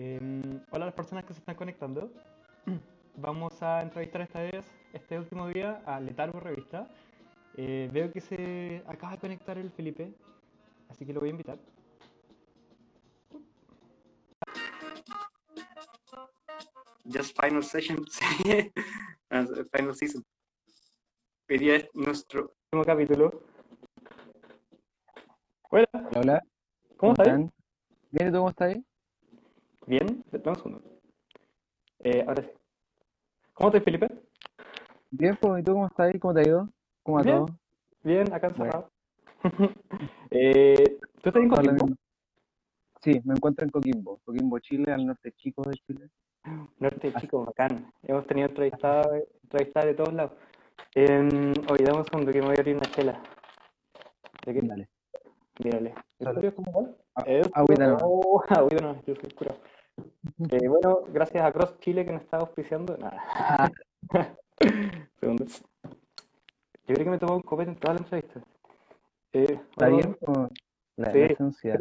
Em, 0.00 0.60
hola 0.70 0.84
a 0.84 0.86
las 0.86 0.94
personas 0.94 1.24
que 1.24 1.34
se 1.34 1.40
están 1.40 1.56
conectando. 1.56 2.12
Vamos 3.16 3.60
a 3.64 3.82
entrevistar 3.82 4.20
esta 4.20 4.42
vez, 4.42 4.64
este 4.92 5.18
último 5.18 5.48
día, 5.48 5.82
a 5.86 5.98
Letargo 5.98 6.38
Revista. 6.38 6.88
Eh, 7.56 7.90
veo 7.92 8.12
que 8.12 8.20
se 8.20 8.84
acaba 8.86 9.14
de 9.14 9.18
conectar 9.18 9.58
el 9.58 9.72
Felipe, 9.72 10.14
así 10.88 11.04
que 11.04 11.12
lo 11.12 11.18
voy 11.18 11.30
a 11.30 11.32
invitar. 11.32 11.58
Just 17.12 17.36
final 17.36 17.64
session, 17.64 17.98
sí. 18.08 18.70
final 19.72 19.96
season. 19.96 20.22
Hoy 21.50 21.58
día 21.58 21.74
es 21.74 21.88
nuestro 21.94 22.54
último 22.70 22.84
capítulo. 22.84 23.42
Hola, 25.70 25.88
Hola, 26.14 26.42
¿cómo 26.96 27.12
estás? 27.14 27.26
están? 27.26 27.52
Bien, 28.12 28.28
¿y 28.28 28.30
tú 28.30 28.36
cómo 28.36 28.50
estás? 28.50 28.76
Bien, 29.88 30.22
dame 30.30 30.50
un 30.50 30.56
segundo. 30.56 30.82
Eh, 32.00 32.22
ahora 32.28 32.42
sí. 32.42 32.50
¿Cómo 33.54 33.70
estás, 33.70 33.84
Felipe? 33.84 34.06
Bien, 35.10 35.34
pues, 35.40 35.62
¿y 35.62 35.64
tú 35.64 35.72
cómo 35.72 35.86
estás? 35.86 36.12
¿Cómo 36.20 36.34
te 36.34 36.40
ha 36.40 36.46
ido? 36.46 36.68
¿Cómo 37.02 37.22
Bien. 37.22 37.36
todo? 37.36 37.46
Bien, 38.02 38.32
acá 38.34 38.50
Bueno. 38.50 38.64
encerrado. 38.64 38.90
eh, 40.30 40.98
¿Tú 41.22 41.30
estás 41.30 41.42
en 41.42 41.48
Coquimbo? 41.48 41.86
Sí, 43.00 43.18
me 43.24 43.32
encuentro 43.32 43.64
en 43.64 43.70
Coquimbo, 43.70 44.18
Coquimbo, 44.26 44.58
Chile, 44.58 44.92
al 44.92 45.06
norte 45.06 45.32
chico 45.32 45.62
de 45.62 45.78
Chile. 45.78 46.10
Norte, 46.78 47.14
chico, 47.14 47.46
bacán. 47.46 47.90
Hemos 48.02 48.26
tenido 48.26 48.48
entrevistadas 48.48 49.06
entrevistadas 49.42 49.86
de 49.86 49.94
todos 49.94 50.12
lados. 50.12 50.32
Eh, 50.96 51.54
oye, 51.70 51.84
dame 51.84 52.00
un 52.00 52.04
segundo 52.04 52.30
que 52.30 52.40
me 52.40 52.46
voy 52.48 52.56
a 52.56 52.60
abrir 52.60 52.76
una 52.76 52.90
chela. 52.90 53.22
¿De 54.44 54.52
qué? 54.52 54.60
Dale. 54.62 54.88
Mírale. 55.64 55.94
¿En 56.18 56.26
Solo. 56.26 56.34
serio 56.34 56.54
cómo 56.56 56.72
va? 56.72 56.94
Ah, 57.14 57.24
Eso. 57.26 57.50
agüita 57.54 57.86
nomás. 57.86 58.02
Oh, 58.04 58.42
agüita 58.50 58.84
nomás, 58.84 59.02
yo 59.06 59.14
soy 59.14 59.30
curado. 59.30 59.58
Eh, 60.50 60.68
bueno, 60.68 61.02
gracias 61.12 61.44
a 61.44 61.52
Cross 61.52 61.78
Chile 61.80 62.04
que 62.04 62.12
nos 62.12 62.22
está 62.22 62.38
auspiciando. 62.38 62.96
Nada. 62.96 63.70
Segundo. 65.20 65.44
Yo 65.44 66.94
creo 66.94 67.04
que 67.04 67.10
me 67.10 67.18
tomó 67.18 67.36
un 67.36 67.42
copete 67.42 67.70
en 67.70 67.76
toda 67.76 67.94
la 67.94 68.00
entrevista. 68.00 68.40
Eh, 69.32 69.60
¿Está 69.70 69.88
bien? 69.88 70.16
o 70.26 70.48
La, 70.96 71.12
Sí. 71.12 71.18
esencia. 71.20 71.80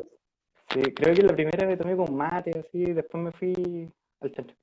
Sí, 0.69 0.81
creo 0.94 1.16
que 1.16 1.23
la 1.23 1.33
primera 1.33 1.66
me 1.66 1.78
tomé 1.78 1.95
con 1.95 2.14
mate, 2.16 2.52
así, 2.59 2.83
después 2.83 3.23
me 3.23 3.31
fui 3.31 3.89
al 4.19 4.31
chancho. 4.34 4.56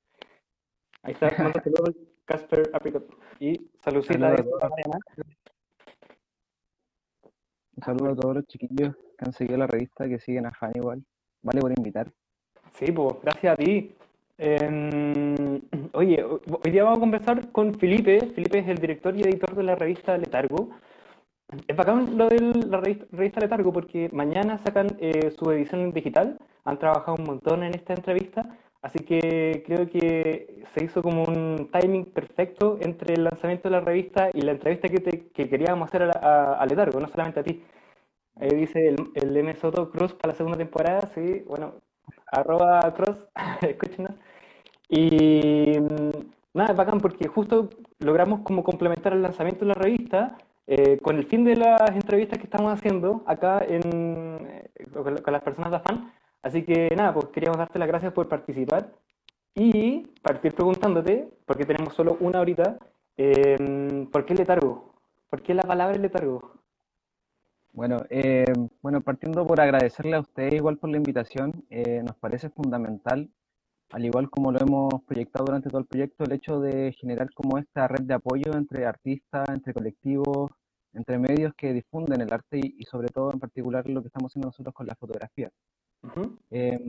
Ahí 1.01 1.13
está, 1.13 1.27
mando 1.59 1.61
saludos 1.63 1.89
al 1.89 1.95
Casper 2.25 2.69
Apricot. 2.73 3.07
Y 3.39 3.69
saludcita 3.83 4.19
Mariana. 4.19 4.99
Un 7.77 7.83
saludo 7.83 8.11
a 8.11 8.15
todos 8.15 8.35
los 8.35 8.45
chiquillos 8.47 8.95
que 8.95 9.25
han 9.25 9.33
seguido 9.33 9.57
la 9.57 9.67
revista, 9.67 10.07
que 10.07 10.19
siguen 10.19 10.45
a 10.45 10.51
Fan 10.51 10.71
igual. 10.75 11.03
Vale 11.41 11.59
por 11.59 11.71
invitar. 11.77 12.11
Sí, 12.77 12.91
pues, 12.91 13.15
gracias 13.21 13.53
a 13.53 13.55
ti. 13.55 13.91
Em, 14.37 15.61
oye, 15.93 16.23
ho- 16.23 16.41
hoy 16.63 16.71
día 16.71 16.83
vamos 16.83 16.97
a 16.97 17.01
conversar 17.01 17.51
con 17.51 17.73
Felipe. 17.75 18.19
Felipe 18.35 18.59
es 18.59 18.67
el 18.67 18.77
director 18.77 19.15
y 19.15 19.21
editor 19.21 19.55
de 19.55 19.63
la 19.63 19.75
revista 19.75 20.17
Letargo. 20.17 20.69
Es 21.67 21.75
bacán 21.77 22.17
lo 22.17 22.27
de 22.29 22.39
la 22.67 22.81
revista, 22.81 23.39
Letargo 23.41 23.71
porque 23.73 24.09
mañana 24.13 24.57
sacan 24.59 24.87
eh, 24.99 25.31
su 25.31 25.51
edición 25.51 25.91
digital. 25.93 26.37
Han 26.65 26.79
trabajado 26.79 27.17
un 27.19 27.25
montón 27.25 27.63
en 27.63 27.75
esta 27.75 27.93
entrevista, 27.93 28.57
así 28.81 28.99
que 28.99 29.63
creo 29.65 29.89
que 29.89 30.63
se 30.75 30.83
hizo 30.85 31.01
como 31.03 31.23
un 31.23 31.69
timing 31.71 32.05
perfecto 32.05 32.77
entre 32.81 33.13
el 33.15 33.23
lanzamiento 33.25 33.69
de 33.69 33.73
la 33.73 33.81
revista 33.81 34.29
y 34.33 34.41
la 34.41 34.53
entrevista 34.53 34.89
que, 34.89 34.99
te- 34.99 35.27
que 35.29 35.49
queríamos 35.49 35.87
hacer 35.89 36.03
a, 36.03 36.11
a- 36.11 36.53
a 36.55 36.65
Letargo, 36.65 36.99
no 36.99 37.07
solamente 37.07 37.39
a 37.41 37.43
ti. 37.43 37.63
Ahí 38.37 38.49
dice 38.55 38.87
el, 38.89 38.95
el 39.15 39.37
M. 39.37 39.55
Soto 39.55 39.89
Cruz 39.91 40.13
para 40.13 40.33
la 40.33 40.37
segunda 40.37 40.57
temporada, 40.57 41.11
sí, 41.15 41.43
bueno, 41.47 41.75
arroba 42.35 42.93
Cross, 42.93 43.17
escúchenos. 43.61 44.11
Y 44.89 45.79
mm, 45.79 46.09
nada, 46.53 46.71
es 46.71 46.77
bacán 46.77 46.99
porque 46.99 47.27
justo 47.27 47.69
logramos 47.99 48.41
como 48.41 48.63
complementar 48.63 49.13
el 49.13 49.21
lanzamiento 49.21 49.61
de 49.61 49.67
la 49.67 49.73
revista 49.73 50.37
eh, 50.67 50.97
con 51.01 51.17
el 51.17 51.25
fin 51.25 51.43
de 51.43 51.55
las 51.55 51.91
entrevistas 51.91 52.39
que 52.39 52.45
estamos 52.45 52.73
haciendo 52.73 53.23
acá 53.27 53.63
eh, 53.67 54.69
con, 54.91 55.33
las 55.33 55.43
personas 55.43 55.71
de 55.71 55.77
Afan. 55.77 56.13
Así 56.41 56.63
que 56.63 56.89
nada, 56.95 57.13
pues 57.13 57.27
queríamos 57.27 57.57
darte 57.57 57.79
las 57.79 57.87
gracias 57.87 58.13
por 58.13 58.27
participar 58.27 58.91
y 59.55 60.07
partir 60.21 60.53
preguntándote, 60.53 61.29
porque 61.45 61.65
tenemos 61.65 61.93
solo 61.93 62.17
una 62.19 62.41
horita, 62.41 62.77
eh, 63.17 64.07
¿por 64.11 64.25
qué 64.25 64.35
letargo? 64.35 64.93
¿Por 65.29 65.41
qué 65.41 65.53
la 65.53 65.63
palabra 65.63 65.97
letargo? 65.97 66.53
Bueno, 67.75 67.97
eh, 68.09 68.45
bueno, 68.81 69.01
partiendo 69.01 69.45
por 69.45 69.59
agradecerle 69.59 70.15
a 70.15 70.21
ustedes 70.21 70.53
igual 70.53 70.77
por 70.77 70.89
la 70.89 70.95
invitación, 70.95 71.65
eh, 71.69 72.01
nos 72.03 72.15
parece 72.15 72.49
fundamental, 72.49 73.29
al 73.91 74.05
igual 74.05 74.29
como 74.29 74.53
lo 74.53 74.59
hemos 74.61 75.03
proyectado 75.03 75.43
durante 75.45 75.69
todo 75.69 75.79
el 75.79 75.85
proyecto, 75.85 76.23
el 76.23 76.31
hecho 76.31 76.61
de 76.61 76.93
generar 76.93 77.33
como 77.33 77.57
esta 77.57 77.89
red 77.89 78.03
de 78.05 78.13
apoyo 78.13 78.53
entre 78.53 78.85
artistas, 78.85 79.49
entre 79.49 79.73
colectivos, 79.73 80.51
entre 80.93 81.19
medios 81.19 81.53
que 81.55 81.73
difunden 81.73 82.21
el 82.21 82.31
arte 82.31 82.59
y, 82.59 82.77
y 82.79 82.85
sobre 82.85 83.09
todo 83.09 83.33
en 83.33 83.39
particular 83.41 83.89
lo 83.89 84.01
que 84.01 84.07
estamos 84.07 84.31
haciendo 84.31 84.47
nosotros 84.47 84.73
con 84.73 84.87
la 84.87 84.95
fotografía. 84.95 85.51
Em, 86.51 86.79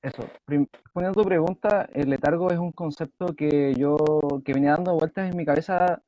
eso, 0.00 0.22
respondiendo 0.46 1.20
a 1.20 1.22
tu 1.22 1.28
pregunta, 1.28 1.88
el 1.92 2.08
letargo 2.08 2.50
es 2.50 2.58
un 2.58 2.72
concepto 2.72 3.34
que 3.36 3.74
yo, 3.74 3.96
que 4.46 4.54
venía 4.54 4.72
dando 4.72 4.94
vueltas 4.94 5.30
en 5.30 5.36
mi 5.36 5.44
cabeza 5.44 6.00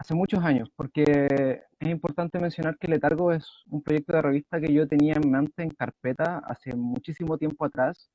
hace 0.00 0.14
muchos 0.14 0.42
años, 0.42 0.70
porque 0.74 1.62
es 1.78 1.88
importante 1.88 2.38
mencionar 2.38 2.78
que 2.78 2.88
Letargo 2.88 3.32
es 3.32 3.46
un 3.68 3.82
proyecto 3.82 4.14
de 4.14 4.22
revista 4.22 4.58
que 4.58 4.72
yo 4.72 4.88
tenía 4.88 5.12
en 5.12 5.30
mente 5.30 5.62
en 5.62 5.68
carpeta 5.68 6.38
hace 6.38 6.74
muchísimo 6.74 7.36
tiempo 7.36 7.66
atrás 7.66 8.08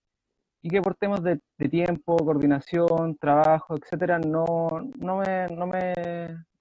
y 0.64 0.70
que 0.70 0.82
por 0.82 0.96
temas 0.96 1.22
de, 1.22 1.40
de 1.60 1.70
tiempo, 1.70 2.18
coordinación, 2.18 3.16
trabajo, 3.18 3.78
etcétera, 3.78 4.18
no, 4.18 4.68
no 4.98 5.18
me, 5.18 5.48
no 5.56 5.68
me, 5.68 5.94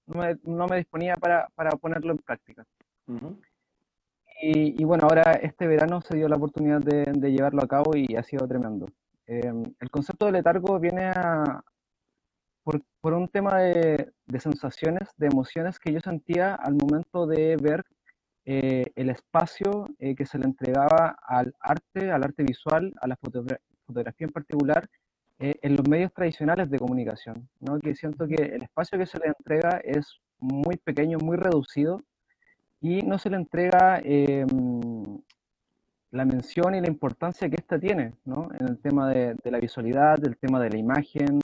no 0.07 0.21
me, 0.21 0.37
no 0.45 0.67
me 0.67 0.77
disponía 0.77 1.15
para, 1.15 1.49
para 1.55 1.71
ponerlo 1.71 2.13
en 2.13 2.19
práctica. 2.19 2.67
ujú. 3.09 3.41
Y, 4.43 4.79
y 4.79 4.84
bueno, 4.84 5.05
ahora 5.05 5.33
este 5.41 5.67
verano 5.67 6.03
se 6.03 6.17
dio 6.19 6.29
la 6.29 6.37
oportunidad 6.37 6.81
de, 6.81 7.05
de 7.15 7.33
llevarlo 7.33 7.63
a 7.63 7.69
cabo 7.69 7.97
y 7.97 8.15
ha 8.15 8.23
sido 8.23 8.47
tremendo. 8.47 8.89
Eh, 9.27 9.55
el 9.81 9.91
concepto 9.91 10.27
de 10.27 10.33
letargo 10.33 10.79
viene 10.79 11.07
a, 11.07 11.63
por, 12.65 12.83
por 13.01 13.13
un 13.15 13.29
tema 13.29 13.59
de, 13.61 14.11
de 14.27 14.41
sensaciones, 14.41 15.09
de 15.17 15.27
emociones 15.27 15.79
que 15.79 15.93
yo 15.93 16.01
sentía 16.01 16.55
al 16.55 16.75
momento 16.75 17.27
de 17.27 17.57
ver 17.63 17.85
eh, 18.47 18.87
el 18.97 19.11
espacio 19.11 19.87
eh, 19.99 20.15
que 20.15 20.27
se 20.27 20.39
le 20.39 20.47
entregaba 20.47 21.17
al 21.23 21.55
arte, 21.61 22.11
al 22.11 22.25
arte 22.25 22.43
visual, 22.43 22.93
a 23.01 23.07
la 23.07 23.17
fotogra- 23.17 23.61
fotografía 23.87 24.27
en 24.27 24.33
particular, 24.33 24.89
eh, 25.39 25.55
en 25.63 25.77
los 25.77 25.89
medios 25.89 26.13
tradicionales 26.13 26.71
de 26.71 26.79
comunicación, 26.79 27.49
¿no? 27.61 27.79
Que 27.81 27.95
siento 27.95 28.27
que 28.27 28.37
el 28.37 28.63
espacio 28.63 28.99
que 28.99 29.07
se 29.07 29.19
le 29.19 29.27
entrega 29.29 29.81
es 29.83 30.21
muy 30.39 30.77
pequeño, 30.77 31.19
muy 31.19 31.37
reducido 31.37 32.03
y 32.81 33.03
no 33.03 33.19
se 33.19 33.31
le 33.31 33.37
entrega 33.37 34.01
eh, 34.05 34.47
la 36.11 36.25
mención 36.25 36.75
y 36.75 36.81
la 36.81 36.89
importancia 36.89 37.49
que 37.49 37.57
ésta 37.57 37.79
tiene, 37.79 38.15
¿no? 38.25 38.49
En 38.59 38.69
el 38.69 38.79
tema 38.79 39.11
de, 39.11 39.35
de 39.43 39.51
la 39.51 39.59
visualidad, 39.59 40.19
del 40.19 40.37
tema 40.37 40.61
de 40.61 40.71
la 40.71 40.79
imagen, 40.79 41.41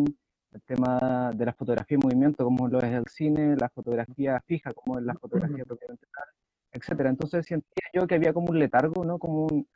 el 0.52 0.62
tema 0.62 1.30
de 1.34 1.46
la 1.46 1.52
fotografía 1.52 1.96
en 1.96 2.02
movimiento, 2.04 2.44
como 2.44 2.68
lo 2.68 2.78
es 2.78 2.92
el 2.92 3.06
cine, 3.06 3.56
la 3.56 3.68
fotografía 3.68 4.40
fija, 4.46 4.72
como 4.72 4.98
es 4.98 5.04
la 5.04 5.14
fotografía 5.14 5.64
propiamente 5.64 6.06
tal, 6.12 6.24
etcétera. 6.72 7.10
Entonces 7.10 7.46
sentía 7.46 7.86
yo 7.92 8.06
que 8.06 8.16
había 8.16 8.32
como 8.32 8.50
un 8.50 8.58
letargo, 8.58 9.04
¿no? 9.04 9.18
Como 9.18 9.46
un, 9.46 9.66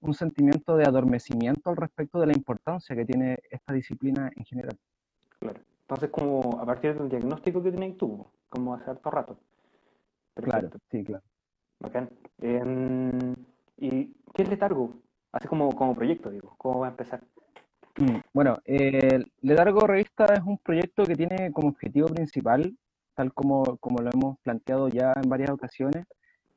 un 0.00 0.14
sentimiento 0.14 0.76
de 0.76 0.84
adormecimiento 0.84 1.70
al 1.70 1.76
respecto 1.76 2.20
de 2.20 2.26
la 2.26 2.32
importancia 2.32 2.94
que 2.94 3.04
tiene 3.04 3.38
esta 3.50 3.72
disciplina 3.72 4.30
en 4.36 4.44
general. 4.44 4.78
Claro. 5.38 5.60
Entonces, 5.82 6.10
como 6.10 6.60
a 6.60 6.66
partir 6.66 6.96
del 6.96 7.08
diagnóstico 7.08 7.62
que 7.62 7.72
tenéis 7.72 7.96
tú, 7.96 8.26
como 8.50 8.74
hace 8.74 8.90
harto 8.90 9.10
rato. 9.10 9.38
Claro, 10.34 10.68
Perfecto, 10.68 10.78
sí, 10.90 11.04
claro. 11.04 11.24
bacán. 11.80 12.10
Em, 12.40 13.34
¿y 13.78 14.12
qué 14.34 14.42
es 14.42 14.48
Letargo? 14.48 15.00
Así 15.32 15.48
como, 15.48 15.74
como 15.74 15.94
proyecto, 15.94 16.30
digo, 16.30 16.54
¿cómo 16.58 16.80
va 16.80 16.88
a 16.88 16.90
empezar? 16.90 17.22
Mm, 17.96 18.20
Bueno, 18.32 18.58
eh, 18.64 19.22
Letargo 19.40 19.80
Revista 19.86 20.26
es 20.26 20.40
un 20.40 20.58
proyecto 20.58 21.04
que 21.04 21.16
tiene 21.16 21.52
como 21.52 21.68
objetivo 21.68 22.08
principal, 22.08 22.76
tal 23.14 23.32
como, 23.32 23.76
como 23.78 23.98
lo 24.02 24.10
hemos 24.10 24.38
planteado 24.40 24.88
ya 24.88 25.12
en 25.22 25.28
varias 25.28 25.50
ocasiones, 25.50 26.06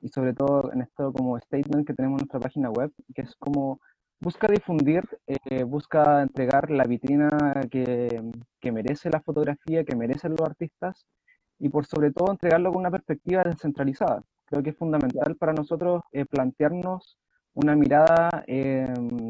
y 0.01 0.09
sobre 0.09 0.33
todo 0.33 0.71
en 0.73 0.81
esto 0.81 1.11
como 1.13 1.39
statement 1.39 1.85
que 1.87 1.93
tenemos 1.93 2.19
en 2.19 2.25
nuestra 2.25 2.39
página 2.39 2.69
web, 2.69 2.91
que 3.15 3.21
es 3.23 3.35
como 3.37 3.79
busca 4.19 4.47
difundir, 4.47 5.03
eh, 5.27 5.63
busca 5.63 6.21
entregar 6.21 6.69
la 6.69 6.83
vitrina 6.83 7.29
que, 7.71 8.21
que 8.59 8.71
merece 8.71 9.09
la 9.09 9.21
fotografía, 9.21 9.83
que 9.83 9.95
merecen 9.95 10.31
los 10.31 10.41
artistas, 10.41 11.05
y 11.59 11.69
por 11.69 11.85
sobre 11.85 12.11
todo 12.11 12.31
entregarlo 12.31 12.71
con 12.71 12.79
una 12.81 12.91
perspectiva 12.91 13.43
descentralizada. 13.43 14.23
Creo 14.45 14.63
que 14.63 14.71
es 14.71 14.77
fundamental 14.77 15.35
para 15.37 15.53
nosotros 15.53 16.03
eh, 16.11 16.25
plantearnos 16.25 17.17
una 17.53 17.75
mirada 17.75 18.43
eh, 18.47 18.87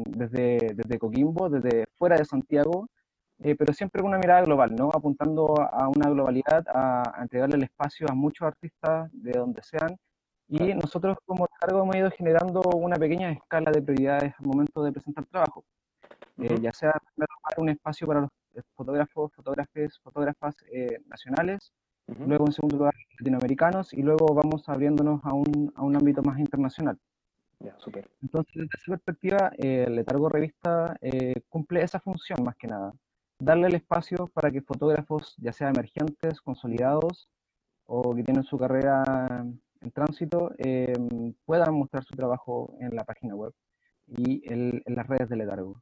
desde, 0.08 0.58
desde 0.74 0.98
Coquimbo, 0.98 1.48
desde 1.50 1.86
fuera 1.98 2.16
de 2.16 2.24
Santiago, 2.24 2.88
eh, 3.40 3.54
pero 3.56 3.72
siempre 3.72 4.00
con 4.02 4.10
una 4.10 4.18
mirada 4.18 4.42
global, 4.42 4.74
¿no? 4.76 4.90
Apuntando 4.94 5.54
a 5.60 5.88
una 5.88 6.08
globalidad, 6.10 6.64
a, 6.68 7.02
a 7.18 7.22
entregarle 7.22 7.56
el 7.56 7.64
espacio 7.64 8.06
a 8.10 8.14
muchos 8.14 8.46
artistas 8.46 9.10
de 9.12 9.32
donde 9.32 9.62
sean. 9.62 9.96
Y 10.48 10.74
nosotros 10.74 11.18
como 11.26 11.48
cargo 11.60 11.82
hemos 11.82 11.96
ido 11.96 12.10
generando 12.10 12.60
una 12.76 12.96
pequeña 12.96 13.32
escala 13.32 13.70
de 13.72 13.82
prioridades 13.82 14.34
al 14.38 14.46
momento 14.46 14.82
de 14.84 14.92
presentar 14.92 15.26
trabajo. 15.26 15.64
eh, 16.38 16.58
ya 16.60 16.72
sea 16.72 16.90
en 16.92 17.00
primer 17.14 17.28
lugar 17.30 17.54
un 17.58 17.68
espacio 17.70 18.06
para 18.06 18.20
los 18.22 18.30
eh, 18.54 18.62
fotógrafos, 18.76 19.32
fotógrafes, 19.34 19.98
fotógrafas 20.00 20.56
nacionales, 21.06 21.72
luego 22.26 22.46
en 22.46 22.52
segundo 22.52 22.76
lugar 22.78 22.94
latinoamericanos 23.18 23.92
y 23.94 24.02
luego 24.02 24.34
vamos 24.34 24.68
abriéndonos 24.68 25.20
a 25.24 25.34
un, 25.34 25.72
a 25.76 25.82
un 25.82 25.96
ámbito 25.96 26.22
más 26.22 26.38
internacional. 26.38 26.98
Ya, 27.64 27.78
súper. 27.78 28.08
Entonces, 28.22 28.54
desde 28.54 28.70
esa 28.76 28.90
perspectiva, 28.92 29.52
eh, 29.56 29.86
Letargo 29.88 30.28
Revista 30.28 30.96
eh, 31.00 31.34
cumple 31.48 31.82
esa 31.82 32.00
función 32.00 32.42
más 32.42 32.56
que 32.56 32.66
nada, 32.66 32.92
darle 33.38 33.68
el 33.68 33.74
espacio 33.76 34.26
para 34.34 34.50
que 34.50 34.62
fotógrafos, 34.62 35.34
ya 35.38 35.52
sea 35.52 35.68
emergentes, 35.70 36.40
consolidados 36.40 37.28
o 37.86 38.14
que 38.14 38.24
tienen 38.24 38.42
su 38.44 38.58
carrera 38.58 39.44
en 39.80 39.90
tránsito, 39.92 40.52
eh, 40.58 40.92
puedan 41.44 41.74
mostrar 41.74 42.04
su 42.04 42.14
trabajo 42.14 42.74
en 42.80 42.94
la 42.94 43.04
página 43.04 43.34
web 43.34 43.52
y 44.06 44.42
el- 44.52 44.82
en 44.86 44.94
las 44.94 45.06
redes 45.06 45.28
de 45.28 45.36
Letargo. 45.36 45.80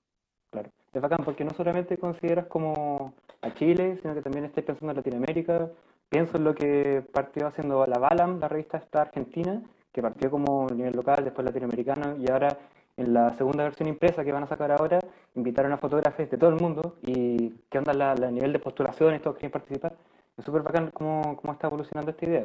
Claro. 0.50 0.71
Es 0.93 1.00
bacán 1.00 1.25
porque 1.25 1.44
no 1.44 1.50
solamente 1.50 1.97
consideras 1.99 2.47
como 2.47 3.15
a 3.43 3.55
Chile, 3.55 3.99
sino 4.03 4.15
que 4.15 4.23
también 4.23 4.44
estás 4.44 4.65
pensando 4.65 4.91
en 4.91 4.97
Latinoamérica. 4.97 5.71
Pienso 6.09 6.37
en 6.38 6.44
lo 6.44 6.55
que 6.55 7.05
partió 7.12 7.47
haciendo 7.47 7.87
la 7.87 7.99
Balam, 7.99 8.41
la 8.41 8.49
revista 8.49 8.79
esta 8.79 9.03
argentina, 9.03 9.62
que 9.92 10.02
partió 10.02 10.31
como 10.31 10.66
a 10.70 10.75
nivel 10.75 10.94
local, 10.94 11.25
después 11.25 11.44
latinoamericano, 11.44 12.16
y 12.16 12.31
ahora 12.31 12.56
en 12.96 13.12
la 13.14 13.32
segunda 13.37 13.64
versión 13.64 13.88
impresa 13.88 14.25
que 14.25 14.32
van 14.32 14.42
a 14.42 14.46
sacar 14.46 14.72
ahora, 14.72 14.98
invitaron 15.34 15.72
a 15.72 15.78
fotógrafos 15.78 16.31
de 16.31 16.37
todo 16.37 16.50
el 16.50 16.60
mundo 16.60 16.96
y 17.02 17.50
qué 17.70 17.78
onda 17.78 17.94
la, 17.94 18.14
la 18.14 18.31
nivel 18.31 18.52
de 18.52 18.58
postulaciones, 18.58 19.22
todos 19.22 19.37
quieren 19.37 19.52
participar. 19.52 19.94
Es 20.37 20.44
súper 20.44 20.62
bacán 20.62 20.90
cómo, 20.92 21.37
cómo 21.37 21.52
está 21.52 21.66
evolucionando 21.69 22.10
esta 22.10 22.26
idea. 22.26 22.44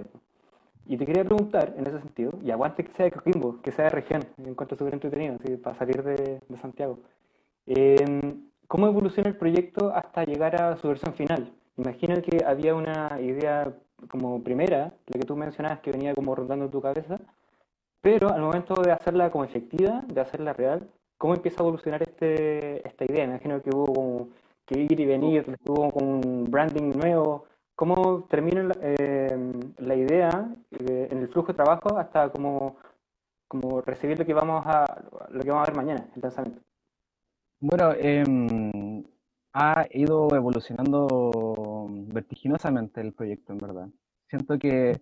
Y 0.88 0.98
te 0.98 1.06
quería 1.06 1.24
preguntar, 1.24 1.74
en 1.78 1.88
ese 1.88 2.00
sentido, 2.00 2.32
y 2.44 2.52
aguante 2.52 2.84
que 2.84 2.92
sea 2.94 3.06
de 3.06 3.12
Coquimbo, 3.12 3.60
que 3.62 3.72
sea 3.72 3.86
de 3.86 3.90
región, 3.90 4.24
me 4.38 4.50
encuentro 4.50 4.78
súper 4.78 4.94
entretenido, 4.94 5.36
así, 5.36 5.58
para 5.58 5.76
salir 5.78 6.04
de, 6.04 6.40
de 6.48 6.58
Santiago. 6.58 7.00
Eh, 7.66 8.36
¿cómo 8.68 8.88
evoluciona 8.88 9.30
el 9.30 9.38
proyecto 9.38 9.92
hasta 9.94 10.24
llegar 10.24 10.62
a 10.62 10.78
su 10.78 10.88
versión 10.88 11.14
final? 11.16 11.52
Imagino 11.78 12.16
que 12.22 12.44
había 12.46 12.76
una 12.76 13.20
idea 13.20 13.74
como 14.10 14.44
primera, 14.44 14.94
la 15.08 15.20
que 15.20 15.26
tú 15.26 15.36
mencionabas, 15.36 15.80
que 15.80 15.92
venía 15.92 16.14
como 16.14 16.36
rondando 16.36 16.66
en 16.66 16.72
tu 16.72 16.82
cabeza, 16.82 17.20
pero 18.02 18.30
al 18.30 18.42
momento 18.42 18.76
de 18.82 18.92
hacerla 18.92 19.32
como 19.32 19.46
efectiva, 19.46 20.04
de 20.08 20.22
hacerla 20.22 20.54
real, 20.54 20.90
¿cómo 21.18 21.34
empieza 21.34 21.62
a 21.62 21.64
evolucionar 21.64 22.04
este, 22.04 22.88
esta 22.88 23.06
idea? 23.06 23.26
Me 23.26 23.34
imagino 23.34 23.62
que 23.62 23.70
hubo 23.74 23.86
como 23.94 24.30
que 24.66 24.80
ir 24.80 25.00
y 25.00 25.06
venir, 25.06 25.46
hubo 25.68 25.92
como 25.92 26.20
un 26.20 26.46
branding 26.50 26.92
nuevo. 26.98 27.46
¿Cómo 27.76 28.24
termina 28.30 28.64
la, 28.64 28.76
eh, 28.82 29.54
la 29.78 29.96
idea 29.96 30.50
eh, 30.72 31.08
en 31.12 31.18
el 31.18 31.28
flujo 31.30 31.48
de 31.48 31.56
trabajo 31.56 31.98
hasta 31.98 32.30
como, 32.30 32.78
como 33.48 33.82
recibir 33.82 34.18
lo 34.18 34.26
que 34.26 34.34
vamos 34.34 34.64
a 34.66 34.86
lo 35.30 35.42
que 35.42 35.50
vamos 35.50 35.68
a 35.68 35.72
ver 35.72 35.78
mañana, 35.78 36.08
el 36.16 36.22
lanzamiento? 36.22 36.62
Bueno, 37.60 37.94
em, 37.98 39.04
ha 39.58 39.88
ido 39.92 40.28
evolucionando 40.36 41.88
vertiginosamente 41.90 43.00
el 43.00 43.14
proyecto, 43.14 43.54
en 43.54 43.58
verdad. 43.58 43.90
Siento 44.28 44.60
que, 44.60 45.00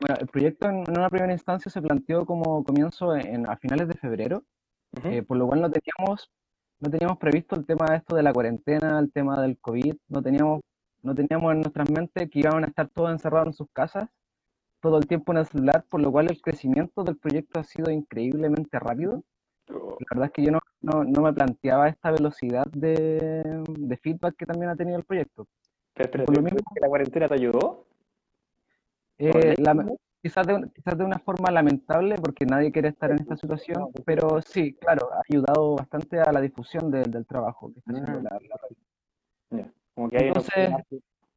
bueno, 0.00 0.16
el 0.20 0.28
proyecto 0.28 0.68
en, 0.68 0.84
en 0.86 0.98
una 0.98 1.10
primera 1.10 1.32
instancia 1.32 1.68
se 1.70 1.82
planteó 1.82 2.24
como 2.24 2.62
comienzo 2.62 3.16
en, 3.16 3.48
a 3.48 3.56
finales 3.56 3.88
de 3.88 3.94
febrero, 3.94 4.44
eh, 5.02 5.22
por 5.22 5.36
lo 5.36 5.48
cual 5.48 5.62
no 5.62 5.70
teníamos, 5.70 6.30
no 6.78 6.90
teníamos 6.90 7.18
previsto 7.18 7.56
el 7.56 7.66
tema 7.66 7.86
de 7.90 7.96
esto 7.96 8.14
de 8.14 8.22
la 8.22 8.32
cuarentena, 8.32 9.00
el 9.00 9.10
tema 9.10 9.42
del 9.42 9.58
COVID, 9.58 9.96
no 10.08 10.22
teníamos, 10.22 10.60
no 11.02 11.14
teníamos 11.14 11.52
en 11.52 11.60
nuestras 11.62 11.90
mentes 11.90 12.30
que 12.30 12.38
iban 12.38 12.62
a 12.62 12.68
estar 12.68 12.88
todos 12.90 13.10
encerrados 13.10 13.48
en 13.48 13.54
sus 13.54 13.68
casas 13.72 14.08
todo 14.80 14.98
el 14.98 15.06
tiempo 15.06 15.32
en 15.32 15.38
el 15.38 15.46
celular, 15.46 15.84
por 15.88 16.00
lo 16.00 16.12
cual 16.12 16.28
el 16.30 16.40
crecimiento 16.40 17.02
del 17.02 17.16
proyecto 17.16 17.58
ha 17.60 17.64
sido 17.64 17.90
increíblemente 17.90 18.78
rápido. 18.78 19.24
La 19.70 20.06
verdad 20.10 20.26
es 20.26 20.32
que 20.32 20.42
yo 20.44 20.52
no, 20.52 20.60
no, 20.80 21.04
no 21.04 21.22
me 21.22 21.32
planteaba 21.32 21.88
esta 21.88 22.10
velocidad 22.10 22.66
de, 22.68 23.62
de 23.68 23.96
feedback 23.98 24.36
que 24.36 24.46
también 24.46 24.70
ha 24.70 24.76
tenido 24.76 24.98
el 24.98 25.04
proyecto. 25.04 25.46
Pero, 25.94 26.10
pero, 26.10 26.24
Por 26.26 26.36
lo 26.36 26.42
¿crees 26.42 26.54
mismo, 26.54 26.70
que 26.74 26.80
la 26.80 26.88
cuarentena 26.88 27.28
te 27.28 27.34
ayudó? 27.34 27.84
eh, 29.18 29.54
quizás, 30.22 30.46
de, 30.46 30.70
quizás 30.74 30.96
de 30.96 31.04
una 31.04 31.18
forma 31.18 31.50
lamentable, 31.50 32.16
porque 32.16 32.46
nadie 32.46 32.70
quiere 32.72 32.88
estar 32.88 33.10
en 33.10 33.20
esta 33.20 33.36
situación, 33.36 33.90
pero 34.04 34.40
sí, 34.42 34.74
claro, 34.74 35.10
ha 35.12 35.22
ayudado 35.28 35.76
bastante 35.76 36.20
a 36.20 36.32
la 36.32 36.40
difusión 36.40 36.90
del 36.90 37.10
del 37.10 37.26
trabajo 37.26 37.72
que 37.72 37.80
está 37.80 37.92
haciendo 37.92 38.20
la, 38.22 38.38
la. 39.50 39.64
Como 39.94 40.08
que 40.10 40.18
hay 40.18 40.28
Entonces, 40.28 40.70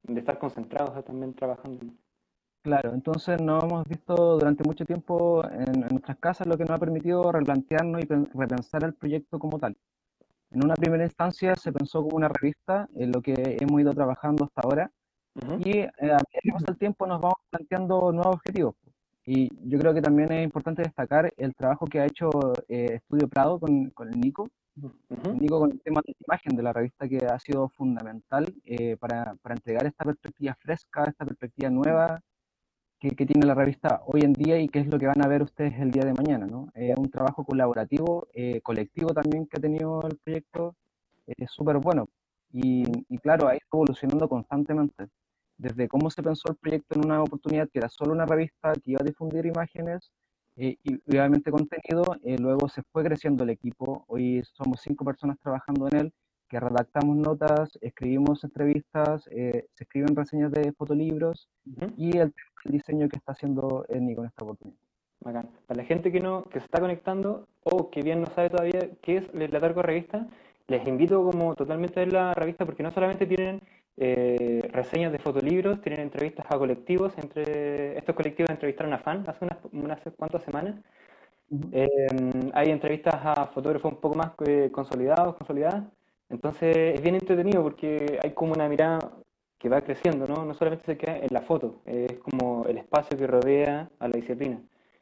de 0.04 0.20
estar 0.20 0.38
concentrados 0.38 1.04
también 1.06 1.34
trabajando. 1.34 1.86
Claro, 2.64 2.94
entonces 2.94 3.42
nos 3.42 3.64
hemos 3.64 3.88
visto 3.88 4.38
durante 4.38 4.64
mucho 4.64 4.86
tiempo 4.86 5.44
en, 5.46 5.82
en 5.84 5.88
nuestras 5.90 6.18
casas, 6.18 6.46
lo 6.46 6.58
que 6.58 6.64
nos 6.64 6.72
ha 6.74 6.78
permitido 6.78 7.32
replantearnos 7.32 8.04
y 8.04 8.06
pen- 8.06 8.30
repensar 8.36 8.84
el 8.84 8.94
proyecto 8.94 9.40
como 9.40 9.58
tal. 9.58 9.76
En 10.52 10.64
una 10.64 10.76
primera 10.76 11.04
instancia 11.04 11.56
se 11.56 11.72
pensó 11.72 12.04
como 12.04 12.18
una 12.18 12.28
revista, 12.28 12.88
en 12.96 13.12
lo 13.12 13.22
que 13.22 13.58
hemos 13.60 13.82
ido 13.82 13.94
trabajando 13.94 14.44
hasta 14.46 14.62
ahora, 14.62 14.92
y 15.60 15.80
eh, 15.80 15.90
a 16.02 16.02
medida 16.02 16.40
que 16.44 16.52
pasa 16.52 16.66
el 16.72 16.78
tiempo 16.78 17.08
nos 17.08 17.20
vamos 17.22 17.38
planteando 17.50 18.12
nuevos 18.12 18.36
objetivos. 18.36 18.76
Y 19.26 19.50
yo 19.68 19.80
creo 19.80 19.94
que 19.94 20.02
también 20.02 20.32
es 20.32 20.44
importante 20.44 20.84
destacar 20.84 21.34
el 21.38 21.56
trabajo 21.56 21.88
que 21.88 22.00
ha 22.02 22.06
hecho 22.06 22.30
eh, 22.68 22.96
Estudio 22.96 23.28
Prado 23.28 23.60
con, 23.60 23.90
con 23.92 24.10
el 24.10 24.20
Nico. 24.20 24.50
Nico 25.40 25.60
con 25.60 25.72
el 25.72 25.82
tema 25.82 26.02
de 26.06 26.14
la 26.14 26.26
imagen 26.28 26.56
de 26.56 26.64
la 26.64 26.74
revista 26.74 27.08
que 27.08 27.26
ha 27.26 27.40
sido 27.40 27.70
fundamental 27.70 28.54
eh, 28.66 28.98
para, 28.98 29.36
para 29.42 29.56
entregar 29.56 29.86
esta 29.86 30.06
perspectiva 30.06 30.56
fresca, 30.60 31.06
esta 31.06 31.26
perspectiva 31.26 31.70
nueva 31.70 32.22
que, 33.02 33.10
que 33.16 33.26
tiene 33.26 33.48
la 33.48 33.56
revista 33.56 34.04
hoy 34.06 34.22
en 34.22 34.34
día 34.34 34.60
y 34.60 34.70
qué 34.70 34.80
es 34.80 34.88
lo 34.88 35.00
que 35.00 35.08
van 35.08 35.22
a 35.26 35.28
ver 35.28 35.42
ustedes 35.42 35.74
el 35.80 35.92
día 35.92 36.04
de 36.06 36.14
mañana, 36.14 36.46
¿no? 36.46 36.70
Es 36.76 36.96
un 36.96 37.10
trabajo 37.10 37.44
colaborativo, 37.44 38.28
eh, 38.34 38.62
colectivo 38.62 39.12
también 39.14 39.48
que 39.48 39.58
ha 39.58 39.62
tenido 39.62 40.04
el 40.08 40.18
proyecto, 40.18 40.76
es 41.26 41.50
súper 41.52 41.78
bueno. 41.80 42.08
Y, 42.54 42.84
y 43.10 43.18
claro, 43.18 43.48
ha 43.48 43.56
ido 43.56 43.66
evolucionando 43.74 44.30
constantemente. 44.30 45.08
Desde 45.58 45.88
cómo 45.88 46.12
se 46.12 46.22
pensó 46.22 46.52
el 46.52 46.58
proyecto 46.58 47.00
en 47.00 47.06
una 47.06 47.24
oportunidad 47.24 47.70
que 47.70 47.80
era 47.80 47.90
solo 47.90 48.14
una 48.14 48.26
revista 48.26 48.74
que 48.74 48.92
iba 48.92 49.00
a 49.02 49.06
difundir 49.06 49.48
imágenes 49.48 50.12
eh, 50.58 50.78
y 50.84 50.96
obviamente 51.10 51.50
contenido, 51.50 52.04
eh, 52.24 52.38
luego 52.38 52.70
se 52.70 52.84
fue 52.92 53.04
creciendo 53.04 53.44
el 53.44 53.50
equipo. 53.50 54.06
Hoy 54.08 54.44
somos 54.54 54.82
cinco 54.82 55.06
personas 55.06 55.40
trabajando 55.40 55.88
en 55.88 55.98
él, 55.98 56.14
que 56.50 56.60
redactamos 56.60 57.16
notas, 57.16 57.80
escribimos 57.82 58.44
entrevistas, 58.44 59.28
eh, 59.32 59.66
se 59.74 59.86
escriben 59.86 60.16
reseñas 60.16 60.52
de 60.52 60.74
fotolibros 60.74 61.50
Ujú. 61.66 61.94
y 61.96 62.18
el, 62.18 62.34
el 62.66 62.72
diseño 62.72 63.10
que 63.10 63.18
está 63.18 63.34
haciendo 63.34 63.86
Nico 63.90 64.22
en 64.22 64.28
esta 64.28 64.44
oportunidad. 64.46 64.80
Bacán. 65.22 65.50
Para 65.68 65.82
la 65.82 65.88
gente 65.88 66.12
que 66.12 66.20
no, 66.20 66.44
que 66.44 66.60
se 66.60 66.66
está 66.66 66.80
conectando 66.80 67.48
o 67.64 67.90
que 67.90 68.02
bien 68.02 68.22
no 68.22 68.28
sabe 68.28 68.50
todavía 68.50 68.90
qué 69.02 69.18
es 69.18 69.34
la 69.34 69.60
Targo 69.60 69.82
Revista, 69.82 70.28
les 70.68 70.88
invito 70.88 71.24
como 71.24 71.54
totalmente 71.56 72.00
a 72.00 72.04
ver 72.06 72.14
la 72.14 72.34
revista 72.34 72.66
porque 72.66 72.82
no 72.82 72.92
solamente 72.92 73.28
tienen 73.28 73.62
eh, 73.98 74.68
reseñas 74.72 75.12
de 75.12 75.20
fotolibros, 75.20 75.82
tienen 75.82 76.02
entrevistas 76.02 76.46
a 76.50 76.58
colectivos, 76.58 77.14
entre 77.18 77.98
estos 77.98 78.16
colectivos 78.16 78.50
entrevistaron 78.50 78.94
a 78.94 79.00
fan 79.00 79.24
hace 79.28 79.46
unas, 79.46 79.58
unas 79.74 80.00
cuantas 80.18 80.44
semanas. 80.44 80.76
Ujú. 81.50 81.70
Eh, 81.74 81.88
hay 82.54 82.70
entrevistas 82.70 83.16
a 83.22 83.48
fotógrafos 83.48 83.92
un 83.92 84.00
poco 84.00 84.16
más 84.16 84.32
eh, 84.48 84.70
consolidados, 84.72 85.36
consolidadas. 85.36 85.84
Entonces 86.30 86.96
es 86.96 87.02
bien 87.02 87.16
entretenido 87.16 87.62
porque 87.62 88.18
hay 88.24 88.32
como 88.32 88.54
una 88.54 88.70
mirada 88.70 89.00
que 89.62 89.70
va 89.70 89.82
creciendo, 89.82 90.28
¿no? 90.28 90.44
No 90.44 90.56
solamente 90.56 90.86
se 90.86 90.98
queda 90.98 91.20
en 91.20 91.28
la 91.32 91.42
foto, 91.42 91.76
es 91.86 92.14
como 92.20 92.66
el 92.66 92.80
espacio 92.80 93.16
que 93.16 93.28
rodea 93.28 93.90
a 94.00 94.08
la 94.08 94.14
disciplina. 94.14 94.60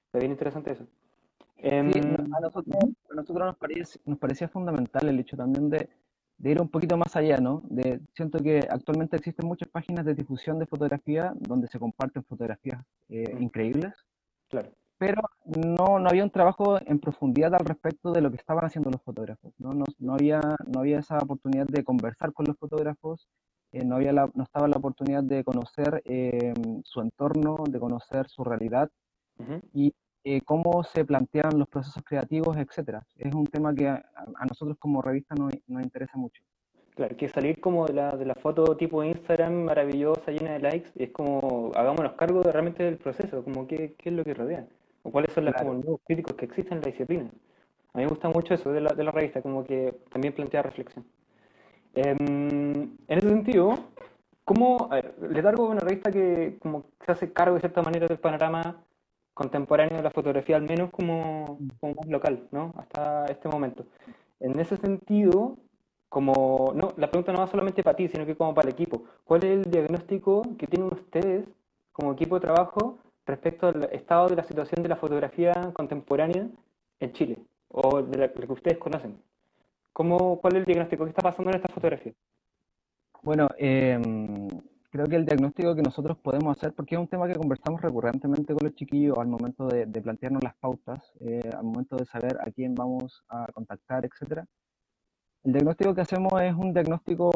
Está 0.08 0.20
bien 0.20 0.32
interesante 0.32 0.72
eso. 0.72 0.86
Em, 1.58 1.92
Sí, 1.92 2.01
no- 2.01 2.36
a 2.38 2.39
nosotros, 2.42 2.75
a 3.10 3.13
nosotros 3.16 3.46
nos, 3.48 3.56
parece- 3.58 4.00
nos 4.06 4.18
parecía 4.18 4.50
fundamental 4.50 5.08
el 5.08 5.18
hecho 5.20 5.38
también 5.38 5.70
de, 5.70 5.88
de 6.38 6.51
ir 6.51 6.62
un 6.62 6.68
poquito 6.70 6.98
más 6.98 7.16
allá, 7.16 7.38
¿no? 7.38 7.62
De, 7.70 8.01
siento 8.13 8.39
que 8.39 8.60
actualmente 8.70 9.16
existen 9.16 9.48
muchas 9.48 9.70
páginas 9.70 10.06
de 10.06 10.13
difusión 10.13 10.60
de 10.60 10.66
fotografía 10.66 11.34
donde 11.39 11.68
se 11.68 11.80
comparten 11.80 12.24
fotografías 12.25 12.84
eh, 13.10 13.34
increíbles, 13.39 13.94
claro, 14.50 14.70
pero 14.98 15.22
no, 15.46 16.00
no 16.00 16.10
había 16.10 16.25
un 16.25 16.32
trabajo 16.32 16.78
en 16.86 17.00
profundidad 17.00 17.54
al 17.56 17.66
respecto 17.66 18.12
de 18.12 18.20
lo 18.22 18.30
que 18.30 18.38
estaban 18.38 18.66
haciendo 18.66 18.89
los 18.89 19.01
fotógrafos, 19.01 19.54
¿no? 19.58 19.74
No, 19.74 19.86
no 20.00 20.13
había, 20.16 20.42
no 20.68 20.82
había 20.82 21.00
esa 21.00 21.18
oportunidad 21.18 21.66
de 21.68 21.84
conversar 21.86 22.34
con 22.34 22.46
los 22.46 22.58
fotógrafos, 22.58 23.28
eh, 23.72 23.84
no 23.86 23.96
había 23.96 24.14
la- 24.14 24.30
no 24.34 24.44
estaba 24.44 24.68
la 24.68 24.78
oportunidad 24.78 25.24
de 25.24 25.44
conocer 25.44 26.02
eh, 26.06 26.54
su 26.84 27.02
entorno, 27.02 27.58
de 27.70 27.80
conocer 27.80 28.28
su 28.28 28.44
realidad 28.44 28.90
ujú, 29.38 29.62
y 29.74 29.94
eh, 30.24 30.42
cómo 30.42 30.84
se 30.84 31.06
plantean 31.06 31.58
los 31.58 31.68
procesos 31.70 32.04
creativos, 32.04 32.58
etcétera. 32.58 33.06
Es 33.16 33.34
un 33.34 33.46
tema 33.48 33.74
que 33.74 33.88
a, 33.88 34.04
a 34.36 34.46
nosotros 34.46 34.78
como 34.80 35.02
revista 35.02 35.34
nos, 35.36 35.54
nos 35.68 35.84
interesa 35.84 36.18
mucho. 36.18 36.42
Claro, 36.96 37.16
que 37.16 37.30
salir 37.30 37.62
como 37.62 37.86
de 37.86 37.94
la, 37.94 38.12
de 38.18 38.26
la 38.26 38.36
foto 38.36 38.76
tipo 38.76 39.02
Instagram 39.04 39.54
maravillosa, 39.64 40.32
llena 40.32 40.52
de 40.54 40.60
likes, 40.60 40.90
es 40.98 41.12
como 41.12 41.72
hagámonos 41.74 42.14
cargo 42.14 42.42
de, 42.42 42.52
realmente 42.52 42.84
del 42.84 42.98
proceso, 42.98 43.42
como 43.44 43.66
qué, 43.68 43.96
qué 43.98 44.10
es 44.10 44.16
lo 44.16 44.24
que 44.26 44.34
rodea, 44.34 44.68
o 45.04 45.10
cuáles 45.12 45.32
son 45.32 45.46
los 45.46 45.54
Claro. 45.56 45.74
nuevos 45.76 46.02
críticos 46.06 46.36
que 46.36 46.46
existen 46.46 46.80
en 46.80 46.82
la 46.84 46.88
disciplina. 46.92 47.30
A 47.94 47.98
mí 47.98 48.04
me 48.04 48.08
gusta 48.10 48.28
mucho 48.28 48.54
eso 48.54 48.72
de 48.74 48.82
la, 48.82 48.94
de 48.94 49.04
la 49.06 49.12
revista, 49.12 49.42
como 49.42 49.64
que 49.64 49.96
también 50.12 50.34
plantea 50.36 50.62
reflexión. 50.64 51.06
Em, 51.96 52.59
en 53.08 53.17
ese 53.17 53.29
sentido, 53.29 53.75
¿cómo, 54.43 54.88
a 54.91 54.96
ver, 54.96 55.15
Letargo 55.29 55.65
es 55.65 55.72
una 55.72 55.81
revista 55.81 56.12
que 56.12 56.58
como 56.60 56.86
se 57.05 57.12
hace 57.12 57.34
cargo 57.34 57.55
de 57.55 57.62
cierta 57.62 57.81
manera 57.81 58.08
del 58.08 58.19
panorama 58.19 58.84
contemporáneo 59.34 59.98
de 59.98 60.03
la 60.03 60.12
fotografía, 60.12 60.58
al 60.58 60.63
menos 60.63 60.91
como, 60.91 61.60
como 61.79 62.01
local, 62.08 62.48
¿no? 62.51 62.74
Hasta 62.77 63.25
este 63.25 63.48
momento. 63.48 63.86
En 64.39 64.60
ese 64.60 64.75
sentido, 64.77 65.58
como, 66.10 66.74
no, 66.75 66.93
la 66.98 67.10
pregunta 67.10 67.31
no 67.31 67.39
va 67.39 67.48
solamente 67.48 67.84
para 67.84 67.96
ti, 67.96 68.08
sino 68.10 68.25
que 68.25 68.36
como 68.36 68.53
para 68.53 68.67
el 68.67 68.74
equipo. 68.74 69.03
¿Cuál 69.24 69.46
es 69.46 69.51
el 69.51 69.72
diagnóstico 69.72 70.41
que 70.58 70.67
tienen 70.67 70.91
ustedes 70.91 71.48
como 71.93 72.13
equipo 72.13 72.36
de 72.36 72.41
trabajo 72.41 72.98
respecto 73.25 73.67
al 73.67 73.84
estado 73.93 74.27
de 74.27 74.36
la 74.36 74.43
situación 74.43 74.84
de 74.84 74.89
la 74.89 74.96
fotografía 74.96 75.53
contemporánea 75.74 76.48
en 77.00 77.13
Chile? 77.13 77.38
O 77.69 78.01
de 78.01 78.17
la, 78.17 78.34
que 78.34 78.51
ustedes 78.51 78.77
conocen. 78.77 79.22
¿Cómo, 79.93 80.41
¿Cuál 80.41 80.55
es 80.55 80.60
el 80.60 80.65
diagnóstico? 80.65 81.03
¿Qué 81.05 81.12
está 81.12 81.22
pasando 81.22 81.51
en 81.51 81.58
esta 81.58 81.74
fotografía? 81.74 82.13
Bueno, 83.22 83.50
em, 83.58 84.48
creo 84.92 85.06
que 85.08 85.16
el 85.18 85.26
diagnóstico 85.26 85.76
que 85.76 85.82
nosotros 85.82 86.18
podemos 86.18 86.58
hacer, 86.58 86.74
porque 86.74 86.96
es 86.96 87.02
un 87.02 87.08
tema 87.08 87.28
que 87.28 87.36
conversamos 87.36 87.82
recurrentemente 87.82 88.54
con 88.54 88.66
los 88.66 88.76
chiquillos 88.76 89.18
al 89.18 89.28
momento 89.28 89.68
de, 89.68 89.86
plantearnos 90.02 90.44
las 90.44 90.56
pautas, 90.56 91.00
eh, 91.20 91.50
al 91.56 91.64
momento 91.64 91.98
de 91.98 92.06
saber 92.06 92.38
a 92.40 92.50
quién 92.52 92.74
vamos 92.76 93.24
a 93.30 93.46
contactar, 93.54 94.06
etcétera. 94.06 94.46
El 95.44 95.54
diagnóstico 95.54 95.94
que 95.94 96.02
hacemos 96.02 96.32
es 96.42 96.54
un 96.54 96.74
diagnóstico 96.74 97.30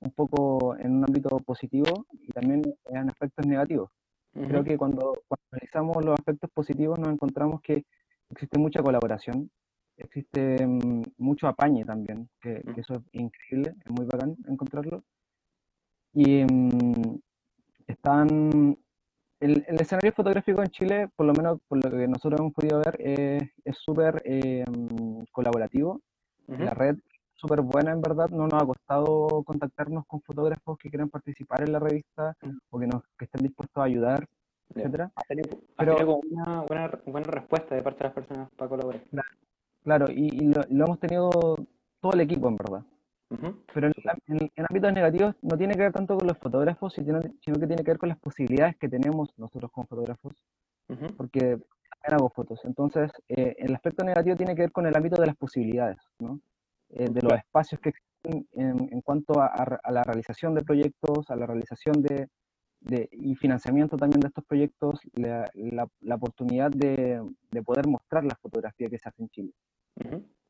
un 0.00 0.10
poco 0.14 0.76
en 0.78 0.96
un 0.96 1.04
ámbito 1.04 1.38
positivo 1.40 2.06
y 2.12 2.28
también 2.28 2.62
en 2.86 3.08
aspectos 3.08 3.46
negativos. 3.46 3.90
Creo 4.32 4.64
que 4.64 4.78
cuando, 4.78 5.14
analizamos 5.50 6.04
los 6.04 6.14
aspectos 6.14 6.50
positivos 6.50 6.98
nos 6.98 7.10
encontramos 7.10 7.60
que 7.60 7.84
existe 8.30 8.58
mucha 8.58 8.82
colaboración, 8.82 9.50
existe 10.04 10.66
mm, 10.66 11.02
mucho 11.18 11.48
apañe 11.48 11.84
también, 11.84 12.28
que, 12.40 12.62
que, 12.74 12.80
eso 12.80 12.94
es 12.94 13.02
increíble, 13.12 13.74
es 13.84 13.90
muy 13.90 14.06
bacán 14.06 14.36
encontrarlo. 14.48 15.04
Y 16.12 16.44
mm, 16.44 17.18
están. 17.86 18.78
El, 19.40 19.64
el, 19.66 19.80
escenario 19.80 20.12
fotográfico 20.12 20.62
en 20.62 20.68
Chile, 20.68 21.08
por 21.16 21.26
lo 21.26 21.32
menos 21.32 21.58
por 21.66 21.84
lo 21.84 21.90
que 21.90 22.06
nosotros 22.06 22.38
hemos 22.38 22.52
podido 22.52 22.78
ver, 22.78 22.96
es 23.00 23.76
súper 23.76 24.22
eh, 24.24 24.64
mm, 24.68 25.24
colaborativo. 25.32 26.00
La 26.46 26.74
red 26.74 26.96
súper 27.42 27.60
buena, 27.60 27.90
en 27.90 28.00
verdad. 28.00 28.28
No 28.30 28.46
nos 28.46 28.62
ha 28.62 28.66
costado 28.66 29.42
contactarnos 29.44 30.06
con 30.06 30.20
fotógrafos 30.22 30.78
que 30.78 30.90
quieran 30.90 31.08
participar 31.08 31.62
en 31.62 31.72
la 31.72 31.80
revista 31.80 32.36
o 32.70 32.78
que, 32.78 32.86
nos, 32.86 33.02
que 33.18 33.24
estén 33.24 33.42
dispuestos 33.42 33.80
a 33.80 33.84
ayudar, 33.84 34.26
etcétera. 34.74 35.10
Pero 35.76 36.20
una 36.30 36.60
buena, 36.62 37.00
buena 37.04 37.26
respuesta 37.26 37.74
de 37.74 37.82
parte 37.82 37.98
de 37.98 38.04
las 38.04 38.14
personas 38.14 38.50
para 38.56 38.68
colaborar. 38.68 39.02
Claro, 39.84 40.06
y, 40.10 40.52
lo, 40.52 40.62
hemos 40.68 41.00
tenido 41.00 41.30
todo 42.00 42.12
el 42.12 42.20
equipo, 42.20 42.48
en 42.48 42.56
verdad. 42.56 42.84
Pero 43.72 43.86
en, 43.86 44.50
en, 44.54 44.66
ámbitos 44.68 44.92
negativos 44.92 45.34
no 45.40 45.56
tiene 45.56 45.74
que 45.74 45.80
ver 45.80 45.92
tanto 45.92 46.18
con 46.18 46.28
los 46.28 46.36
fotógrafos, 46.36 46.92
sino, 46.92 47.18
sino, 47.40 47.58
que 47.58 47.66
tiene 47.66 47.82
que 47.82 47.92
ver 47.92 47.98
con 47.98 48.10
las 48.10 48.18
posibilidades 48.18 48.76
que 48.76 48.90
tenemos 48.90 49.32
nosotros 49.38 49.70
como 49.72 49.86
fotógrafos, 49.86 50.34
porque 51.16 51.40
también 51.40 52.12
hago 52.12 52.28
fotos. 52.28 52.60
Entonces, 52.64 53.10
eh, 53.28 53.56
el 53.58 53.74
aspecto 53.74 54.04
negativo 54.04 54.36
tiene 54.36 54.54
que 54.54 54.62
ver 54.62 54.72
con 54.72 54.86
el 54.86 54.94
ámbito 54.94 55.18
de 55.18 55.26
las 55.26 55.36
posibilidades, 55.36 55.96
¿no? 56.18 56.40
Eh, 56.90 57.08
de 57.08 57.22
los 57.22 57.32
espacios 57.32 57.80
que 57.80 57.88
existen 57.88 58.46
en, 58.52 59.00
cuanto 59.00 59.40
a, 59.40 59.80
la 59.90 60.02
realización 60.02 60.54
de 60.54 60.62
proyectos, 60.62 61.30
a 61.30 61.36
la 61.36 61.46
realización 61.46 62.02
de, 62.02 62.28
de 62.84 63.08
y 63.12 63.34
financiamiento 63.36 63.96
también 63.96 64.20
de 64.20 64.28
estos 64.28 64.44
proyectos, 64.44 65.00
la, 65.14 65.50
la, 66.00 66.14
oportunidad 66.14 66.70
de, 66.70 67.22
de, 67.50 67.62
poder 67.62 67.86
mostrar 67.86 68.24
la 68.24 68.36
fotografía 68.36 68.88
que 68.88 68.98
se 68.98 69.08
hace 69.08 69.22
en 69.22 69.28
Chile. 69.28 69.52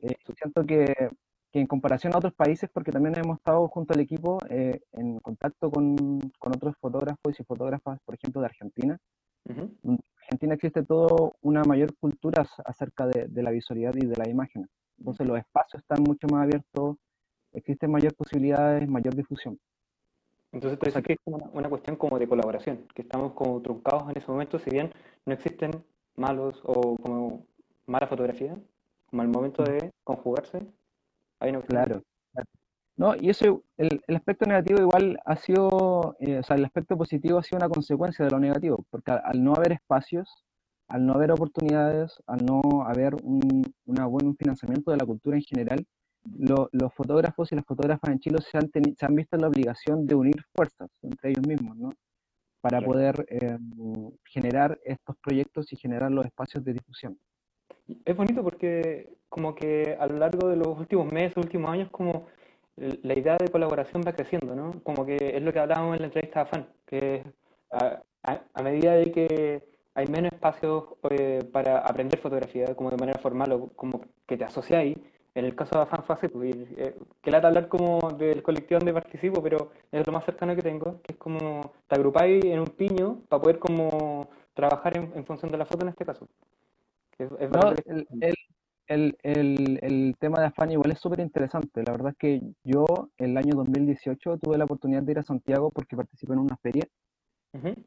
Eh, 0.00 0.16
siento 0.36 0.64
que 0.64 1.10
que 1.52 1.60
en 1.60 1.66
comparación 1.66 2.14
a 2.14 2.18
otros 2.18 2.32
países, 2.32 2.70
porque 2.72 2.90
también 2.90 3.14
hemos 3.18 3.36
estado 3.36 3.68
junto 3.68 3.92
al 3.92 4.00
equipo 4.00 4.38
eh, 4.48 4.80
en 4.92 5.18
contacto 5.18 5.70
con, 5.70 6.18
con, 6.38 6.52
otros 6.56 6.74
fotógrafos 6.80 7.38
y 7.38 7.44
fotógrafas, 7.44 8.00
por 8.04 8.14
ejemplo, 8.14 8.40
de 8.40 8.46
Argentina. 8.46 8.98
En 9.44 9.98
Argentina 10.22 10.54
existe 10.54 10.82
toda 10.82 11.32
una 11.42 11.62
mayor 11.64 11.94
cultura 11.98 12.46
acerca 12.64 13.06
de, 13.06 13.26
de, 13.28 13.42
la 13.42 13.50
visualidad 13.50 13.94
y 13.96 14.06
de 14.06 14.16
la 14.16 14.28
imagen. 14.28 14.66
Entonces 14.98 15.26
los 15.26 15.38
espacios 15.38 15.82
están 15.82 16.02
mucho 16.04 16.26
más 16.28 16.44
abiertos, 16.44 16.96
existen 17.52 17.90
mayor 17.90 18.14
posibilidades, 18.14 18.88
mayor 18.88 19.14
difusión. 19.14 19.58
Entonces, 20.52 20.78
que 21.02 21.14
es 21.14 21.18
una, 21.24 21.46
una, 21.52 21.68
cuestión 21.68 21.96
como 21.96 22.18
de 22.18 22.28
colaboración, 22.28 22.86
que 22.94 23.02
estamos 23.02 23.32
como 23.32 23.60
truncados 23.62 24.10
en 24.10 24.18
ese 24.18 24.30
momento, 24.30 24.58
si 24.58 24.70
bien 24.70 24.92
no 25.24 25.32
existen 25.32 25.70
malos 26.16 26.60
o 26.64 26.96
como 26.96 27.46
mala 27.86 28.06
fotografía, 28.06 28.54
como 29.06 29.22
al 29.22 29.28
momento 29.28 29.62
de 29.62 29.90
conjugarse, 30.04 30.66
Claro. 31.66 32.02
No, 32.96 33.16
y 33.16 33.30
eso, 33.30 33.64
el, 33.78 34.00
el, 34.06 34.16
aspecto 34.16 34.46
negativo 34.46 34.80
igual 34.80 35.18
ha 35.24 35.36
sido, 35.36 36.14
eh, 36.20 36.38
o 36.38 36.42
sea, 36.42 36.56
el 36.56 36.64
aspecto 36.64 36.96
positivo 36.96 37.38
ha 37.38 37.42
sido 37.42 37.56
una 37.56 37.68
consecuencia 37.68 38.24
de 38.24 38.30
lo 38.30 38.38
negativo, 38.38 38.84
porque 38.90 39.12
al, 39.12 39.42
no 39.42 39.54
haber 39.54 39.72
espacios, 39.72 40.28
al 40.88 41.06
no 41.06 41.14
haber 41.14 41.32
oportunidades, 41.32 42.22
al 42.26 42.44
no 42.44 42.60
haber 42.86 43.14
un 43.22 43.74
una 43.86 44.06
buen 44.06 44.36
financiamiento 44.36 44.90
de 44.90 44.98
la 44.98 45.06
cultura 45.06 45.36
en 45.36 45.42
general, 45.42 45.86
los 46.24 46.94
fotógrafos 46.94 47.50
y 47.52 47.56
las 47.56 47.64
fotógrafas 47.64 48.10
en 48.10 48.20
Chile 48.20 48.38
se 48.40 48.58
han, 48.58 48.70
se 48.96 49.06
han 49.06 49.14
visto 49.14 49.36
en 49.36 49.42
la 49.42 49.48
obligación 49.48 50.06
de 50.06 50.14
unir 50.14 50.44
fuerzas 50.54 50.90
entre 51.02 51.30
ellos 51.30 51.46
mismos, 51.46 51.76
¿no? 51.76 51.92
Para 52.60 52.80
poder 52.80 53.26
eh, 53.28 53.58
generar 54.24 54.78
estos 54.84 55.16
proyectos 55.16 55.72
y 55.72 55.76
generar 55.76 56.12
los 56.12 56.24
espacios 56.24 56.64
de 56.64 56.74
difusión. 56.74 57.18
Es 58.04 58.16
bonito 58.16 58.42
porque 58.44 59.08
como 59.28 59.54
que 59.54 59.96
a 59.98 60.06
lo 60.06 60.18
largo 60.18 60.48
de 60.48 60.56
los 60.56 60.78
últimos 60.78 61.10
meses, 61.10 61.36
últimos 61.36 61.70
años, 61.70 61.90
como 61.90 62.26
la 62.76 63.18
idea 63.18 63.36
de 63.36 63.48
colaboración 63.48 64.02
va 64.06 64.12
creciendo, 64.12 64.54
¿no? 64.54 64.72
Como 64.82 65.04
que 65.04 65.16
es 65.34 65.42
lo 65.42 65.52
que 65.52 65.58
hablábamos 65.58 65.96
en 65.96 66.02
la 66.02 66.06
entrevista 66.06 66.42
a 66.42 66.46
Fan, 66.46 66.68
que 66.86 67.24
a, 67.70 68.02
a, 68.22 68.62
medida 68.62 68.94
de 68.94 69.12
que 69.12 69.62
hay 69.94 70.06
menos 70.06 70.32
espacios 70.32 70.84
eh, 71.10 71.40
para 71.52 71.78
aprender 71.78 72.18
fotografía, 72.18 72.74
como 72.74 72.90
de 72.90 72.96
manera 72.96 73.18
formal 73.20 73.52
o 73.52 73.68
como 73.68 74.02
que 74.26 74.36
te 74.36 74.44
asociáis, 74.44 74.96
en 75.34 75.44
el 75.44 75.54
caso 75.54 75.76
de 75.76 75.82
Afan 75.82 76.04
fue 76.04 76.16
así, 76.16 76.28
pues, 76.28 76.54
eh, 76.76 76.94
que 77.22 77.30
lata 77.30 77.48
hablar 77.48 77.68
como 77.68 78.00
del 78.18 78.42
colectivo 78.42 78.78
donde 78.78 78.92
participo, 78.92 79.42
pero 79.42 79.72
es 79.90 80.06
lo 80.06 80.12
más 80.12 80.24
cercano 80.24 80.54
que 80.54 80.62
tengo, 80.62 81.00
que 81.02 81.12
es 81.12 81.18
como 81.18 81.72
te 81.88 81.94
agrupáis 81.94 82.44
en 82.44 82.60
un 82.60 82.66
piño 82.66 83.20
para 83.28 83.42
poder 83.42 83.58
como 83.58 84.28
trabajar 84.54 84.96
en, 84.98 85.12
en 85.14 85.24
función 85.24 85.50
de 85.50 85.58
la 85.58 85.66
foto 85.66 85.84
en 85.84 85.90
este 85.90 86.04
caso. 86.04 86.28
Es, 87.18 87.30
el, 87.86 88.06
el, 88.88 89.16
el, 89.22 89.78
el, 89.82 90.16
tema 90.18 90.40
de 90.40 90.46
Afán 90.46 90.70
igual 90.72 90.90
es 90.90 90.98
súper 90.98 91.20
interesante. 91.20 91.82
La 91.84 91.92
verdad 91.92 92.12
es 92.12 92.18
que 92.18 92.42
yo 92.64 92.84
el 93.16 93.36
año 93.36 93.54
2018 93.54 94.38
tuve 94.38 94.58
la 94.58 94.64
oportunidad 94.64 95.02
de 95.02 95.12
ir 95.12 95.18
a 95.18 95.22
Santiago 95.22 95.70
porque 95.70 95.96
participé 95.96 96.32
en 96.32 96.40
una 96.40 96.56
feria. 96.56 96.86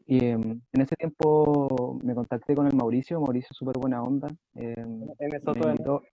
Y 0.05 0.23
em, 0.23 0.61
en 0.73 0.81
ese 0.81 0.95
tiempo 0.95 1.99
me 2.03 2.13
contacté 2.13 2.53
con 2.55 2.67
el 2.67 2.75
Mauricio, 2.75 3.19
Mauricio 3.19 3.53
súper 3.53 3.79
buena 3.79 4.03
onda. 4.03 4.27
Em, 4.53 4.99
me, 5.19 5.25
invitó, 5.25 6.03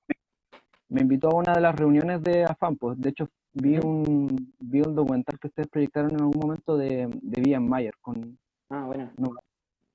a 0.95 1.35
una 1.35 1.55
de 1.55 1.61
las 1.61 1.75
reuniones 1.77 2.23
de 2.23 2.45
Afán, 2.45 2.77
pues 2.77 3.01
de 3.01 3.11
hecho 3.11 3.29
vi, 3.53 3.79
un, 3.79 4.55
vi 4.59 4.81
un 4.81 4.95
documental 4.95 5.39
que 5.39 5.49
ustedes 5.49 5.69
proyectaron 5.69 6.13
en 6.13 6.21
algún 6.21 6.41
momento 6.41 6.77
de, 6.77 7.09
de 7.23 7.61
Mayer 7.61 7.95
con, 8.01 8.39
ah, 8.71 8.85
bueno 8.87 9.11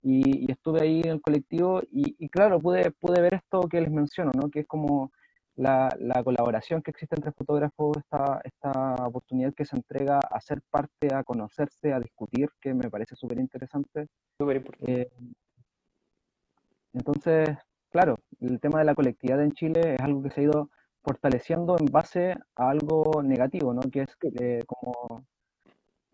y, 0.08 0.50
estuve 0.52 0.82
ahí 0.82 1.02
en 1.02 1.12
el 1.12 1.22
colectivo 1.22 1.82
y, 1.92 2.30
claro, 2.30 2.60
pude, 2.60 2.92
pude 2.92 3.22
ver 3.22 3.36
esto 3.36 3.62
que 3.70 3.82
les 3.82 3.92
menciono, 3.92 4.32
¿no? 4.34 4.50
que 4.50 4.62
es 4.62 4.68
como 4.68 5.12
la, 5.56 5.90
la 6.00 6.24
colaboración 6.24 6.82
que 6.82 6.92
existe 6.92 7.16
entre 7.16 7.32
fotógrafos, 7.32 7.98
esta, 7.98 8.40
esta 8.44 8.96
oportunidad 9.06 9.54
que 9.54 9.66
se 9.66 9.76
entrega 9.76 10.20
a 10.20 10.40
ser 10.40 10.62
parte, 10.70 11.14
a 11.14 11.24
conocerse, 11.24 11.92
a 11.92 12.00
discutir, 12.00 12.50
que 12.62 12.74
me 12.74 12.90
parece 12.90 13.16
súper 13.16 13.40
interesante. 13.40 14.08
Súper 14.38 14.58
importante. 14.58 15.02
Eh, 15.02 15.10
entonces, 16.94 17.50
claro, 17.90 18.18
el 18.40 18.60
tema 18.60 18.80
de 18.80 18.86
la 18.86 18.96
colectividad 18.96 19.44
en 19.44 19.52
Chile 19.52 19.96
es 19.96 20.02
algo 20.02 20.22
que 20.24 20.30
se 20.30 20.42
ha 20.42 20.44
ido 20.44 20.70
fortaleciendo 21.08 21.78
en 21.80 21.86
base 21.86 22.36
a 22.58 22.70
algo 22.70 23.24
negativo, 23.24 23.74
¿no? 23.74 23.82
que 23.90 24.02
es 24.02 24.16
que, 24.18 24.62
como 24.68 25.24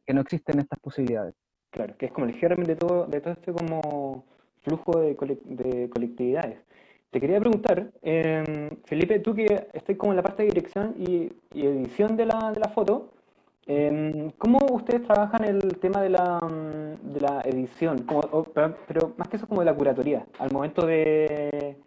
que 0.05 0.13
no 0.13 0.21
existen 0.21 0.59
estas 0.59 0.79
posibilidades. 0.79 1.33
Claro, 1.71 1.97
que 1.97 2.05
es 2.05 2.11
como 2.11 2.27
el 2.27 2.35
germen 2.35 2.67
de 2.67 2.75
todo, 2.75 3.07
de 3.07 3.19
todo 3.19 3.33
este 3.33 3.51
como 3.51 4.23
flujo 4.61 4.99
de, 4.99 5.15
de 5.45 5.89
colectividades. 5.89 6.59
Te 7.09 7.19
quería 7.19 7.39
preguntar, 7.39 7.91
em, 8.03 8.69
Felipe, 8.85 9.19
tú 9.19 9.33
que 9.33 9.67
estás 9.73 9.97
como 9.97 10.11
en 10.11 10.17
la 10.17 10.23
parte 10.23 10.43
de 10.43 10.49
dirección 10.49 10.95
y, 10.99 11.31
edición 11.55 12.15
de 12.15 12.25
la, 12.27 12.51
de 12.53 12.59
la 12.59 12.69
foto, 12.69 13.13
em, 13.65 14.29
¿cómo 14.37 14.59
ustedes 14.71 15.03
trabajan 15.03 15.43
el 15.43 15.59
tema 15.79 16.01
de 16.03 16.09
la, 16.09 16.39
de 17.01 17.19
la 17.19 17.41
edición? 17.45 18.05
pero, 18.87 19.13
más 19.17 19.27
que 19.27 19.37
eso 19.37 19.47
como 19.47 19.61
de 19.61 19.65
la 19.65 19.75
curatoría, 19.75 20.25
al 20.37 20.51
momento 20.51 20.85
de, 20.85 21.77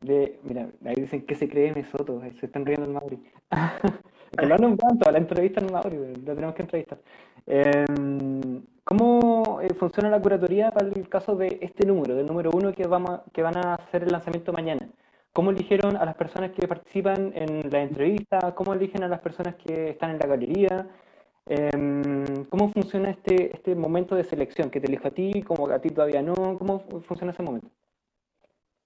de... 0.00 0.38
Mira, 0.42 0.68
ahí 0.84 0.94
dicen 0.96 1.24
que 1.26 1.34
se 1.34 1.48
cree 1.48 1.74
Mesoto, 1.74 2.20
se 2.38 2.46
están 2.46 2.66
riendo 2.66 2.86
el 2.86 2.92
Mauri. 2.92 3.22
que 4.38 4.46
lo 4.46 4.54
han 4.54 4.60
nombrado 4.60 5.12
la 5.12 5.18
entrevista 5.18 5.60
en 5.60 5.72
Mauri, 5.72 5.96
lo 5.96 6.34
tenemos 6.34 6.54
que 6.54 6.62
entrevistar. 6.62 6.98
Em, 7.46 8.62
¿Cómo 8.84 9.60
eh, 9.62 9.74
funciona 9.74 10.10
la 10.10 10.20
curatoría 10.20 10.70
para 10.70 10.88
el 10.88 11.08
caso 11.08 11.34
de 11.36 11.58
este 11.60 11.86
número, 11.86 12.14
del 12.14 12.26
número 12.26 12.50
uno 12.52 12.72
que, 12.72 12.86
vamos, 12.86 13.20
que 13.32 13.42
van 13.42 13.56
a 13.56 13.74
hacer 13.74 14.04
el 14.04 14.12
lanzamiento 14.12 14.52
mañana? 14.52 14.88
¿Cómo 15.32 15.50
eligieron 15.50 15.96
a 15.96 16.04
las 16.04 16.14
personas 16.14 16.52
que 16.52 16.66
participan 16.66 17.32
en 17.34 17.70
la 17.70 17.82
entrevista? 17.82 18.54
¿Cómo 18.54 18.74
eligen 18.74 19.02
a 19.02 19.08
las 19.08 19.20
personas 19.20 19.56
que 19.56 19.90
están 19.90 20.10
en 20.10 20.18
la 20.18 20.26
galería? 20.26 20.88
Em, 21.46 22.44
¿Cómo 22.46 22.72
funciona 22.72 23.10
este, 23.10 23.54
este 23.54 23.74
momento 23.74 24.14
de 24.16 24.24
selección? 24.24 24.70
¿Que 24.70 24.80
te 24.80 24.86
elijo 24.88 25.08
a 25.08 25.10
ti, 25.10 25.42
como 25.42 25.68
a 25.68 25.78
ti 25.80 25.90
todavía 25.90 26.22
no? 26.22 26.34
¿Cómo 26.58 26.80
funciona 27.06 27.32
ese 27.32 27.42
momento? 27.42 27.68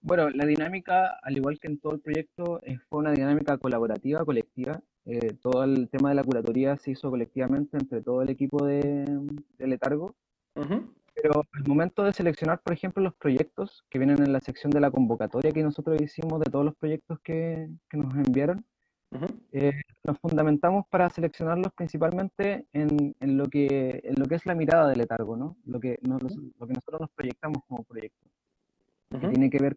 Bueno, 0.03 0.31
la 0.31 0.47
dinámica, 0.47 1.19
al 1.23 1.37
igual 1.37 1.59
que 1.61 1.69
en 1.69 1.79
todo 1.79 1.95
el 1.95 2.01
proyecto, 2.01 2.61
fue 2.89 2.99
una 3.01 3.13
dinámica 3.13 3.59
colaborativa, 3.59 4.25
colectiva. 4.25 4.81
eh, 5.07 5.35
todo 5.43 5.65
el 5.65 5.89
tema 5.89 6.11
de 6.11 6.15
la 6.15 6.25
curatoría 6.25 6.77
se 6.77 6.93
hizo 6.93 7.11
colectivamente 7.11 7.77
entre 7.77 8.03
todo 8.03 8.23
el 8.23 8.29
equipo 8.31 8.65
de, 8.67 9.05
de 9.59 9.67
Letargo, 9.67 10.15
Ujú, 10.57 10.95
pero 11.15 11.45
al 11.53 11.65
momento 11.67 12.03
de 12.05 12.13
seleccionar, 12.13 12.61
por 12.63 12.73
ejemplo, 12.73 13.03
los 13.03 13.15
proyectos 13.15 13.85
que 13.91 13.99
vienen 13.99 14.23
en 14.23 14.33
la 14.33 14.41
sección 14.41 14.71
de 14.71 14.81
la 14.81 14.91
convocatoria 14.91 15.53
que 15.53 15.63
nosotros 15.63 16.01
hicimos 16.01 16.41
de 16.41 16.51
todos 16.51 16.65
los 16.65 16.75
proyectos 16.77 17.19
que, 17.21 17.69
que 17.89 17.97
nos 17.97 18.15
enviaron, 18.15 18.65
ujú, 19.13 19.27
eh, 19.53 19.73
nos 20.05 20.19
fundamentamos 20.19 20.87
para 20.89 21.11
seleccionarlos 21.11 21.73
principalmente 21.75 22.67
en, 22.73 23.15
en 23.21 23.37
lo 23.39 23.47
que, 23.49 24.01
en 24.05 24.15
lo 24.19 24.27
que 24.27 24.37
es 24.37 24.47
la 24.47 24.55
mirada 24.55 24.89
de 24.89 24.97
Letargo, 24.97 25.37
¿no? 25.37 25.57
Lo 25.65 25.81
que, 25.81 25.99
no- 26.03 26.19
los- 26.19 26.37
lo 26.37 26.67
que 26.67 26.73
nosotros 26.75 27.01
nos 27.03 27.11
proyectamos 27.11 27.63
como 27.69 27.83
proyecto, 27.85 28.27
que 29.11 29.17
ujú. 29.17 29.29
tiene 29.31 29.51
que 29.51 29.59
ver 29.59 29.77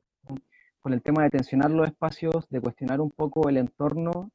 con, 0.84 0.92
con 0.92 0.94
el 0.94 1.02
tema 1.02 1.24
de 1.24 1.30
tensionar 1.30 1.72
los 1.72 1.88
espacios, 1.88 2.48
de 2.50 2.62
cuestionar 2.62 3.02
un 3.02 3.12
poco 3.12 3.50
el 3.50 3.58
entorno 3.58 4.32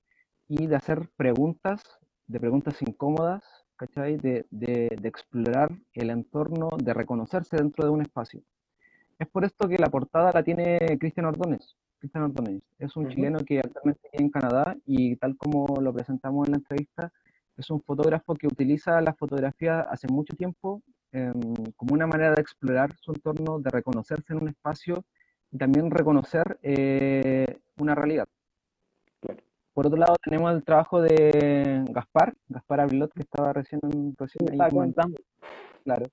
y 0.48 0.66
de 0.66 0.76
hacer 0.76 1.08
preguntas, 1.16 1.82
de 2.26 2.40
preguntas 2.40 2.80
incómodas, 2.82 3.44
¿cachai? 3.76 4.16
De, 4.16 4.46
de, 4.50 4.96
de 5.00 5.08
explorar 5.08 5.70
el 5.92 6.10
entorno, 6.10 6.70
de 6.82 6.94
reconocerse 6.94 7.56
dentro 7.56 7.84
de 7.84 7.90
un 7.90 8.00
espacio. 8.02 8.42
Es 9.18 9.28
por 9.28 9.44
esto 9.44 9.68
que 9.68 9.78
la 9.78 9.90
portada 9.90 10.30
la 10.32 10.42
tiene 10.42 10.78
Cristian 10.98 11.26
Ordóñez. 11.26 11.76
Cristian 11.98 12.24
Ordóñez 12.24 12.62
es 12.78 12.96
un 12.96 13.08
chileno 13.08 13.40
que 13.44 13.58
actualmente 13.58 14.08
vive 14.12 14.24
en 14.24 14.30
Canadá 14.30 14.76
y 14.86 15.16
tal 15.16 15.36
como 15.36 15.80
lo 15.80 15.92
presentamos 15.92 16.46
en 16.46 16.52
la 16.52 16.58
entrevista, 16.58 17.12
es 17.58 17.70
un 17.70 17.82
fotógrafo 17.82 18.34
que 18.36 18.46
utiliza 18.46 19.00
la 19.00 19.14
fotografía 19.14 19.80
hace 19.80 20.06
mucho 20.06 20.36
tiempo 20.36 20.82
em, 21.10 21.54
como 21.76 21.94
una 21.94 22.06
manera 22.06 22.34
de 22.34 22.40
explorar 22.40 22.94
su 23.00 23.10
entorno, 23.10 23.58
de 23.58 23.70
reconocerse 23.70 24.32
en 24.32 24.42
un 24.42 24.48
espacio 24.48 25.04
y 25.50 25.58
también 25.58 25.90
reconocer 25.90 26.58
eh, 26.62 27.58
una 27.78 27.94
realidad. 27.94 28.26
Claro. 29.20 29.40
Por 29.72 29.86
otro 29.86 29.98
lado, 29.98 30.16
tenemos 30.22 30.52
el 30.52 30.64
trabajo 30.64 31.00
de 31.00 31.84
Gaspar, 31.90 32.34
Gaspar 32.48 32.80
Avilot, 32.80 33.12
que 33.12 33.22
estaba 33.22 33.52
recién, 33.52 33.80
recién 34.18 34.50
ahí 34.50 34.70
comentando. 34.70 35.16
comentando. 35.16 35.18
Claro. 35.84 36.06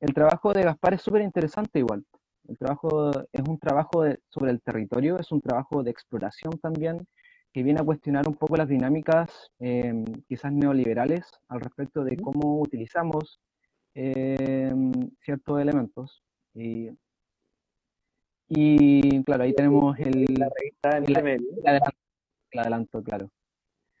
El 0.00 0.14
trabajo 0.14 0.52
de 0.52 0.62
Gaspar 0.62 0.94
es 0.94 1.02
súper 1.02 1.22
interesante 1.22 1.78
igual. 1.78 2.04
El 2.48 2.56
trabajo 2.56 3.10
es 3.32 3.42
un 3.48 3.58
trabajo 3.58 4.02
de- 4.02 4.18
sobre 4.28 4.50
el 4.50 4.60
territorio, 4.62 5.18
es 5.18 5.30
un 5.30 5.40
trabajo 5.40 5.82
de 5.82 5.90
exploración 5.90 6.58
también, 6.58 7.06
que 7.52 7.62
viene 7.62 7.80
a 7.80 7.84
cuestionar 7.84 8.26
un 8.28 8.34
poco 8.34 8.56
las 8.56 8.68
dinámicas 8.68 9.50
eh, 9.58 9.92
quizás 10.28 10.52
neoliberales 10.52 11.28
al 11.48 11.60
respecto 11.60 12.04
de 12.04 12.16
cómo 12.16 12.60
utilizamos 12.60 13.40
eh, 13.94 14.72
ciertos 15.20 15.60
elementos. 15.60 16.22
Y, 16.54 16.90
y, 18.50 19.22
claro, 19.24 19.44
ahí 19.44 19.54
tenemos 19.54 19.98
el, 20.00 20.24
La 20.36 20.48
revista 20.48 21.22
medio. 21.22 21.46
el 21.56 21.66
adelanto, 21.66 21.96
el 22.50 22.58
adelanto, 22.60 23.02
claro. 23.02 23.30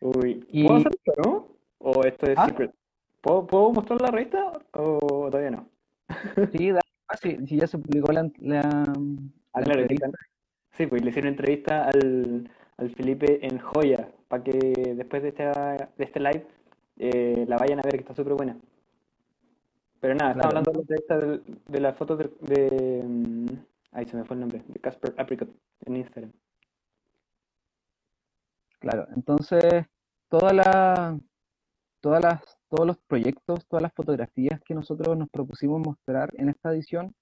Uy, 0.00 0.44
Y- 0.50 0.64
¿puedo 0.66 0.78
hacer 0.80 0.92
esto, 1.04 1.22
no? 1.22 1.48
¿O 1.78 2.04
esto 2.04 2.26
es 2.26 2.36
¿Ah? 2.38 2.46
secret? 2.46 2.72
¿Puedo, 3.20 3.46
¿Puedo 3.46 3.70
mostrar 3.72 4.00
la 4.02 4.10
revista 4.10 4.52
o 4.72 5.28
todavía 5.30 5.50
no? 5.52 5.68
Sí, 6.52 6.70
da- 6.72 6.80
ah, 7.08 7.16
sí, 7.16 7.38
sí, 7.46 7.56
ya 7.58 7.66
se 7.66 7.78
publicó 7.78 8.12
la, 8.12 8.28
la, 8.40 8.60
Ah, 9.52 9.60
la 9.60 9.64
claro, 9.64 9.80
entrevista. 9.82 10.10
sí, 10.76 10.86
pues 10.86 11.02
le 11.02 11.10
hicieron 11.10 11.30
entrevista 11.32 11.84
al, 11.88 12.50
al 12.78 12.90
Felipe 12.96 13.46
en 13.46 13.58
Joya, 13.58 14.08
para 14.28 14.42
que 14.42 14.52
después 14.96 15.22
de, 15.22 15.28
esta, 15.28 15.76
de 15.96 16.04
este 16.04 16.18
live 16.18 16.44
eh, 16.98 17.44
la 17.46 17.56
vayan 17.56 17.78
a 17.78 17.82
ver, 17.82 17.92
que 17.94 18.00
está 18.00 18.14
súper 18.14 18.34
buena. 18.34 18.56
Pero 20.00 20.14
nada, 20.14 20.32
Claro. 20.34 20.48
hablando 20.48 20.72
de 20.72 21.04
la 21.08 21.40
de, 21.68 21.80
la 21.80 21.92
foto 21.92 22.16
de, 22.16 22.30
de, 22.40 23.02
mm, 23.04 23.46
Ahí 23.92 24.06
se 24.06 24.16
me 24.16 24.24
fue 24.24 24.34
el 24.34 24.40
nombre, 24.40 24.62
de 24.66 24.80
Casper 24.80 25.14
Apricot 25.18 25.50
en 25.86 25.96
Instagram. 25.96 26.32
Claro, 28.78 29.06
entonces 29.14 29.84
toda 30.28 30.52
la, 30.52 31.18
todas 32.00 32.22
las, 32.22 32.58
todos 32.68 32.86
los 32.86 32.98
proyectos, 32.98 33.66
todas 33.66 33.82
las 33.82 33.92
fotografías 33.92 34.60
que 34.64 34.74
nosotros 34.74 35.16
nos 35.18 35.28
propusimos 35.28 35.80
mostrar 35.84 36.30
en 36.34 36.48
esta 36.48 36.72
edición 36.72 37.14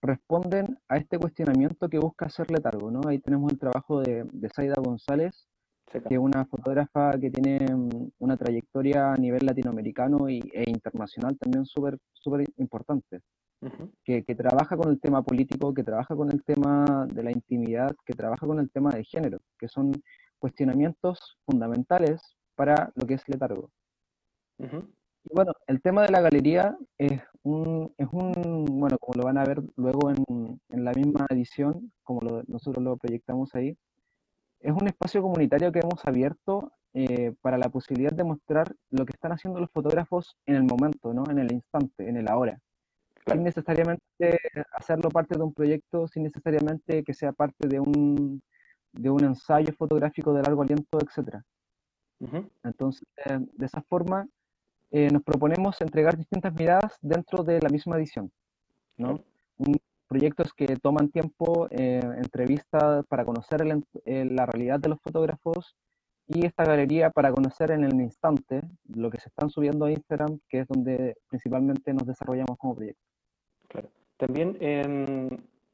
responden 0.00 0.78
a 0.88 0.96
este 0.96 1.18
cuestionamiento 1.18 1.88
que 1.88 1.98
busca 1.98 2.26
hacer 2.26 2.50
Letargo, 2.50 2.90
¿no? 2.90 3.00
Ahí 3.06 3.18
tenemos 3.18 3.52
el 3.52 3.58
trabajo 3.58 4.00
de, 4.00 4.24
de 4.32 4.48
Zaida 4.48 4.74
González, 4.82 5.46
Seca. 5.92 6.08
que 6.08 6.14
es 6.14 6.20
una 6.20 6.44
fotógrafa 6.46 7.12
que 7.20 7.30
tiene 7.30 7.66
mm, 7.72 8.10
una 8.18 8.36
trayectoria 8.36 9.12
a 9.12 9.16
nivel 9.16 9.44
latinoamericano 9.44 10.28
y, 10.28 10.40
e 10.54 10.70
internacional 10.70 11.36
también 11.36 11.66
súper 11.66 11.98
súper 12.14 12.46
importante 12.56 13.20
Que, 14.04 14.24
que 14.24 14.34
trabaja 14.34 14.76
con 14.76 14.90
el 14.90 15.00
tema 15.00 15.22
político, 15.22 15.72
que 15.72 15.84
trabaja 15.84 16.16
con 16.16 16.30
el 16.32 16.42
tema 16.42 17.06
de 17.12 17.22
la 17.22 17.30
intimidad, 17.30 17.94
que 18.04 18.12
trabaja 18.14 18.46
con 18.46 18.58
el 18.58 18.70
tema 18.70 18.90
de 18.90 19.04
género, 19.04 19.38
que 19.58 19.68
son 19.68 19.92
cuestionamientos 20.38 21.38
fundamentales 21.46 22.20
para 22.56 22.90
lo 22.96 23.06
que 23.06 23.14
es 23.14 23.22
letargo. 23.28 23.70
Y 25.24 25.34
bueno, 25.34 25.52
el 25.68 25.80
tema 25.80 26.02
de 26.02 26.08
la 26.10 26.20
galería 26.20 26.76
es 26.98 27.20
un, 27.44 27.92
es 27.96 28.08
un 28.10 28.32
bueno, 28.80 28.98
como 28.98 29.14
lo 29.20 29.24
van 29.26 29.38
a 29.38 29.44
ver 29.44 29.62
luego 29.76 30.10
en, 30.10 30.60
en 30.70 30.84
la 30.84 30.92
misma 30.92 31.26
edición, 31.30 31.92
como 32.02 32.20
lo- 32.22 32.42
nosotros 32.48 32.82
lo 32.82 32.96
proyectamos 32.96 33.54
ahí, 33.54 33.76
es 34.60 34.72
un 34.72 34.88
espacio 34.88 35.22
comunitario 35.22 35.70
que 35.72 35.80
hemos 35.80 36.04
abierto 36.04 36.72
eh, 36.94 37.32
para 37.40 37.58
la 37.58 37.68
posibilidad 37.68 38.12
de 38.12 38.24
mostrar 38.24 38.74
lo 38.90 39.04
que 39.06 39.12
están 39.12 39.32
haciendo 39.32 39.60
los 39.60 39.70
fotógrafos 39.70 40.36
en 40.46 40.56
el 40.56 40.64
momento, 40.64 41.14
¿no? 41.14 41.24
En 41.30 41.38
el 41.38 41.52
instante, 41.52 42.08
en 42.08 42.16
el 42.16 42.28
ahora 42.28 42.58
Claro. 43.24 43.38
sin 43.38 43.44
necesariamente 43.44 44.40
hacerlo 44.72 45.08
parte 45.08 45.36
de 45.36 45.44
un 45.44 45.52
proyecto, 45.52 46.08
sin 46.08 46.24
necesariamente 46.24 47.04
que 47.04 47.14
sea 47.14 47.32
parte 47.32 47.68
de 47.68 47.78
un, 47.78 48.42
de 48.92 49.10
un 49.10 49.24
ensayo 49.24 49.72
fotográfico 49.74 50.32
de 50.34 50.42
largo 50.42 50.62
aliento, 50.62 50.98
etc. 50.98 51.36
Entonces, 52.62 53.02
eh, 53.26 53.38
de 53.52 53.66
esa 53.66 53.82
forma, 53.82 54.28
eh, 54.94 55.08
nos 55.10 55.22
proponemos 55.22 55.80
entregar 55.80 56.18
distintas 56.18 56.52
miradas 56.52 56.98
dentro 57.00 57.42
de 57.42 57.60
la 57.62 57.70
misma 57.70 57.96
edición, 57.96 58.30
¿no? 58.98 59.24
Proyectos 60.06 60.52
que 60.52 60.76
toman 60.76 61.08
tiempo, 61.08 61.66
eh, 61.70 62.02
entrevistas 62.18 63.02
para 63.06 63.24
conocer 63.24 63.62
el 63.62 63.82
eh, 64.04 64.26
la 64.26 64.44
realidad 64.44 64.78
de 64.80 64.90
los 64.90 65.00
fotógrafos 65.00 65.74
y 66.26 66.44
esta 66.44 66.66
galería 66.66 67.08
para 67.08 67.32
conocer 67.32 67.70
en 67.70 67.84
el 67.84 67.94
instante 68.02 68.60
lo 68.84 69.10
que 69.10 69.18
se 69.18 69.30
están 69.30 69.48
subiendo 69.48 69.86
a 69.86 69.90
Instagram, 69.90 70.38
que 70.46 70.60
es 70.60 70.68
donde 70.68 71.16
principalmente 71.26 71.94
nos 71.94 72.06
desarrollamos 72.06 72.58
como 72.58 72.76
proyecto. 72.76 73.11
También 74.22 74.56
em, 74.60 75.28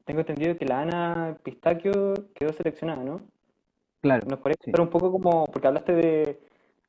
tengo 0.05 0.21
entendido 0.21 0.57
que 0.57 0.65
la 0.65 0.81
Ana 0.81 1.37
Pistaquio 1.43 2.15
quedó 2.33 2.51
seleccionada, 2.53 3.03
¿no? 3.03 3.21
Claro, 4.01 4.25
¿Nos 4.27 4.39
podrías 4.39 4.57
sí. 4.59 4.71
contar 4.71 4.81
un 4.81 4.89
poco 4.89 5.11
como, 5.11 5.45
porque 5.45 5.67
hablaste 5.67 5.93
de, 5.93 6.39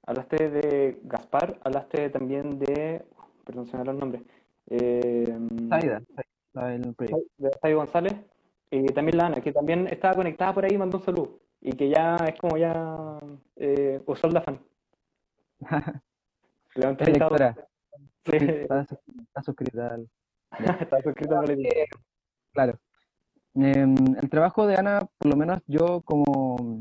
hablaste 0.07 0.49
de 0.49 1.01
Gaspar, 1.05 1.59
hablaste 1.63 2.09
también 2.09 2.59
de, 2.59 3.05
perdón, 3.45 3.67
se 3.67 3.77
me 3.77 3.81
olvidó 3.83 3.93
el 3.93 3.99
nombre, 3.99 4.23
eh, 4.71 5.25
el 5.29 6.95
proyecto. 6.95 7.21
de 7.37 7.51
Sai 7.61 7.75
González, 7.75 8.15
y 8.71 8.87
también 8.87 9.19
la 9.19 9.27
Ana, 9.27 9.43
que 9.43 9.53
también 9.53 9.87
estaba 9.89 10.15
conectada 10.15 10.55
por 10.55 10.65
ahí 10.65 10.73
y 10.73 10.79
mandó 10.79 10.97
un 10.97 11.05
saludo, 11.05 11.41
y 11.61 11.73
que 11.73 11.91
ya 11.91 12.17
es 12.27 12.39
como 12.41 12.57
ya 12.57 13.19
eh, 13.57 14.01
Usolda 14.07 14.41
fan. 14.41 14.59
Le 16.75 16.87
han 16.87 16.97
Es 16.99 17.07
lectora. 17.09 17.55
Sí, 18.25 18.37
Está, 18.41 18.87
sus- 18.87 18.99
está 19.25 19.43
suscrita 19.43 19.89
al- 19.95 20.09
está 20.81 21.03
suscrito 21.03 21.37
por 21.37 21.51
el... 21.51 21.67
Claro. 22.53 22.79
Em, 23.55 23.95
el 24.21 24.31
trabajo 24.31 24.67
de 24.67 24.77
Ana, 24.77 25.01
por 25.19 25.31
lo 25.31 25.37
menos 25.37 25.61
yo 25.67 26.03
como, 26.03 26.79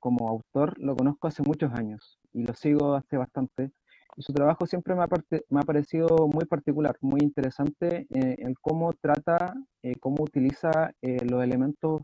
como 0.00 0.28
autor, 0.28 0.78
lo 0.78 0.96
conozco 0.96 1.28
hace 1.28 1.42
muchos 1.42 1.72
años 1.72 2.18
y 2.32 2.42
lo 2.44 2.54
sigo 2.54 2.94
hace 2.94 3.16
bastante. 3.16 3.70
Y 4.16 4.22
su 4.22 4.32
trabajo 4.32 4.66
siempre 4.66 4.94
me 4.94 5.02
ha, 5.02 5.06
parte- 5.08 5.44
me 5.50 5.60
ha 5.60 5.62
parecido 5.62 6.26
muy 6.28 6.44
particular, 6.46 6.96
muy 7.02 7.20
interesante 7.20 8.06
eh, 8.10 8.36
en 8.38 8.54
cómo 8.60 8.92
trata, 8.94 9.54
eh, 9.82 9.94
cómo 10.00 10.24
utiliza 10.24 10.92
eh, 11.02 11.24
los 11.26 11.42
elementos 11.44 12.02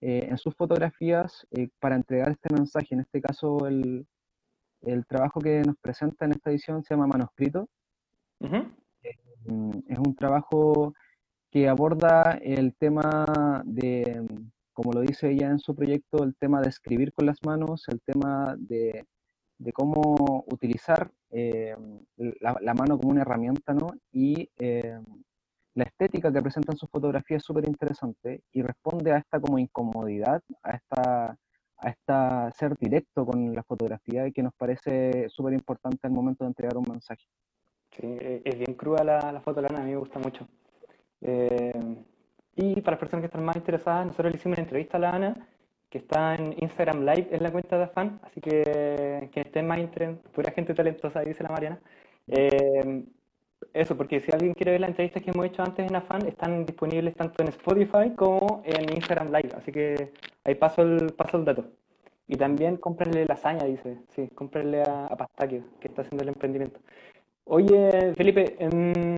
eh, 0.00 0.28
en 0.30 0.38
sus 0.38 0.54
fotografías 0.54 1.46
para 1.78 1.96
entregar 1.96 2.30
este 2.30 2.54
mensaje. 2.54 2.94
En 2.94 3.00
este 3.00 3.20
caso, 3.20 3.66
el, 3.66 4.06
el 4.82 5.06
trabajo 5.06 5.40
que 5.40 5.60
nos 5.62 5.76
presenta 5.76 6.24
en 6.24 6.32
esta 6.32 6.50
edición 6.50 6.82
se 6.82 6.94
llama 6.94 7.06
Manuscrito. 7.06 7.68
Es 9.88 9.98
un 9.98 10.14
trabajo 10.16 10.94
que 11.50 11.68
aborda 11.68 12.38
el 12.42 12.74
tema 12.74 13.62
de, 13.64 14.26
mm, 14.28 14.50
como 14.72 14.92
lo 14.92 15.00
dice 15.00 15.30
ella 15.30 15.48
en 15.50 15.58
su 15.58 15.74
proyecto, 15.74 16.24
el 16.24 16.34
tema 16.36 16.60
de 16.60 16.68
escribir 16.68 17.12
con 17.12 17.26
las 17.26 17.38
manos, 17.44 17.84
el 17.88 18.00
tema 18.02 18.56
de, 18.58 19.06
de 19.58 19.72
cómo 19.72 20.44
utilizar 20.48 21.10
eh, 21.30 21.76
la, 22.16 22.74
mano 22.74 22.98
como 22.98 23.10
una 23.10 23.22
herramienta, 23.22 23.74
¿no? 23.74 23.92
Y 24.12 24.50
eh, 24.58 24.98
la 25.74 25.84
estética 25.84 26.32
que 26.32 26.42
presenta 26.42 26.72
en 26.72 26.78
sus 26.78 26.90
fotografías 26.90 27.42
es 27.42 27.44
súper 27.44 27.68
interesante 27.68 28.42
y 28.52 28.62
responde 28.62 29.12
a 29.12 29.18
esta 29.18 29.40
como 29.40 29.58
incomodidad, 29.58 30.42
a 30.62 30.72
esta, 30.72 31.36
a 31.78 31.88
esta 31.90 32.50
ser 32.52 32.76
directo 32.78 33.26
con 33.26 33.54
la 33.54 33.62
fotografía 33.62 34.26
y 34.26 34.32
que 34.32 34.42
nos 34.42 34.54
parece 34.54 35.28
súper 35.28 35.54
importante 35.54 36.06
al 36.06 36.12
momento 36.12 36.44
de 36.44 36.48
entregar 36.48 36.76
un 36.76 36.86
mensaje. 36.88 37.26
Sí, 37.92 38.02
eh, 38.20 38.42
es 38.44 38.58
bien 38.58 38.74
cruda 38.74 39.04
la, 39.04 39.32
la 39.32 39.40
foto 39.40 39.60
de 39.60 39.68
la 39.68 39.74
Ana, 39.74 39.82
a 39.82 39.84
mí 39.86 39.92
me 39.92 39.96
gusta 39.98 40.18
mucho. 40.18 40.46
Eh, 41.22 41.72
y 42.56 42.80
para 42.80 42.92
las 42.92 43.00
personas 43.00 43.22
que 43.22 43.26
están 43.26 43.44
más 43.44 43.56
interesadas, 43.56 44.06
nosotros 44.06 44.32
le 44.32 44.38
hicimos 44.38 44.58
una 44.58 44.64
entrevista 44.64 44.96
a 44.96 45.00
la 45.00 45.10
Ana 45.10 45.48
que 45.90 45.98
está 45.98 46.34
en 46.34 46.54
Instagram 46.58 47.00
Live 47.04 47.28
en 47.30 47.42
la 47.42 47.52
cuenta 47.52 47.78
de 47.78 47.84
Afan, 47.84 48.20
así 48.24 48.40
que 48.40 49.28
quien 49.32 49.46
esté 49.46 49.62
más 49.62 49.78
interesado, 49.78 50.20
pura 50.32 50.52
gente 50.52 50.74
talentosa, 50.74 51.20
dice 51.20 51.42
la 51.42 51.50
Mariana. 51.50 51.80
Eh, 52.26 53.04
eso, 53.72 53.96
porque 53.96 54.20
si 54.20 54.32
alguien 54.32 54.54
quiere 54.54 54.72
ver 54.72 54.80
las 54.80 54.90
entrevistas 54.90 55.22
que 55.22 55.30
hemos 55.30 55.46
hecho 55.46 55.62
antes 55.62 55.88
en 55.88 55.96
Afan, 55.96 56.26
están 56.26 56.66
disponibles 56.66 57.14
tanto 57.14 57.42
en 57.42 57.48
Spotify 57.50 58.14
como 58.16 58.62
en 58.64 58.92
Instagram 58.94 59.28
Live, 59.28 59.50
así 59.56 59.72
que 59.72 60.12
ahí 60.44 60.54
paso 60.56 60.82
el, 60.82 61.12
paso 61.14 61.38
el 61.38 61.44
dato. 61.44 61.64
Y 62.28 62.36
también 62.36 62.76
cómprenle 62.76 63.24
lasaña, 63.24 63.64
dice, 63.64 63.98
sí, 64.08 64.28
cómprenle 64.34 64.82
a, 64.82 65.06
a 65.06 65.48
que 65.48 65.62
está 65.82 66.02
haciendo 66.02 66.24
el 66.24 66.30
emprendimiento. 66.30 66.80
Oye, 67.48 68.12
Felipe, 68.16 68.56
em, 68.58 69.14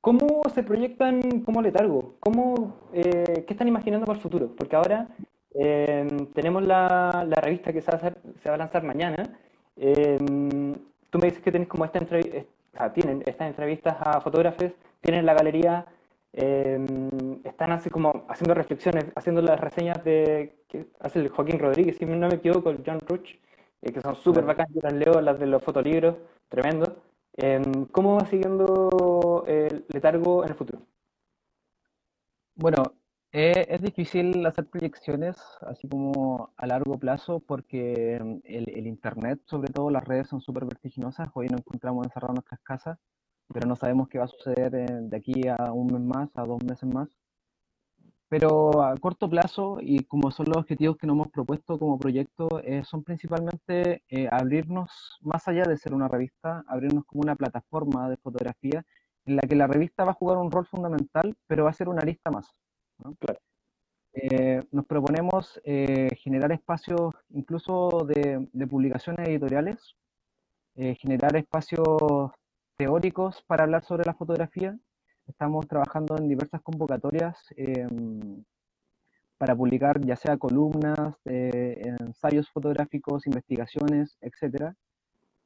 ¿cómo 0.00 0.42
se 0.54 0.62
proyectan 0.62 1.20
como 1.44 1.62
letargo? 1.62 2.16
¿Cómo, 2.20 2.76
eh, 2.92 3.44
¿Qué 3.46 3.52
están 3.54 3.68
imaginando 3.68 4.06
para 4.06 4.16
el 4.18 4.22
futuro? 4.22 4.54
Porque 4.56 4.74
ahora 4.76 5.08
em, 5.54 6.26
tenemos 6.32 6.62
la, 6.64 7.24
la 7.28 7.36
revista 7.40 7.72
que 7.72 7.80
se 7.82 7.90
va 7.90 7.98
a, 7.98 8.00
hacer- 8.00 8.18
se 8.42 8.48
va 8.48 8.54
a 8.56 8.58
lanzar 8.58 8.82
mañana. 8.82 9.22
Em, 9.76 10.74
tú 11.10 11.18
me 11.18 11.26
dices 11.28 11.42
que 11.42 11.52
tenés 11.52 11.68
como 11.68 11.84
esta 11.84 11.98
entrevista, 11.98 12.38
o 12.74 12.76
sea, 12.76 12.92
tienen 12.92 13.22
estas 13.26 13.48
entrevistas 13.48 13.96
a 14.00 14.20
fotógrafos, 14.20 14.72
tienen 15.00 15.24
la 15.26 15.34
galería, 15.34 15.86
están 17.44 17.72
así 17.72 17.90
como 17.90 18.24
haciendo 18.28 18.54
reflexiones, 18.54 19.06
haciendo 19.16 19.42
las 19.42 19.60
reseñas 19.60 20.02
de 20.04 20.54
que 20.68 20.86
hace 21.00 21.18
el 21.20 21.28
Joaquín 21.28 21.58
Rodríguez, 21.58 21.96
si 21.98 22.06
no 22.06 22.28
me 22.28 22.34
equivoco, 22.34 22.70
el 22.70 22.82
John 22.86 23.00
Ruch, 23.08 23.30
eh, 23.82 23.92
que 23.92 24.00
son 24.00 24.14
súper 24.16 24.44
bacanas, 24.44 24.72
yo 24.74 24.80
las 24.82 24.92
leo, 24.92 25.20
las 25.20 25.38
de 25.38 25.46
los 25.46 25.62
fotolibros, 25.62 26.16
tremendo. 26.48 26.96
Em, 27.36 27.86
¿cómo 27.86 28.16
va 28.16 28.26
siguiendo 28.26 29.44
el 29.46 29.84
letargo 29.88 30.44
en 30.44 30.50
el 30.50 30.56
futuro? 30.56 30.86
Bueno, 32.54 32.94
eh, 33.32 33.66
es 33.68 33.80
difícil 33.80 34.44
hacer 34.44 34.68
proyecciones 34.68 35.36
así 35.62 35.88
como 35.88 36.52
a 36.56 36.66
largo 36.66 36.98
plazo 36.98 37.40
porque 37.40 38.18
mm, 38.22 38.40
el, 38.44 38.68
el 38.70 38.86
internet, 38.86 39.40
sobre 39.46 39.72
todo 39.72 39.90
las 39.90 40.04
redes 40.04 40.28
son 40.28 40.40
súper 40.40 40.64
vertiginosas. 40.64 41.28
Hoy 41.34 41.48
nos 41.48 41.60
encontramos 41.60 42.06
encerrados 42.06 42.30
en 42.32 42.34
nuestras 42.36 42.60
casas, 42.60 42.98
pero 43.52 43.66
no 43.66 43.76
sabemos 43.76 44.08
qué 44.08 44.18
va 44.18 44.24
a 44.24 44.28
suceder 44.28 44.74
eh, 44.74 44.86
de 44.88 45.16
aquí 45.16 45.48
a 45.48 45.72
un 45.72 45.86
mes 45.88 46.02
más, 46.02 46.30
a 46.36 46.44
dos 46.44 46.62
meses 46.64 46.88
más. 46.92 47.08
Pero 48.30 48.82
a 48.84 48.96
corto 48.96 49.28
plazo, 49.28 49.78
y 49.80 50.04
como 50.04 50.30
son 50.30 50.46
los 50.46 50.58
objetivos 50.58 50.96
que 50.96 51.06
nos 51.08 51.14
hemos 51.14 51.28
propuesto 51.30 51.76
como 51.80 51.98
proyecto, 51.98 52.60
eh, 52.62 52.84
son 52.84 53.02
principalmente 53.02 54.04
eh, 54.08 54.28
abrirnos 54.30 55.18
más 55.22 55.48
allá 55.48 55.64
de 55.64 55.76
ser 55.76 55.94
una 55.94 56.06
revista, 56.06 56.62
abrirnos 56.68 57.04
como 57.06 57.22
una 57.22 57.34
plataforma 57.34 58.08
de 58.08 58.16
fotografía 58.18 58.84
en 59.24 59.34
la 59.34 59.42
que 59.42 59.56
la 59.56 59.66
revista 59.66 60.04
va 60.04 60.12
a 60.12 60.14
jugar 60.14 60.38
un 60.38 60.52
rol 60.52 60.64
fundamental, 60.64 61.36
pero 61.48 61.64
va 61.64 61.70
a 61.70 61.72
ser 61.72 61.88
una 61.88 62.04
lista 62.04 62.30
más. 62.30 62.54
¿no? 62.98 63.16
Claro. 63.18 63.40
Eh, 64.12 64.62
nos 64.70 64.86
proponemos 64.86 65.60
generar 65.64 66.52
espacios 66.52 67.14
incluso 67.30 68.06
de, 68.06 68.48
de 68.52 68.66
publicaciones 68.68 69.28
editoriales, 69.28 69.96
generar 70.74 71.36
espacios 71.36 72.30
teóricos 72.76 73.42
para 73.48 73.64
hablar 73.64 73.84
sobre 73.84 74.04
la 74.04 74.14
fotografía. 74.14 74.78
Estamos 75.30 75.68
trabajando 75.68 76.16
en 76.18 76.28
diversas 76.28 76.60
convocatorias 76.60 77.36
eh, 77.56 77.86
para 79.38 79.54
publicar 79.54 80.00
ya 80.00 80.16
sea 80.16 80.36
columnas, 80.36 81.14
eh, 81.24 81.94
ensayos 82.00 82.50
fotográficos, 82.50 83.26
investigaciones, 83.26 84.18
etcétera. 84.20 84.74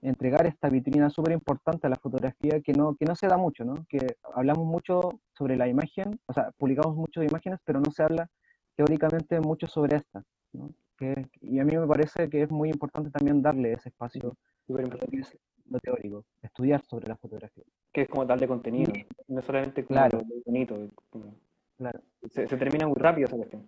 Entregar 0.01 0.47
esta 0.47 0.71
vitrina 0.71 1.11
súper 1.11 1.33
importante 1.33 1.87
a 1.87 1.91
la 1.91 1.97
fotografía 1.97 2.61
que 2.63 2.73
no, 2.73 2.97
que 2.97 3.05
no 3.05 3.15
se 3.15 3.29
da 3.29 3.37
mucho, 3.37 3.65
¿no? 3.65 3.75
Que 3.89 4.17
hablamos 4.35 4.65
mucho 4.65 5.21
sobre 5.37 5.57
la 5.57 5.69
imagen, 5.69 6.19
o 6.27 6.33
sea, 6.33 6.51
publicamos 6.57 6.97
muchas 6.97 7.25
imágenes, 7.25 7.61
pero 7.65 7.81
no 7.81 7.91
se 7.91 8.03
habla 8.03 8.29
teóricamente 8.77 9.39
mucho 9.41 9.67
sobre 9.67 9.97
esta, 9.97 10.23
¿no? 10.53 10.71
Que, 10.97 11.27
y 11.43 11.59
a 11.59 11.65
mí 11.65 11.77
me 11.77 11.87
parece 11.87 12.31
que 12.31 12.43
es 12.43 12.51
muy 12.51 12.71
importante 12.71 13.11
también 13.11 13.43
darle 13.43 13.75
ese 13.75 13.91
espacio 13.91 14.35
Súper 14.67 14.85
importante. 14.85 15.39
Lo 15.71 15.79
teórico, 15.81 16.25
estudiar 16.43 16.83
sobre 16.85 17.09
la 17.09 17.17
fotografía. 17.17 17.65
Que 17.93 18.03
es 18.03 18.09
como 18.09 18.25
darle 18.25 18.47
contenido, 18.49 18.93
no 19.29 19.43
solamente 19.43 19.85
como 19.85 19.99
Claro. 19.99 20.23
bonito. 20.47 20.77
como- 21.11 21.35
Claro. 21.77 22.01
se, 22.31 22.47
se 22.47 22.57
termina 22.57 22.87
muy 22.87 22.97
rápido 22.97 23.27
esa 23.27 23.37
cuestión. 23.37 23.67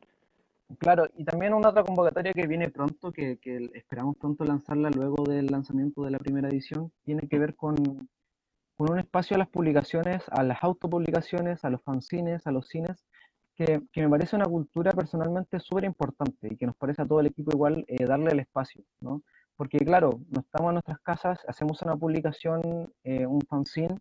Claro, 0.79 1.07
y 1.17 1.25
también 1.25 1.55
una 1.55 1.69
otra 1.69 1.85
convocatoria 1.85 2.33
que 2.33 2.47
viene 2.47 2.71
pronto, 2.71 3.13
que, 3.13 3.39
que 3.39 3.71
esperamos 3.75 4.17
pronto 4.17 4.45
lanzarla 4.45 4.91
luego 4.91 5.23
del 5.25 5.47
lanzamiento 5.47 6.03
de 6.03 6.11
la 6.11 6.19
primera 6.19 6.49
edición, 6.49 6.91
tiene 7.05 7.29
que 7.29 7.39
ver 7.39 7.55
con, 7.55 7.77
con 8.77 8.91
un 8.91 8.99
espacio 8.99 9.37
a 9.37 9.39
las 9.39 9.49
publicaciones, 9.49 10.25
a 10.31 10.43
las 10.43 10.63
autopublicaciones, 10.65 11.65
a 11.65 11.71
los 11.71 11.83
fanzines, 11.83 12.47
a 12.49 12.51
los 12.51 12.67
cines, 12.69 13.05
que, 13.55 13.81
que 13.93 14.03
me 14.03 14.09
parece 14.11 14.35
una 14.37 14.47
cultura 14.47 14.91
personalmente 14.93 15.61
súper 15.61 15.85
importante 15.85 16.49
y 16.53 16.57
que 16.57 16.67
nos 16.67 16.77
parece 16.77 17.03
a 17.03 17.07
todo 17.07 17.21
el 17.21 17.27
equipo 17.27 17.53
igual 17.53 17.85
eh, 17.87 18.05
darle 18.05 18.33
el 18.33 18.41
espacio, 18.41 18.83
¿no? 19.01 19.23
Porque 19.57 19.79
claro, 19.79 20.21
no 20.31 20.41
estamos 20.41 20.71
en 20.71 20.75
nuestras 20.75 21.01
casas, 21.01 21.41
hacemos 21.49 21.81
una 21.83 21.97
publicación, 21.97 22.93
eh, 23.05 23.27
un 23.27 23.41
fanzine, 23.43 23.99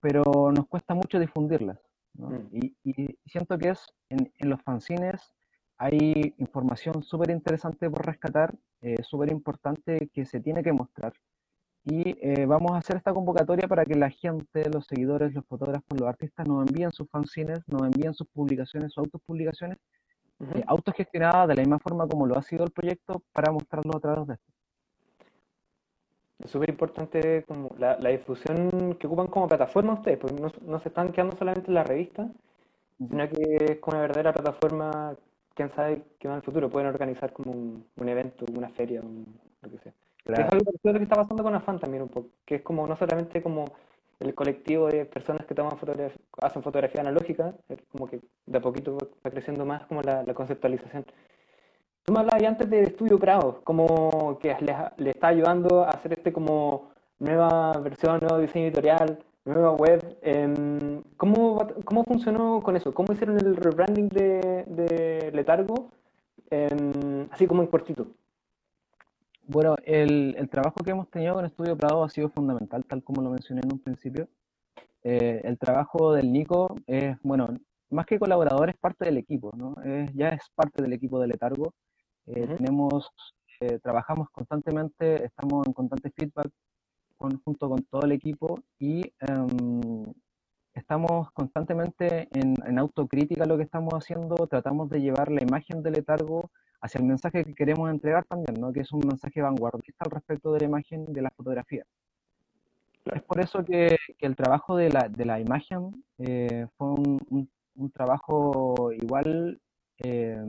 pero 0.00 0.22
nos 0.52 0.66
cuesta 0.66 0.94
mucho 0.94 1.18
difundirlas, 1.18 1.78
¿no? 2.14 2.30
Mm. 2.30 2.48
Y, 2.52 2.76
y 2.82 3.18
siento 3.26 3.56
que 3.58 3.70
es 3.70 3.86
en, 4.08 4.32
en 4.38 4.50
los 4.50 4.60
fanzines 4.62 5.32
hay 5.80 6.34
información 6.36 7.02
súper 7.02 7.30
interesante 7.30 7.88
por 7.88 8.04
rescatar, 8.04 8.54
eh, 8.82 9.02
súper 9.02 9.32
importante 9.32 10.10
que 10.12 10.26
se 10.26 10.38
tiene 10.38 10.62
que 10.62 10.74
mostrar. 10.74 11.14
Y 11.84 12.18
eh, 12.20 12.44
vamos 12.44 12.72
a 12.72 12.76
hacer 12.76 12.98
esta 12.98 13.14
convocatoria 13.14 13.66
para 13.66 13.86
que 13.86 13.94
la 13.94 14.10
gente, 14.10 14.68
los 14.68 14.86
seguidores, 14.86 15.32
los 15.32 15.46
fotógrafos, 15.46 15.98
los 15.98 16.06
artistas 16.06 16.46
nos 16.46 16.68
envíen 16.68 16.92
sus 16.92 17.08
fanzines, 17.08 17.60
nos 17.66 17.80
envíen 17.80 18.12
sus 18.12 18.26
publicaciones, 18.28 18.92
sus 18.92 18.98
autopublicaciones, 19.04 19.78
Ujú. 20.38 20.58
eh, 20.58 20.64
autogestionadas 20.66 21.48
de 21.48 21.54
la 21.54 21.62
misma 21.62 21.78
forma 21.78 22.06
como 22.06 22.26
lo 22.26 22.36
ha 22.36 22.42
sido 22.42 22.64
el 22.64 22.72
proyecto, 22.72 23.22
para 23.32 23.50
mostrarlo 23.50 23.96
a 23.96 24.00
través 24.00 24.26
de 24.26 24.34
esto. 24.34 24.52
Es 26.42 26.50
súper 26.50 26.70
importante 26.70 27.44
como 27.46 27.70
la, 27.78 27.98
la 27.98 28.10
difusión 28.10 28.96
que 28.98 29.06
ocupan 29.06 29.26
como 29.28 29.48
plataforma 29.48 29.94
ustedes, 29.94 30.18
porque 30.18 30.40
no, 30.40 30.50
no 30.62 30.80
se 30.80 30.88
están 30.88 31.12
quedando 31.12 31.36
solamente 31.36 31.68
en 31.68 31.74
la 31.74 31.84
revista, 31.84 32.28
sino 33.10 33.28
que 33.28 33.56
es 33.72 33.78
como 33.80 33.96
una 33.96 34.02
verdadera 34.02 34.32
plataforma, 34.32 35.16
quién 35.54 35.70
sabe 35.74 36.02
qué 36.18 36.28
va 36.28 36.34
en 36.34 36.38
el 36.38 36.44
futuro, 36.44 36.70
pueden 36.70 36.88
organizar 36.88 37.32
como 37.32 37.52
un, 37.52 37.86
un 37.96 38.08
evento, 38.08 38.46
una 38.56 38.70
feria, 38.70 39.00
un- 39.02 39.26
lo 39.62 39.70
que 39.70 39.78
sea. 39.78 39.94
Que 40.32 40.42
es 40.42 40.48
Claro, 40.48 40.52
algo 40.52 40.72
que 40.82 41.02
está 41.04 41.16
pasando 41.16 41.42
con 41.42 41.54
Afan 41.54 41.78
también 41.80 42.02
un 42.04 42.08
poco, 42.10 42.30
que 42.46 42.56
es 42.56 42.62
como 42.62 42.86
no 42.86 42.96
solamente 42.96 43.42
como 43.42 43.64
el 44.20 44.34
colectivo 44.34 44.88
de 44.88 45.06
personas 45.06 45.46
que 45.46 45.54
toman 45.54 45.78
fotografía, 45.78 46.20
hacen 46.42 46.62
fotografía 46.62 47.00
analógica, 47.02 47.54
como 47.92 48.06
que 48.08 48.20
de 48.46 48.58
a 48.58 48.60
poquito 48.60 48.96
va 49.26 49.30
creciendo 49.30 49.64
más 49.66 49.86
como 49.86 50.02
la, 50.02 50.22
la 50.24 50.34
conceptualización. 50.34 51.04
Tú 52.04 52.12
me 52.12 52.20
hablabas 52.20 52.42
antes 52.44 52.68
de 52.70 52.82
Estudio 52.82 53.18
Prado, 53.18 53.60
como 53.62 54.38
que 54.40 54.56
le, 54.98 55.10
está 55.10 55.28
ayudando 55.28 55.84
a 55.84 55.90
hacer 55.90 56.12
este 56.14 56.32
como 56.32 56.90
nueva 57.18 57.72
versión, 57.82 58.18
nuevo 58.20 58.38
diseño 58.38 58.66
editorial, 58.66 59.18
nueva 59.44 59.72
web. 59.72 60.18
em, 60.22 61.02
¿cómo, 61.16 61.58
cómo 61.84 62.04
funcionó 62.04 62.60
con 62.62 62.76
eso? 62.76 62.92
¿Cómo 62.94 63.12
hicieron 63.12 63.38
el 63.38 63.54
rebranding 63.56 64.08
de, 64.08 64.64
de 64.66 65.30
Letargo? 65.32 65.90
Em, 66.50 67.28
así 67.30 67.46
como 67.46 67.62
en 67.62 67.68
cortito. 67.68 68.08
Bueno, 69.46 69.76
el, 69.84 70.34
el 70.38 70.48
trabajo 70.48 70.76
que 70.84 70.90
hemos 70.92 71.08
tenido 71.10 71.34
con 71.34 71.44
Estudio 71.44 71.76
Prado 71.76 72.04
ha 72.04 72.08
sido 72.08 72.28
fundamental, 72.30 72.84
tal 72.84 73.02
como 73.02 73.20
lo 73.22 73.30
mencioné 73.30 73.60
en 73.64 73.72
un 73.72 73.78
principio. 73.80 74.28
Eh, 75.02 75.40
el 75.44 75.58
trabajo 75.58 76.12
del 76.12 76.32
Nico 76.32 76.74
es, 76.86 77.16
bueno, 77.22 77.48
más 77.90 78.06
que 78.06 78.18
colaborador, 78.18 78.70
es 78.70 78.76
parte 78.76 79.04
del 79.06 79.18
equipo, 79.18 79.50
¿no? 79.56 79.74
Es- 79.84 80.12
ya 80.14 80.28
es 80.30 80.42
parte 80.54 80.82
del 80.82 80.92
equipo 80.92 81.18
de 81.20 81.28
Letargo. 81.28 81.72
Eh, 82.26 82.44
Ujú. 82.44 82.56
tenemos, 82.56 83.10
eh, 83.60 83.78
trabajamos 83.82 84.28
constantemente, 84.30 85.24
estamos 85.24 85.66
en 85.66 85.72
constante 85.72 86.10
feedback 86.16 86.50
con- 87.16 87.40
junto 87.42 87.68
con 87.68 87.82
todo 87.84 88.02
el 88.02 88.12
equipo 88.12 88.58
y 88.78 89.12
em, 89.20 90.04
estamos 90.74 91.30
constantemente 91.32 92.28
en, 92.32 92.54
en 92.66 92.78
autocrítica 92.78 93.44
lo 93.46 93.56
que 93.56 93.64
estamos 93.64 93.92
haciendo, 93.94 94.34
tratamos 94.46 94.88
de 94.88 95.00
llevar 95.00 95.30
la 95.30 95.42
imagen 95.42 95.82
de 95.82 95.90
Letargo 95.90 96.50
hacia 96.80 96.98
el 97.00 97.06
mensaje 97.06 97.44
que 97.44 97.54
queremos 97.54 97.90
entregar 97.90 98.24
también, 98.24 98.58
¿no? 98.60 98.72
Que 98.72 98.80
es 98.80 98.92
un 98.92 99.00
mensaje 99.06 99.42
vanguardista 99.42 100.04
al 100.04 100.10
respecto 100.12 100.52
de 100.52 100.60
la 100.60 100.66
imagen 100.66 101.04
de 101.12 101.22
la 101.22 101.30
fotografía. 101.36 101.84
Es 103.14 103.22
por 103.22 103.40
eso 103.40 103.64
que, 103.64 103.96
que 104.18 104.26
el 104.26 104.36
trabajo 104.36 104.76
de 104.76 104.90
la, 104.90 105.08
de 105.08 105.24
la 105.24 105.40
imagen 105.40 106.04
eh, 106.18 106.66
fue 106.76 106.88
un, 106.88 107.18
un- 107.30 107.50
un 107.76 107.90
trabajo 107.90 108.92
igual 108.92 109.60
eh, 110.02 110.42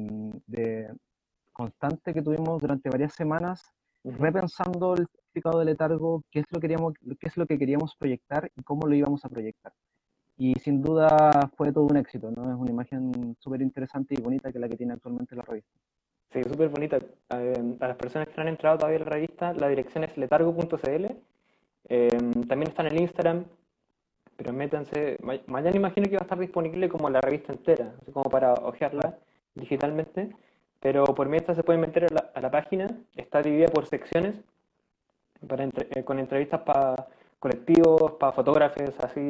de 0.47 0.93
constante 1.65 2.13
que 2.13 2.21
tuvimos 2.21 2.59
durante 2.61 2.89
varias 2.89 3.13
semanas, 3.13 3.63
Ujú. 4.03 4.17
repensando 4.23 4.95
el 4.95 5.05
significado 5.07 5.59
de 5.59 5.65
letargo, 5.65 6.23
qué 6.31 6.39
es 6.39 6.45
lo 6.49 6.59
que 6.59 6.67
queríamos, 6.67 6.93
qué 7.19 7.27
es 7.27 7.37
lo 7.37 7.45
que 7.45 7.57
queríamos 7.59 7.95
proyectar 7.95 8.49
y 8.57 8.63
cómo 8.63 8.87
lo 8.87 8.95
íbamos 8.95 9.23
a 9.25 9.29
proyectar. 9.29 9.71
Y 10.37 10.55
sin 10.55 10.81
duda 10.81 11.07
fue 11.55 11.71
todo 11.71 11.83
un 11.85 11.97
éxito, 11.97 12.31
¿no? 12.31 12.41
Es 12.51 12.57
una 12.57 12.71
imagen 12.71 13.35
súper 13.39 13.61
interesante 13.61 14.15
y 14.17 14.21
bonita 14.21 14.51
que 14.51 14.57
la 14.57 14.67
que 14.67 14.75
tiene 14.75 14.93
actualmente 14.93 15.35
la 15.35 15.43
revista. 15.43 15.69
Sí, 16.33 16.41
súper 16.43 16.69
bonita. 16.69 16.97
Eh, 16.97 17.77
a 17.79 17.87
las 17.89 17.97
personas 17.97 18.27
que 18.29 18.33
no 18.37 18.41
han 18.43 18.47
entrado 18.47 18.77
todavía 18.79 18.97
a 19.01 19.03
la 19.03 19.11
revista, 19.11 19.53
la 19.53 19.67
dirección 19.67 20.03
es 20.03 20.17
letargo.cl. 20.17 21.05
Eh, 21.89 22.07
también 22.47 22.69
está 22.69 22.81
en 22.81 22.87
el 22.93 23.01
Instagram, 23.01 23.45
pero 24.37 24.51
métanse. 24.53 25.17
ma- 25.21 25.39
Mañana 25.45 25.75
imagino 25.75 26.05
que 26.09 26.15
va 26.15 26.21
a 26.21 26.27
estar 26.27 26.39
disponible 26.39 26.89
como 26.89 27.07
la 27.09 27.21
revista 27.21 27.53
entera, 27.53 27.93
así 28.01 28.11
como 28.11 28.29
para 28.31 28.53
hojearla 28.55 29.19
digitalmente. 29.53 30.35
Pero 30.81 31.05
por 31.05 31.29
mientras 31.29 31.55
se 31.57 31.63
pueden 31.63 31.81
meter 31.81 32.05
a 32.05 32.13
la, 32.13 32.31
a 32.33 32.41
la 32.41 32.51
página, 32.51 32.87
está 33.15 33.41
dividida 33.41 33.67
por 33.67 33.85
secciones, 33.85 34.35
para 35.47 35.63
entre- 35.63 35.87
eh, 35.91 36.03
con 36.03 36.19
entrevistas 36.19 36.61
para 36.61 37.07
colectivos, 37.39 38.13
para 38.19 38.31
fotógrafos, 38.33 38.91
así, 38.99 39.21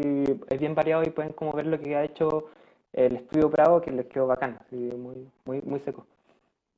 es 0.50 0.60
bien 0.60 0.76
variado 0.76 1.04
y 1.04 1.10
pueden 1.12 1.32
como 1.34 1.54
ver 1.54 1.68
lo 1.68 1.80
que 1.80 1.96
ha 1.96 2.04
hecho 2.04 2.46
el 2.94 3.16
estudio 3.16 3.50
Prado, 3.50 3.82
que 3.82 3.92
les 3.92 4.08
quedó 4.08 4.28
bacán, 4.28 4.58
así, 4.62 4.76
muy, 4.76 5.28
muy, 5.46 5.62
muy 5.62 5.80
seco. 5.82 6.06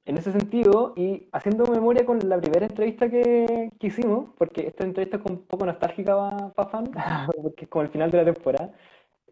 En 0.06 0.18
ese 0.18 0.32
sentido, 0.34 0.94
y 0.98 1.28
haciendo 1.32 1.66
memoria 1.66 2.06
con 2.06 2.20
la 2.28 2.38
primera 2.40 2.66
entrevista 2.68 3.10
que, 3.10 3.72
que 3.80 3.88
hicimos, 3.88 4.30
porque 4.38 4.68
esta 4.68 4.84
entrevista 4.84 5.18
es 5.18 5.24
un 5.26 5.40
poco 5.44 5.66
nostálgica 5.66 6.52
para 6.56 6.70
fan, 6.70 6.92
porque 7.42 7.64
es 7.66 7.70
como 7.70 7.84
el 7.84 7.90
final 7.90 8.12
de 8.12 8.18
la 8.24 8.26
temporada, 8.34 8.72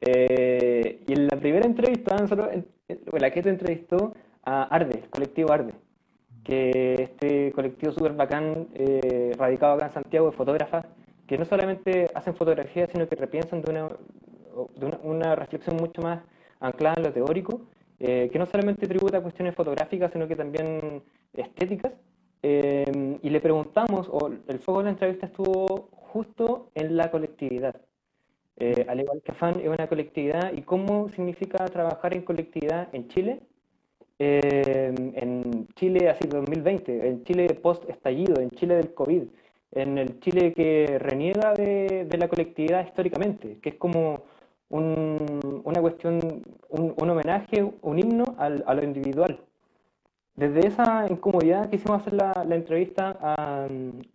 eh, 0.02 1.04
y 1.08 1.14
en 1.14 1.28
la 1.28 1.38
primera 1.38 1.66
entrevista, 1.66 2.16
nosotros, 2.18 2.50
en- 2.54 2.66
en- 2.88 3.00
bueno, 3.06 3.20
la 3.28 3.32
que 3.32 3.44
te 3.44 3.50
entrevistó 3.50 4.14
a 4.44 4.64
Arde, 4.64 5.00
el 5.04 5.10
colectivo 5.10 5.52
Arde, 5.52 5.74
que 6.44 6.96
este 6.96 7.52
colectivo 7.52 7.92
súper 7.92 8.14
bacán, 8.14 8.68
eh, 8.74 9.32
radicado 9.38 9.74
acá 9.74 9.88
en 9.88 9.94
Santiago, 9.94 10.32
de 10.32 10.38
fotógrafas, 10.38 10.86
que 11.28 11.38
no 11.38 11.46
solamente 11.46 12.10
hacen 12.14 12.36
fotografía, 12.36 12.88
sino 12.88 13.08
que 13.08 13.16
repiensan 13.16 13.62
de 13.62 13.72
una, 13.72 13.88
de 14.76 14.86
una, 14.86 15.00
una 15.04 15.36
reflexión 15.36 15.78
mucho 15.78 16.02
más 16.02 16.22
anclada 16.60 16.96
en 16.98 17.04
lo 17.04 17.14
teórico, 17.14 17.62
eh, 18.00 18.30
que 18.32 18.40
no 18.40 18.46
solamente 18.48 18.88
tributa 18.88 19.20
a 19.20 19.22
cuestiones 19.22 19.54
fotográficas, 19.54 20.12
sino 20.12 20.28
que 20.28 20.36
también 20.36 21.04
estéticas. 21.34 21.94
Eh, 22.44 23.20
y 23.22 23.30
le 23.30 23.40
preguntamos, 23.40 24.10
o 24.10 24.32
el 24.48 24.60
foco 24.60 24.80
de 24.80 24.86
la 24.86 24.90
entrevista 24.92 25.28
estuvo 25.28 25.90
justo 25.92 26.72
en 26.74 26.98
la 26.98 27.12
colectividad. 27.12 27.76
Eh, 28.58 28.86
al 28.88 29.00
igual 29.00 29.22
que 29.24 29.34
FAN 29.34 29.60
es 29.60 29.68
una 29.68 29.88
colectividad 29.88 30.52
y 30.54 30.64
cómo 30.64 31.10
significa 31.10 31.64
trabajar 31.66 32.16
en 32.16 32.24
colectividad 32.24 32.90
en 32.94 33.08
Chile, 33.08 33.42
en 34.24 35.68
Chile 35.76 36.10
así 36.10 36.28
2020, 36.28 37.08
en 37.08 37.24
Chile 37.24 37.48
post 37.62 37.90
estallido, 37.90 38.40
en 38.42 38.50
Chile 38.52 38.76
del 38.76 38.94
COVID, 38.94 39.24
en 39.72 39.98
el 39.98 40.20
Chile 40.20 40.54
que 40.54 40.98
reniega 41.00 41.54
de, 41.54 42.08
la 42.20 42.28
colectividad 42.28 42.86
históricamente, 42.86 43.58
que 43.62 43.70
es 43.70 43.76
como 43.76 44.22
un- 44.70 45.62
una 45.64 45.82
cuestión, 45.82 46.20
un, 46.70 47.10
homenaje, 47.10 47.64
un 47.82 48.00
himno 48.00 48.36
al- 48.38 48.64
a 48.68 48.74
lo 48.74 48.84
individual. 48.84 49.40
Desde 50.36 50.68
esa 50.68 51.08
incomodidad 51.10 51.70
quisimos 51.70 52.02
hacer 52.02 52.14
la, 52.14 52.32
la 52.48 52.56
entrevista 52.56 53.18
a, 53.22 53.68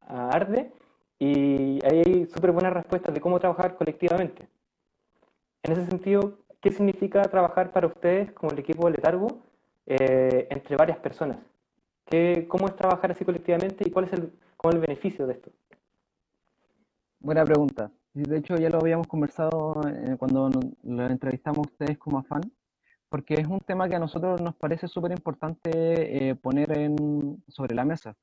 Arde 0.09 0.71
y 1.19 1.79
hay 1.85 2.27
súper 2.27 2.53
buenas 2.53 2.73
respuestas 2.73 3.14
de 3.14 3.21
cómo 3.21 3.38
trabajar 3.40 3.77
colectivamente. 3.77 4.49
En 5.62 5.73
ese 5.73 5.87
sentido, 5.87 6.38
¿qué 6.61 6.71
significa 6.71 7.23
trabajar 7.23 7.73
para 7.73 7.87
ustedes 7.88 8.33
como 8.33 8.53
el 8.53 8.59
equipo 8.59 8.87
de 8.87 8.92
Letargo 8.92 9.29
eh, 9.87 10.49
entre 10.51 10.77
varias 10.77 10.99
personas? 10.99 11.38
¿Qué, 12.05 12.46
¿Cómo 12.49 12.66
es 12.68 12.77
trabajar 12.77 13.11
así 13.12 13.25
colectivamente 13.25 13.85
y 13.87 13.90
cuál 13.90 14.07
es 14.07 14.12
el, 14.12 14.33
el 14.70 14.79
beneficio 14.79 15.27
de 15.27 15.35
esto? 15.35 15.51
Buena 17.20 17.44
pregunta. 17.44 17.90
De 18.14 18.38
hecho, 18.38 18.57
ya 18.57 18.70
lo 18.70 18.79
habíamos 18.79 19.07
conversado 19.07 19.81
eh, 19.88 20.16
cuando 20.18 20.51
lo 20.83 21.07
entrevistamos 21.07 21.59
a 21.59 21.70
ustedes 21.70 21.99
como 21.99 22.18
afán, 22.18 22.40
porque 23.09 23.35
es 23.35 23.46
un 23.46 23.61
tema 23.61 23.88
que 23.88 23.96
a 23.96 23.99
nosotros 23.99 24.40
nos 24.40 24.55
parece 24.55 24.88
súper 24.88 25.12
importante 25.12 26.31
eh, 26.31 26.35
poner 26.35 26.77
en, 26.79 27.42
sobre 27.49 27.75
la 27.75 27.85
mesa. 27.85 28.16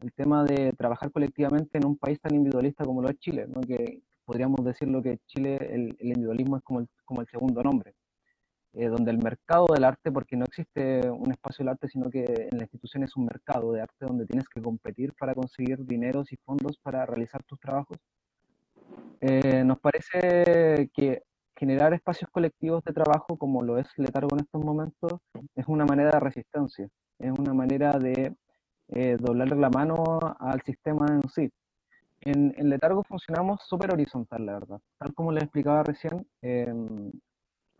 El 0.00 0.12
tema 0.12 0.44
de 0.44 0.72
trabajar 0.72 1.10
colectivamente 1.10 1.78
en 1.78 1.86
un 1.86 1.96
país 1.96 2.20
tan 2.20 2.34
individualista 2.34 2.84
como 2.84 3.02
lo 3.02 3.08
es 3.08 3.18
Chile. 3.18 3.46
Que 3.66 4.02
podríamos 4.24 4.64
decirlo 4.64 5.02
que 5.02 5.18
Chile 5.26 5.56
el, 5.70 5.96
el 6.00 6.08
individualismo 6.08 6.56
es 6.56 6.62
como 6.62 6.80
el, 6.80 6.88
como 7.04 7.20
el 7.20 7.28
segundo 7.28 7.62
nombre, 7.62 7.94
eh, 8.74 8.88
donde 8.88 9.10
el 9.10 9.18
mercado 9.18 9.66
del 9.72 9.84
arte, 9.84 10.12
porque 10.12 10.36
no 10.36 10.44
existe 10.44 11.08
un 11.10 11.30
espacio 11.30 11.64
del 11.64 11.70
arte, 11.70 11.88
sino 11.88 12.10
que 12.10 12.24
en 12.24 12.58
la 12.58 12.64
institución 12.64 13.02
es 13.02 13.16
un 13.16 13.26
mercado 13.26 13.72
de 13.72 13.80
arte 13.80 14.06
donde 14.06 14.26
tienes 14.26 14.48
que 14.48 14.60
competir 14.60 15.14
para 15.14 15.34
conseguir 15.34 15.84
dineros 15.84 16.32
y 16.32 16.36
fondos 16.36 16.78
para 16.82 17.06
realizar 17.06 17.42
tus 17.44 17.58
trabajos. 17.58 17.98
Eh, 19.20 19.64
nos 19.64 19.80
parece 19.80 20.90
que 20.94 21.22
generar 21.56 21.92
espacios 21.92 22.30
colectivos 22.30 22.84
de 22.84 22.92
trabajo, 22.92 23.36
como 23.36 23.62
lo 23.62 23.78
es 23.78 23.88
Letargo 23.96 24.36
en 24.36 24.40
estos 24.40 24.64
momentos, 24.64 25.12
es 25.56 25.66
una 25.66 25.84
manera 25.84 26.10
de 26.12 26.20
resistencia, 26.20 26.88
es 27.18 27.32
una 27.36 27.52
manera 27.52 27.98
de 27.98 28.36
eh, 28.88 29.16
doblarle 29.18 29.56
la 29.56 29.70
mano 29.70 30.18
al 30.38 30.62
sistema 30.62 31.06
en 31.08 31.28
sí. 31.28 31.50
En, 32.20 32.52
Letargo 32.68 33.02
funcionamos 33.02 33.60
súper 33.66 33.92
horizontal, 33.92 34.46
la 34.46 34.54
verdad. 34.54 34.80
Tal 34.98 35.14
como 35.14 35.32
les 35.32 35.44
explicaba 35.44 35.82
recién, 35.82 36.26
eh, 36.42 36.72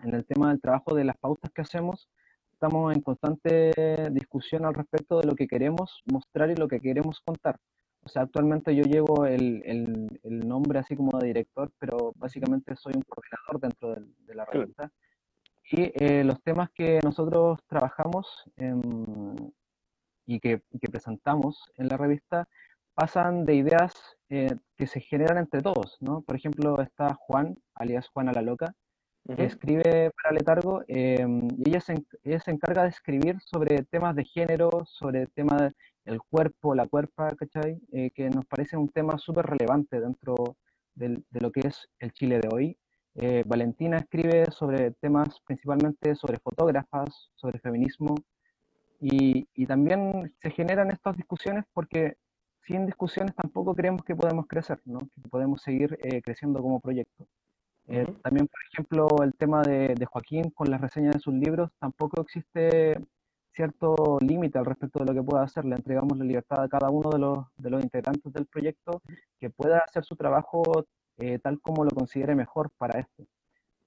en 0.03 0.15
el 0.15 0.25
tema 0.25 0.51
del 0.51 0.61
trabajo 0.61 0.95
de 0.95 1.05
las 1.05 1.17
pautas 1.17 1.51
que 1.53 1.63
hacemos, 1.63 2.09
estamos 2.53 2.95
en 2.95 3.01
constante 3.03 3.73
discusión 4.11 4.65
al 4.65 4.75
respecto 4.75 5.19
de 5.21 5.27
lo 5.27 5.35
que 5.35 5.47
queremos 5.47 6.03
mostrar 6.07 6.51
y 6.51 6.57
lo 6.57 6.69
que 6.69 6.81
queremos 6.81 7.21
contar. 7.21 7.59
O 8.03 8.09
sea, 8.09 8.23
actualmente 8.23 8.75
yo 8.75 8.85
llevo 8.85 9.27
el, 9.27 9.63
el- 9.65 10.21
el 10.23 10.49
nombre 10.49 10.79
así 10.79 10.97
como 10.97 11.19
de 11.19 11.27
director, 11.29 11.71
pero 11.79 12.13
básicamente 12.17 12.75
soy 12.77 12.95
un 12.97 13.03
coordinador 13.03 13.61
dentro 13.61 13.95
del- 13.95 14.15
de 14.27 14.35
la 14.35 14.45
revista. 14.45 14.91
Y 15.71 15.93
eh, 16.03 16.25
los 16.25 16.41
temas 16.43 16.71
que 16.71 17.01
nosotros 17.05 17.59
trabajamos 17.67 18.27
em, 18.57 19.35
y 20.27 20.41
que, 20.41 20.63
que 20.81 20.89
presentamos 20.89 21.71
en 21.77 21.89
la 21.89 21.97
revista 21.97 22.49
pasan 22.95 23.45
de 23.45 23.55
ideas 23.55 23.93
eh, 24.31 24.55
que 24.77 24.87
se 24.87 25.01
generan 25.01 25.39
entre 25.39 25.61
todos, 25.63 25.97
¿no? 26.01 26.23
Por 26.23 26.37
ejemplo, 26.37 26.81
está 26.81 27.15
Juan, 27.15 27.57
alias 27.75 28.09
Juana 28.09 28.33
la 28.33 28.43
Loca, 28.43 28.75
Ujú. 29.35 29.43
escribe 29.43 30.11
para 30.23 30.35
Letargo 30.35 30.83
eh, 30.89 31.25
y 31.59 31.69
ella 31.69 31.81
se, 31.81 31.95
ella 32.25 32.41
se 32.41 32.51
encarga 32.51 32.85
de 32.85 32.89
escribir 32.89 33.39
sobre 33.41 33.83
temas 33.85 34.17
de 34.17 34.25
género, 34.25 34.85
sobre 34.87 35.27
temas 35.27 35.73
del 36.05 36.21
cuerpo, 36.23 36.75
la 36.75 36.87
cuerpa, 36.87 37.35
¿cachai? 37.37 37.79
Eh, 37.93 38.11
que 38.13 38.31
nos 38.31 38.47
parece 38.47 38.77
un 38.79 38.89
tema 38.89 39.19
súper 39.19 39.45
relevante 39.47 40.01
dentro 40.01 40.35
del- 40.95 41.25
de 41.31 41.41
lo 41.41 41.53
que 41.53 41.61
es 41.69 41.89
el 41.99 42.13
Chile 42.13 42.41
de 42.41 42.49
hoy. 42.51 42.79
Eh, 43.17 43.43
Valentina 43.47 43.99
escribe 43.99 44.47
sobre 44.51 44.93
temas 44.93 45.29
principalmente 45.47 46.15
sobre 46.15 46.39
fotógrafas, 46.39 47.31
sobre 47.35 47.59
feminismo 47.59 48.15
y, 49.01 49.47
y 49.55 49.67
también 49.67 50.35
se 50.41 50.51
generan 50.51 50.91
estas 50.91 51.17
discusiones 51.17 51.65
porque 51.73 52.17
sin 52.67 52.87
discusiones 52.87 53.35
tampoco 53.35 53.75
creemos 53.75 54.03
que 54.05 54.17
podemos 54.17 54.47
crecer, 54.47 54.81
¿no? 54.85 55.01
Que 55.01 55.29
podemos 55.29 55.63
seguir 55.63 55.99
eh, 56.03 56.23
creciendo 56.23 56.61
como 56.63 56.81
proyecto. 56.81 57.27
Eh, 57.89 58.07
también, 58.23 58.47
por 58.47 58.61
ejemplo, 58.71 59.09
el 59.25 59.35
tema 59.35 59.63
de, 59.63 59.95
de 59.95 60.07
Joaquín 60.07 60.51
con 60.51 60.71
las 60.71 60.81
reseñas 60.81 61.15
de 61.15 61.21
sus 61.21 61.35
libros, 61.35 61.71
tampoco 61.79 62.21
existe 62.23 62.99
cierto 63.53 64.19
límite 64.21 64.59
al 64.59 64.67
respecto 64.67 65.01
de 65.01 65.07
lo 65.07 65.15
que 65.15 65.23
pueda 65.23 65.43
hacer. 65.43 65.65
Le 65.65 65.75
entregamos 65.75 66.17
la 66.17 66.25
libertad 66.25 66.63
a 66.63 66.69
cada 66.69 66.91
uno 66.91 67.11
de 67.11 67.19
los, 67.19 67.47
de 67.57 67.71
los 67.71 67.83
integrantes 67.83 68.33
del 68.33 68.47
proyecto 68.47 69.03
que 69.41 69.51
pueda 69.51 69.79
hacer 69.79 70.05
su 70.05 70.15
trabajo 70.17 70.63
eh, 71.17 71.41
tal 71.41 71.61
como 71.61 71.85
lo 71.85 71.91
considere 71.91 72.37
mejor 72.37 72.71
para 72.79 73.01
esto. 73.01 73.25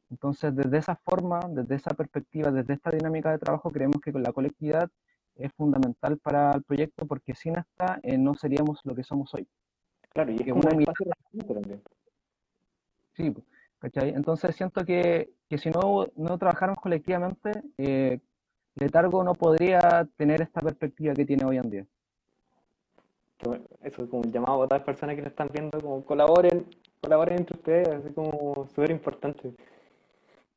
Entonces, 0.10 0.54
desde 0.54 0.78
esa 0.78 0.98
forma, 0.98 1.40
desde 1.48 1.76
esa 1.76 1.92
perspectiva, 1.92 2.52
desde 2.52 2.74
esta 2.74 2.92
dinámica 2.92 3.32
de 3.32 3.38
trabajo, 3.38 3.72
creemos 3.72 4.02
que 4.02 4.12
con 4.12 4.22
la 4.22 4.34
colectividad 4.34 4.90
es 5.36 5.54
fundamental 5.54 6.18
para 6.18 6.52
el 6.52 6.64
proyecto 6.64 7.06
porque 7.06 7.34
sin 7.34 7.58
esta 7.58 8.00
eh, 8.04 8.18
no 8.18 8.34
seríamos 8.34 8.82
lo 8.84 8.94
que 8.94 9.04
somos 9.04 9.34
hoy. 9.34 9.48
Claro, 10.10 10.32
y 10.32 10.36
es 10.36 10.42
Que 10.42 10.52
una 10.52 10.70
respeto 10.72 11.54
también. 11.54 11.82
Sí, 13.14 13.32
po, 13.32 13.42
¿cachai? 13.82 14.10
Entonces 14.10 14.56
siento 14.56 14.86
que, 14.86 15.32
que 15.50 15.58
si 15.58 15.70
no, 15.72 16.06
no 16.16 16.38
trabajáramos 16.38 16.82
colectivamente, 16.82 17.52
eh, 17.78 18.20
Letargo 18.76 19.24
no 19.24 19.34
podría 19.34 20.08
tener 20.16 20.42
esta 20.42 20.62
perspectiva 20.62 21.14
que 21.14 21.26
tiene 21.26 21.44
hoy 21.44 21.58
en 21.58 21.70
día. 21.70 21.86
Eso 23.82 24.04
es 24.04 24.10
como 24.10 24.22
un 24.22 24.32
llamado 24.32 24.64
a 24.64 24.68
todas 24.68 24.82
las 24.82 24.86
personas 24.86 25.16
que 25.16 25.24
lo 25.24 25.30
están 25.30 25.50
viendo, 25.52 25.80
como 25.82 26.06
colaboren, 26.06 26.68
colaboren 27.02 27.40
entre 27.40 27.58
ustedes, 27.58 27.88
así 27.88 28.14
como 28.14 28.68
súper 28.68 28.92
importante. 28.92 29.52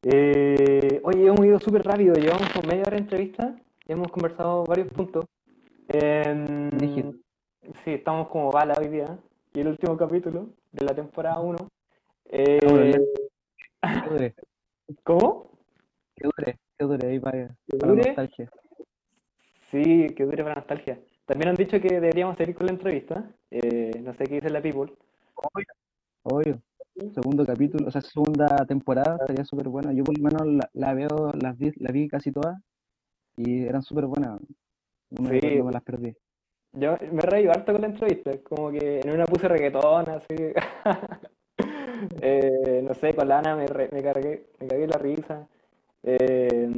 Eh, 0.02 1.00
oye, 1.02 1.26
hemos 1.26 1.46
ido 1.46 1.58
súper 1.58 1.82
rápido, 1.82 2.14
llevamos 2.14 2.46
como 2.52 2.68
media 2.68 2.82
hora 2.82 2.96
de 2.96 3.02
entrevista, 3.02 3.56
hemos 3.88 4.12
conversado 4.12 4.64
varios 4.64 4.88
puntos. 4.88 5.24
Em, 5.88 6.70
sí, 7.84 7.90
estamos 7.92 8.28
como 8.28 8.52
bala 8.52 8.74
hoy 8.78 8.88
día, 8.88 9.18
y 9.54 9.60
el 9.60 9.68
último 9.68 9.96
capítulo 9.96 10.48
de 10.72 10.84
la 10.84 10.94
temporada 10.94 11.40
1. 11.40 11.56
Que 12.34 12.58
dure, 14.10 14.34
¿Cómo? 15.04 15.50
que 16.16 16.24
dure, 16.24 16.58
que 16.78 16.84
dure 16.84 17.08
ahí 17.08 17.20
para, 17.20 17.56
¿Que 17.68 17.76
para 17.78 17.92
dure? 17.92 18.06
nostalgia. 18.08 18.50
Sí, 19.70 20.06
que 20.16 20.24
dure 20.24 20.42
para 20.42 20.56
nostalgia. 20.56 20.98
También 21.26 21.50
han 21.50 21.54
dicho 21.54 21.80
que 21.80 21.88
deberíamos 21.88 22.36
seguir 22.36 22.54
con 22.56 22.66
la 22.66 22.72
entrevista. 22.72 23.30
Eh, 23.50 24.00
no 24.02 24.14
sé 24.14 24.24
qué 24.24 24.34
dice 24.36 24.50
la 24.50 24.60
People. 24.60 24.92
Obvio. 26.24 26.60
Segundo 27.14 27.44
capítulo, 27.44 27.88
o 27.88 27.90
sea, 27.90 28.00
segunda 28.00 28.64
temporada 28.66 29.16
estaría 29.20 29.44
súper 29.44 29.68
buena. 29.68 29.92
Yo 29.92 30.02
por 30.04 30.16
lo 30.18 30.24
menos 30.24 30.46
la, 30.46 30.70
la 30.72 30.94
veo, 30.94 31.30
las 31.40 31.56
vi, 31.58 31.72
la 31.76 31.90
vi 31.92 32.08
casi 32.08 32.30
todas 32.32 32.56
y 33.36 33.64
eran 33.64 33.82
súper 33.82 34.06
buenas. 34.06 34.40
No 35.10 35.28
me, 35.28 35.40
Sí. 35.40 35.62
me 35.62 35.72
las 35.72 35.82
perdí. 35.82 36.16
Yo 36.72 36.96
me 37.12 37.22
reí 37.22 37.46
harto 37.46 37.72
con 37.72 37.80
la 37.82 37.88
entrevista, 37.88 38.32
como 38.42 38.70
que 38.72 39.00
en 39.00 39.10
una 39.10 39.24
puse 39.26 39.46
reggaetón, 39.48 40.08
así. 40.08 40.34
Eh, 42.20 42.82
no 42.86 42.94
sé, 42.94 43.14
con 43.14 43.28
la 43.28 43.38
Ana 43.38 43.56
me, 43.56 43.66
re- 43.66 43.88
me 43.92 44.02
cargué, 44.02 44.46
me 44.60 44.66
cagué 44.68 44.86
la 44.86 44.98
risa. 44.98 45.46
Eh, 46.02 46.68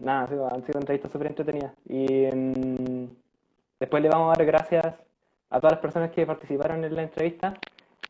nada, 0.00 0.26
sí, 0.28 0.34
han 0.50 0.64
sido 0.66 0.80
entrevistas 0.80 1.12
súper 1.12 1.28
entretenidas. 1.28 1.72
Y 1.88 2.26
mm, 2.32 3.06
después 3.80 4.02
le 4.02 4.08
vamos 4.08 4.34
a 4.34 4.38
dar 4.38 4.46
gracias 4.46 4.86
a 5.50 5.60
todas 5.60 5.72
las 5.74 5.80
personas 5.80 6.10
que 6.10 6.26
participaron 6.26 6.84
en 6.84 6.94
la 6.94 7.02
entrevista. 7.02 7.54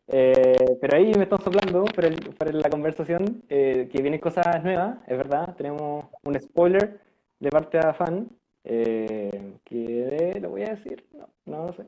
Eh, 0.07 0.77
pero 0.81 0.97
ahí 0.97 1.11
me 1.15 1.23
están 1.23 1.41
soplando 1.41 1.85
por, 1.85 2.05
el- 2.05 2.19
por 2.37 2.53
la 2.53 2.69
conversación 2.69 3.43
eh, 3.49 3.89
que 3.91 4.01
vienen 4.01 4.19
cosas 4.19 4.63
nuevas, 4.63 4.97
es 5.07 5.17
verdad. 5.17 5.55
Tenemos 5.55 6.05
un 6.23 6.39
spoiler 6.39 6.99
de 7.39 7.49
parte 7.49 7.77
de 7.79 7.93
fan 7.93 8.29
eh, 8.63 9.53
que 9.65 10.39
lo 10.41 10.49
voy 10.49 10.63
a 10.63 10.75
decir, 10.75 11.05
no, 11.13 11.27
no 11.45 11.67
lo 11.67 11.73
sé. 11.73 11.85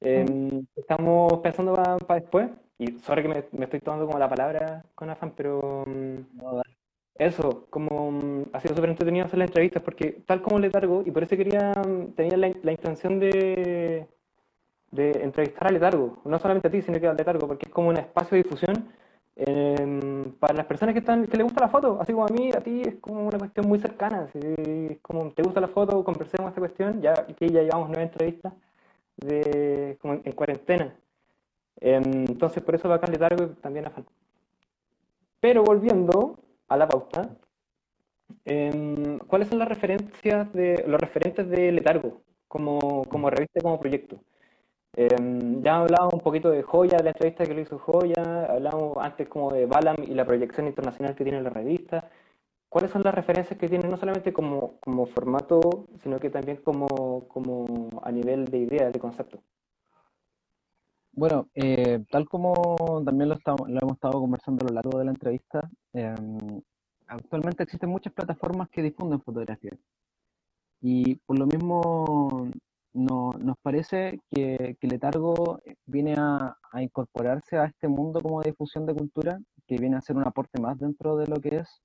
Eh, 0.00 0.26
estamos 0.76 1.38
pensando 1.40 1.74
para 1.74 2.20
después. 2.20 2.50
Y 2.78 2.98
sorry 3.00 3.22
que 3.22 3.28
me, 3.28 3.44
me 3.52 3.64
estoy 3.64 3.80
tomando 3.80 4.06
como 4.06 4.18
la 4.18 4.28
palabra 4.28 4.84
con 4.94 5.08
afán, 5.10 5.32
pero 5.36 5.84
mm, 5.86 6.36
No, 6.36 6.62
eso, 7.16 7.66
como 7.70 8.10
mm, 8.12 8.44
ha 8.52 8.60
sido 8.60 8.74
súper 8.76 8.90
entretenido 8.90 9.26
hacer 9.26 9.38
las 9.38 9.48
entrevistas, 9.48 9.82
porque 9.82 10.22
tal 10.26 10.42
como 10.42 10.58
Letargo, 10.58 11.02
y 11.06 11.10
por 11.10 11.22
eso 11.24 11.36
quería, 11.36 11.72
mm, 11.72 12.14
tenía 12.14 12.36
la, 12.36 12.52
la 12.62 12.72
intención 12.72 13.18
de, 13.20 14.06
de 14.90 15.10
entrevistar 15.22 15.68
a 15.68 15.72
Letargo, 15.72 16.18
no 16.24 16.38
solamente 16.38 16.68
a 16.68 16.70
ti, 16.70 16.82
sino 16.82 17.00
que 17.00 17.06
a 17.08 17.14
Letargo, 17.14 17.46
porque 17.48 17.66
es 17.68 17.72
como 17.72 17.88
un 17.90 17.96
espacio 17.98 18.36
de 18.36 18.42
difusión 18.44 18.88
em, 19.36 20.32
para 20.40 20.54
las 20.54 20.66
personas 20.66 20.92
que 20.94 21.00
están, 21.00 21.26
que 21.26 21.36
les 21.36 21.44
gusta 21.44 21.60
la 21.62 21.68
foto, 21.68 21.98
así 22.00 22.12
como 22.12 22.26
a 22.26 22.30
mí, 22.30 22.50
a 22.52 22.60
ti, 22.62 22.82
es 22.82 22.96
como 22.96 23.26
una 23.26 23.38
cuestión 23.38 23.68
muy 23.68 23.78
cercana, 23.80 24.24
así, 24.28 24.38
es 24.90 24.98
como 25.02 25.30
te 25.32 25.42
gusta 25.42 25.60
la 25.60 25.68
foto, 25.68 26.02
conversemos 26.04 26.48
esta 26.50 26.60
cuestión, 26.60 27.00
ya 27.02 27.14
que 27.26 27.48
ya 27.50 27.62
llevamos 27.62 27.88
nueve 27.88 28.04
entrevistas 28.04 28.52
de, 29.16 29.98
como 30.00 30.14
en, 30.14 30.22
en 30.24 30.32
cuarentena. 30.32 30.94
Entonces, 31.80 32.62
por 32.62 32.74
eso 32.74 32.88
bacán 32.88 33.12
Letargo 33.12 33.44
y 33.44 33.48
también 33.60 33.86
a 33.86 33.90
Fan. 33.90 34.06
Pero 35.40 35.62
volviendo 35.62 36.38
a 36.68 36.76
la 36.76 36.88
pauta, 36.88 37.28
em, 38.44 39.18
¿cuáles 39.18 39.48
son 39.48 39.58
las 39.58 39.68
referencias 39.68 40.52
de 40.52 40.84
los 40.86 41.00
referentes 41.00 41.48
de 41.48 41.72
Letargo 41.72 42.20
como, 42.48 43.04
como 43.04 43.30
revista, 43.30 43.60
como 43.60 43.78
proyecto? 43.80 44.16
Em, 44.94 45.62
ya 45.62 45.76
hablábamos 45.78 46.14
un 46.14 46.20
poquito 46.20 46.50
de 46.50 46.62
Joya, 46.62 46.96
de 46.98 47.04
la 47.04 47.10
entrevista 47.10 47.44
que 47.44 47.54
lo 47.54 47.60
hizo 47.60 47.78
Joya, 47.78 48.46
hablamos 48.48 48.96
antes 48.98 49.28
como 49.28 49.52
de 49.52 49.66
Balam 49.66 49.96
y 50.02 50.14
la 50.14 50.24
proyección 50.24 50.66
internacional 50.66 51.14
que 51.14 51.24
tiene 51.24 51.42
la 51.42 51.50
revista. 51.50 52.10
¿Cuáles 52.76 52.92
son 52.92 53.04
las 53.04 53.14
referencias 53.14 53.58
que 53.58 53.70
tiene 53.70 53.88
no 53.88 53.96
solamente 53.96 54.34
como, 54.34 54.78
como 54.80 55.06
formato, 55.06 55.86
sino 56.02 56.18
que 56.18 56.28
también 56.28 56.58
como, 56.58 57.26
como 57.26 57.88
a 58.02 58.12
nivel 58.12 58.44
de 58.44 58.58
idea, 58.58 58.90
de 58.90 58.98
concepto? 58.98 59.38
Bueno, 61.12 61.48
eh, 61.54 62.04
tal 62.10 62.28
como 62.28 62.76
también 63.02 63.30
lo, 63.30 63.36
lo 63.46 63.78
hemos 63.80 63.94
estado 63.94 64.20
conversando 64.20 64.66
a 64.66 64.68
lo 64.68 64.74
largo 64.74 64.98
de 64.98 65.06
la 65.06 65.12
entrevista, 65.12 65.70
em, 65.94 66.60
actualmente 67.06 67.62
existen 67.62 67.88
muchas 67.88 68.12
plataformas 68.12 68.68
que 68.68 68.82
difunden 68.82 69.22
fotografía. 69.22 69.72
Y 70.82 71.14
por 71.14 71.38
lo 71.38 71.46
mismo 71.46 72.46
no- 72.92 73.32
nos 73.38 73.56
parece 73.62 74.20
que, 74.30 74.76
que 74.78 74.86
Letargo 74.86 75.60
viene 75.86 76.14
a, 76.18 76.54
a 76.72 76.82
incorporarse 76.82 77.56
a 77.56 77.64
este 77.64 77.88
mundo 77.88 78.20
como 78.20 78.42
difusión 78.42 78.84
de 78.84 78.92
cultura, 78.94 79.40
que 79.66 79.78
viene 79.78 79.96
a 79.96 80.02
ser 80.02 80.16
un 80.16 80.28
aporte 80.28 80.60
más 80.60 80.78
dentro 80.78 81.16
de 81.16 81.26
lo 81.26 81.36
que 81.40 81.56
es 81.56 81.80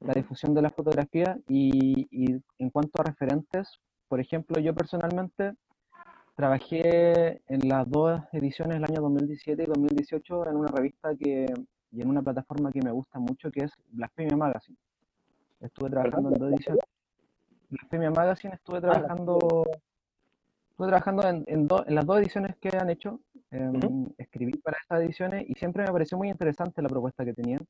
la 0.00 0.14
difusión 0.14 0.54
de 0.54 0.62
la 0.62 0.70
fotografía. 0.70 1.38
Y, 1.48 2.06
y 2.10 2.40
en 2.58 2.70
cuanto 2.70 3.00
a 3.00 3.04
referentes, 3.04 3.78
por 4.08 4.20
ejemplo, 4.20 4.60
yo 4.60 4.74
personalmente 4.74 5.54
trabajé 6.34 7.42
en 7.48 7.68
las 7.68 7.88
dos 7.90 8.20
ediciones 8.32 8.74
del 8.76 8.84
año 8.84 9.00
2017 9.02 9.62
y 9.62 9.66
2018 9.66 10.48
en 10.48 10.56
una 10.56 10.68
revista 10.68 11.14
que, 11.16 11.46
y 11.90 12.00
en 12.00 12.08
una 12.08 12.22
plataforma 12.22 12.70
que 12.70 12.80
me 12.82 12.92
gusta 12.92 13.18
mucho, 13.18 13.50
que 13.50 13.64
es 13.64 13.72
Blasphemia 13.90 14.36
Magazine. 14.36 14.78
Estuve 15.60 15.90
trabajando 15.90 16.28
en 16.30 16.38
dos 16.38 16.52
ediciones. 16.52 16.84
Blasphemia 17.70 18.10
Magazine 18.10 18.54
estuve 18.54 18.80
trabajando, 18.80 19.64
estuve 20.70 20.86
trabajando 20.86 21.28
en, 21.28 21.44
en, 21.48 21.66
do- 21.66 21.84
en 21.86 21.94
las 21.96 22.06
dos 22.06 22.18
ediciones 22.20 22.56
que 22.56 22.70
han 22.76 22.88
hecho. 22.90 23.20
em, 23.50 24.06
escribí 24.18 24.52
para 24.58 24.76
esas 24.84 25.00
ediciones 25.02 25.44
y 25.48 25.54
siempre 25.54 25.82
me 25.84 25.90
pareció 25.92 26.16
muy 26.18 26.28
interesante 26.30 26.80
la 26.82 26.88
propuesta 26.88 27.24
que 27.24 27.34
tenían. 27.34 27.60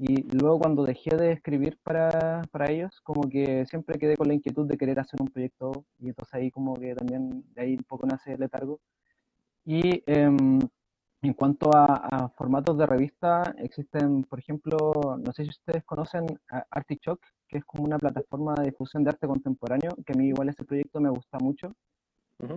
Y 0.00 0.22
luego 0.22 0.60
cuando 0.60 0.84
dejé 0.84 1.16
de 1.16 1.32
escribir 1.32 1.76
para, 1.82 2.42
para 2.52 2.70
ellos, 2.70 3.00
como 3.02 3.28
que 3.28 3.66
siempre 3.66 3.98
quedé 3.98 4.16
con 4.16 4.28
la 4.28 4.34
inquietud 4.34 4.66
de 4.66 4.78
querer 4.78 5.00
hacer 5.00 5.20
un 5.20 5.26
proyecto 5.26 5.84
y 5.98 6.08
entonces 6.08 6.34
ahí 6.34 6.50
como 6.52 6.74
que 6.74 6.94
también 6.94 7.44
de 7.54 7.62
ahí 7.62 7.74
un 7.74 7.82
poco 7.84 8.06
nace 8.06 8.34
el 8.34 8.40
letargo. 8.40 8.80
Y 9.64 10.02
em, 10.06 10.60
en 11.22 11.32
cuanto 11.34 11.74
a, 11.74 11.84
a 11.86 12.28
formatos 12.30 12.78
de 12.78 12.86
revista, 12.86 13.42
existen, 13.58 14.22
por 14.24 14.38
ejemplo, 14.38 14.76
no 15.18 15.32
sé 15.32 15.42
si 15.44 15.50
ustedes 15.50 15.84
conocen 15.84 16.26
Artichoke, 16.70 17.26
que 17.48 17.58
es 17.58 17.64
como 17.64 17.84
una 17.84 17.98
plataforma 17.98 18.54
de 18.54 18.66
difusión 18.66 19.02
de 19.02 19.10
arte 19.10 19.26
contemporáneo, 19.26 19.90
que 20.06 20.12
a 20.12 20.16
mí 20.16 20.28
igual 20.28 20.48
ese 20.48 20.64
proyecto 20.64 21.00
me 21.00 21.10
gusta 21.10 21.38
mucho, 21.40 21.72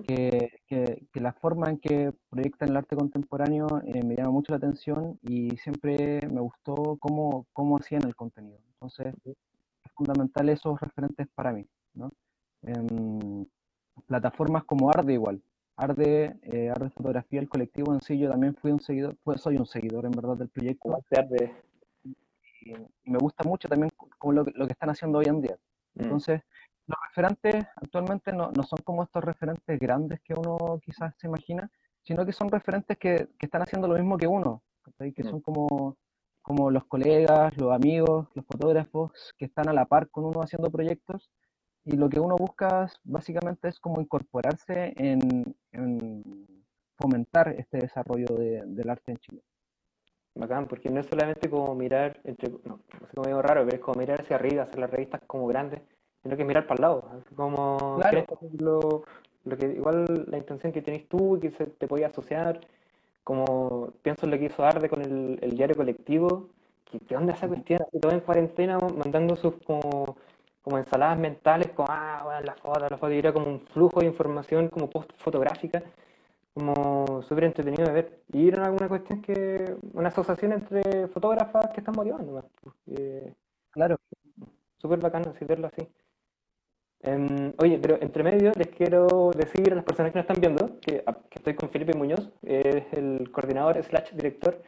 Que, 0.04 0.52
que- 0.68 1.08
que 1.12 1.20
la 1.20 1.34
forma 1.34 1.70
en 1.70 1.80
que 1.80 2.14
proyectan 2.30 2.70
el 2.70 2.78
arte 2.78 2.96
contemporáneo 2.96 3.68
eh, 3.86 4.04
me 4.04 4.16
llama 4.16 4.30
mucho 4.32 4.52
la 4.54 4.58
atención 4.58 5.18
y 5.24 5.58
siempre 5.58 6.22
me 6.32 6.40
gustó 6.42 6.98
cómo, 7.00 7.48
cómo 7.52 7.78
hacían 7.78 8.04
el 8.06 8.16
contenido. 8.16 8.60
Entonces, 8.74 9.14
es 9.26 9.92
fundamental 9.96 10.50
esos 10.50 10.80
referentes 10.80 11.28
para 11.34 11.52
mí, 11.52 11.66
¿no? 11.96 12.12
Em, 12.64 13.46
plataformas 14.06 14.64
como 14.66 14.90
Arde 14.92 15.14
igual. 15.14 15.42
Arde, 15.76 16.36
eh, 16.44 16.70
Arde 16.70 16.90
Fotografía, 16.92 17.40
el 17.40 17.50
colectivo 17.50 17.94
en 17.94 18.02
sí, 18.02 18.20
yo 18.20 18.30
también 18.30 18.56
fui 18.56 18.72
un 18.72 18.80
seguidor, 18.82 19.18
pues 19.24 19.42
soy 19.42 19.58
un 19.58 19.66
seguidor 19.66 20.06
en 20.06 20.12
verdad 20.12 20.38
del 20.38 20.50
proyecto 20.50 20.90
arte. 20.96 21.18
y, 22.04 22.72
y 23.04 23.10
me 23.12 23.18
gusta 23.18 23.44
mucho 23.48 23.68
también 23.68 23.92
como 24.20 24.34
lo, 24.34 24.44
lo 24.54 24.68
que 24.68 24.74
están 24.74 24.90
haciendo 24.92 25.18
hoy 25.20 25.26
en 25.26 25.42
día. 25.42 25.58
Mm. 25.96 26.10
Los 26.88 26.98
referentes 27.10 27.66
actualmente 27.76 28.34
no, 28.34 28.52
no 28.52 28.64
son 28.64 28.80
como 28.84 29.04
estos 29.04 29.24
referentes 29.24 29.80
grandes 29.80 30.20
que 30.22 30.34
uno 30.34 30.80
quizás 30.84 31.14
se 31.18 31.28
imagina, 31.28 31.70
sino 32.04 32.26
que 32.26 32.34
son 32.34 32.50
referentes 32.50 32.98
que, 32.98 33.30
que 33.38 33.46
están 33.46 33.62
haciendo 33.62 33.88
lo 33.88 33.96
mismo 33.96 34.18
que 34.18 34.28
uno, 34.28 34.64
que 34.98 35.24
Mm. 35.24 35.30
son 35.30 35.42
como, 35.42 35.98
como 36.42 36.72
los 36.72 36.86
colegas, 36.86 37.56
los 37.58 37.72
amigos, 37.72 38.28
los 38.34 38.46
fotógrafos 38.46 39.12
que 39.38 39.46
están 39.46 39.70
a 39.70 39.74
la 39.74 39.86
par 39.86 40.10
con 40.10 40.26
uno 40.26 40.42
haciendo 40.42 40.70
proyectos 40.72 41.30
y 41.86 41.96
lo 41.98 42.10
que 42.10 42.20
uno 42.20 42.36
busca 42.36 42.88
básicamente 43.04 43.68
es 43.70 43.80
como 43.80 44.02
incorporarse 44.02 44.94
en, 44.98 45.56
en 45.72 46.24
fomentar 47.00 47.50
este 47.50 47.78
desarrollo 47.78 48.28
de- 48.36 48.64
del 48.66 48.90
arte 48.90 49.12
en 49.12 49.18
Chile. 49.18 49.42
Bacán, 50.36 50.68
porque 50.68 50.90
no 50.90 51.00
es 51.02 51.08
solamente 51.08 51.50
como 51.50 51.76
mirar, 51.76 52.20
entre, 52.24 52.50
no, 52.64 52.80
no 53.00 53.08
sé 53.08 53.16
cómo 53.16 53.28
digo 53.28 53.42
raro, 53.42 53.66
pero 53.66 53.78
es 53.78 53.84
como 53.84 54.00
mirar 54.00 54.22
hacia 54.22 54.38
arriba, 54.38 54.64
hacer 54.64 54.80
las 54.80 54.90
revistas 54.90 55.22
como 55.28 55.46
grandes, 55.48 55.82
sino 56.24 56.38
que 56.38 56.46
mirar 56.46 56.68
para 56.68 56.76
el 56.76 56.82
lado, 56.82 57.10
así 57.14 57.36
como 57.36 57.98
Claro. 58.00 58.26
lo, 58.60 59.04
lo 59.46 59.58
que 59.58 59.68
igual 59.68 60.26
la 60.28 60.38
intención 60.38 60.72
que 60.72 60.82
tenés 60.82 61.08
tú 61.08 61.38
y 61.38 61.40
que 61.40 61.52
se 61.52 61.66
te 61.68 61.88
podía 61.88 62.08
asociar, 62.08 62.62
como 63.24 63.94
pienso 64.02 64.26
en 64.26 64.32
lo 64.32 64.38
que 64.38 64.46
hizo 64.46 64.64
Arde 64.64 64.90
con 64.90 65.02
el, 65.02 65.40
el 65.42 65.56
diario 65.56 65.76
colectivo, 65.76 66.50
que 66.90 67.00
qué 67.00 67.16
onda 67.16 67.34
esa 67.34 67.48
cuestión, 67.48 67.82
así 67.82 68.00
todo 68.00 68.12
en 68.12 68.20
cuarentena, 68.22 68.78
mandando 68.78 69.36
sus 69.36 69.56
como, 69.66 70.18
como 70.62 70.78
ensaladas 70.78 71.18
mentales, 71.18 71.72
como 71.72 71.88
ah, 71.90 72.22
bueno, 72.24 72.42
la 72.42 72.56
foto, 72.56 72.80
la 72.80 72.98
foto, 72.98 73.12
y 73.14 73.20
era 73.20 73.34
como 73.34 73.48
un 73.48 73.62
flujo 73.68 74.02
de 74.02 74.08
información 74.08 74.68
como 74.70 74.90
post 74.90 75.12
fotográfica 75.18 75.84
como 76.54 77.22
súper 77.24 77.46
entretenido 77.46 77.86
de 77.86 77.94
ver. 77.94 78.20
Y 78.34 78.48
era 78.50 78.70
una 78.72 78.88
cuestión 78.88 79.22
que, 79.22 79.76
una 79.94 80.10
asociación 80.10 80.54
entre 80.54 81.08
fotógrafas 81.08 81.70
que 81.74 81.80
están 81.80 81.96
motivando 81.96 82.34
más. 82.34 82.46
porque 82.62 83.34
Claro, 83.72 83.98
súper 84.78 85.00
bacán 85.00 85.28
así 85.28 85.46
verlo 85.46 85.68
así. 85.68 85.88
Em, 87.04 87.52
oye, 87.58 87.80
pero 87.82 87.98
entre 88.02 88.24
medio 88.24 88.52
les 88.56 88.68
quiero 88.68 89.32
decir 89.36 89.72
a 89.72 89.76
las 89.76 89.84
personas 89.84 90.12
que 90.12 90.20
nos 90.20 90.24
están 90.30 90.40
viendo 90.40 90.80
que, 90.82 91.04
a- 91.06 91.14
que 91.14 91.40
estoy 91.40 91.56
con 91.56 91.70
Felipe 91.70 91.98
Muñoz, 91.98 92.30
es 92.44 92.84
el 92.94 93.32
coordinador 93.32 93.82
slash 93.84 94.12
director 94.14 94.62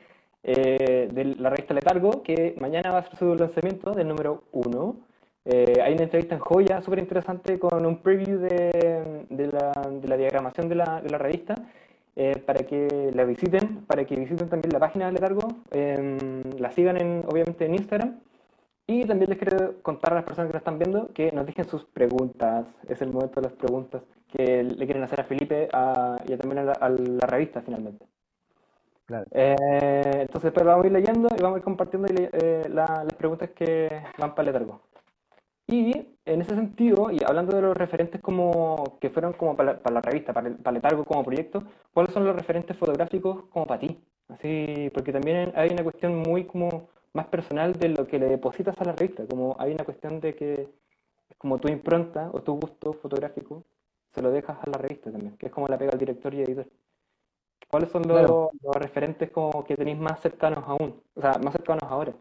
eh, 0.44 1.10
de 1.14 1.26
la 1.36 1.50
revista 1.52 1.74
Letargo, 1.76 2.24
que 2.24 2.56
mañana 2.60 2.92
va 2.92 3.00
a 3.00 3.04
ser 3.04 3.16
su 3.18 3.36
lanzamiento 3.36 3.92
del 3.92 4.08
número 4.08 4.44
1. 4.52 4.96
hay 5.84 5.94
una 5.94 6.04
entrevista 6.04 6.36
en 6.36 6.42
Joya 6.42 6.82
súper 6.82 7.00
interesante 7.00 7.60
con 7.60 7.86
un 7.86 7.98
preview 8.02 8.40
de, 8.40 9.48
la, 9.52 9.72
de 9.92 10.08
la 10.08 10.18
diagramación 10.18 10.70
de 10.70 10.76
la, 10.76 11.02
de 11.02 11.10
la 11.10 11.18
revista 11.20 11.54
eh, 12.16 12.38
para 12.46 12.64
que 12.64 13.12
la 13.14 13.26
visiten, 13.26 13.86
para 13.86 14.06
que 14.06 14.16
visiten 14.16 14.50
también 14.50 14.72
la 14.74 14.80
página 14.80 15.06
de 15.08 15.12
Letargo, 15.14 15.48
em, 15.72 16.18
la 16.58 16.72
sigan 16.72 16.98
en, 17.00 17.24
obviamente 17.28 17.66
en 17.66 17.76
Instagram. 17.76 18.20
Y 18.88 19.06
también 19.06 19.30
les 19.30 19.40
quiero 19.40 19.82
contar 19.82 20.12
a 20.14 20.16
las 20.18 20.26
personas 20.26 20.50
que 20.50 20.54
nos 20.54 20.62
están 20.62 20.80
viendo 20.80 21.08
que 21.14 21.32
nos 21.32 21.46
dejen 21.46 21.66
sus 21.66 21.86
preguntas. 21.86 22.66
Es 22.88 23.02
el 23.02 23.12
momento 23.14 23.40
de 23.42 23.48
las 23.48 23.58
preguntas 23.58 24.04
que 24.28 24.64
le 24.64 24.86
quieren 24.86 25.04
hacer 25.04 25.22
a 25.22 25.26
Felipe 25.26 25.70
a- 25.72 26.18
y 26.26 26.36
también 26.38 26.60
a 26.60 26.64
la, 26.66 26.72
a 26.74 26.90
la 26.90 27.28
revista 27.28 27.62
finalmente. 27.62 28.06
claro. 29.06 29.26
Eh, 29.32 30.02
entonces 30.22 30.44
después 30.44 30.66
vamos 30.66 30.84
a 30.84 30.88
ir 30.88 30.94
leyendo 30.94 31.30
y 31.38 31.42
vamos 31.42 31.56
a 31.58 31.60
ir 31.60 31.64
compartiendo 31.64 32.08
eh, 32.14 32.64
la- 32.70 33.04
las 33.06 33.14
preguntas 33.18 33.52
que 33.52 33.90
van 34.18 34.36
para 34.36 34.50
el 34.50 34.54
letargo. 34.54 34.82
Y 35.68 35.92
en 36.26 36.42
ese 36.42 36.56
sentido, 36.56 37.10
y 37.12 37.20
hablando 37.26 37.56
de 37.56 37.62
los 37.62 37.76
referentes 37.78 38.22
como 38.22 38.98
que 39.00 39.10
fueron 39.10 39.34
como 39.34 39.56
para 39.56 39.74
la, 39.74 39.80
para 39.80 39.96
la 39.96 40.02
revista, 40.02 40.34
para 40.34 40.50
el, 40.50 40.56
para 40.58 40.74
Letargo 40.76 41.06
como 41.06 41.24
proyecto, 41.24 41.64
¿cuáles 41.94 42.14
son 42.14 42.26
los 42.26 42.36
referentes 42.36 42.78
fotográficos 42.78 43.46
como 43.50 43.66
para 43.66 43.80
ti? 43.80 43.98
Así, 44.30 44.90
porque 44.94 45.12
también 45.14 45.52
hay 45.56 45.70
una 45.72 45.84
cuestión 45.84 46.16
muy 46.18 46.46
como 46.46 46.90
más 47.14 47.28
personal 47.28 47.74
de 47.74 47.90
lo 47.90 48.08
que 48.08 48.20
le 48.20 48.28
depositas 48.28 48.80
a 48.80 48.86
la 48.86 48.94
revista. 48.94 49.26
Como 49.28 49.56
hay 49.60 49.74
una 49.74 49.86
cuestión 49.86 50.20
de 50.20 50.36
que 50.36 50.54
es 51.30 51.38
como 51.38 51.60
tu 51.60 51.68
impronta 51.72 52.30
o 52.34 52.42
tu 52.42 52.54
gusto 52.60 52.94
fotográfico, 52.94 53.64
se 54.12 54.22
lo 54.22 54.32
dejas 54.32 54.58
a 54.62 54.70
la 54.70 54.78
revista 54.78 55.12
también, 55.12 55.38
que 55.38 55.48
es 55.48 55.52
como 55.52 55.68
la 55.68 55.78
pega 55.78 55.92
al 55.94 56.00
director 56.00 56.34
y 56.34 56.42
editor. 56.42 56.68
¿Cuáles 57.70 57.90
son 57.92 58.04
los, 58.08 58.20
Claro. 58.20 58.52
los 58.62 58.76
referentes 58.76 59.32
como 59.32 59.64
que 59.64 59.76
tenéis 59.76 59.98
más 59.98 60.20
cercanos 60.20 60.64
aún? 60.68 61.02
O 61.16 61.22
sea, 61.22 61.34
más 61.44 61.54
cercanos 61.54 61.84
ahora. 61.84 62.14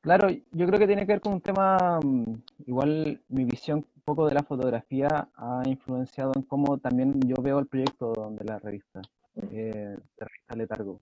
Claro, 0.00 0.28
yo 0.30 0.66
creo 0.66 0.78
que 0.78 0.86
tiene 0.86 1.04
que 1.04 1.12
ver 1.12 1.20
con 1.20 1.34
un 1.34 1.40
tema, 1.40 1.98
mm, 2.02 2.34
igual 2.66 3.20
mi 3.28 3.44
visión 3.44 3.78
un 3.78 4.02
poco 4.02 4.26
de 4.28 4.34
la 4.34 4.42
fotografía 4.44 5.28
ha 5.34 5.62
influenciado 5.66 6.32
en 6.36 6.42
cómo 6.42 6.78
también 6.78 7.18
yo 7.26 7.34
veo 7.42 7.58
el 7.58 7.66
proyecto 7.66 8.12
de 8.30 8.44
la 8.44 8.58
revista, 8.60 9.02
eh, 9.50 9.96
de 10.16 10.24
revista 10.24 10.54
Letargo. 10.56 11.00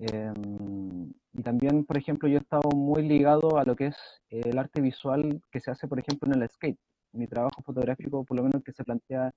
Em, 0.00 1.12
y 1.34 1.42
también, 1.42 1.84
por 1.84 1.98
ejemplo, 1.98 2.28
yo 2.28 2.38
he 2.38 2.40
estado 2.40 2.70
muy 2.74 3.02
ligado 3.06 3.58
a 3.58 3.64
lo 3.64 3.76
que 3.76 3.88
es 3.88 3.96
el 4.30 4.58
arte 4.58 4.80
visual 4.80 5.42
que 5.52 5.60
se 5.60 5.70
hace, 5.70 5.86
por 5.88 5.98
ejemplo, 5.98 6.32
en 6.32 6.42
el 6.42 6.48
skate. 6.48 6.78
Mi 7.12 7.26
trabajo 7.26 7.62
fotográfico, 7.62 8.24
por 8.24 8.36
lo 8.36 8.44
menos 8.44 8.56
el 8.56 8.64
que 8.64 8.72
se 8.72 8.84
plantea 8.84 9.30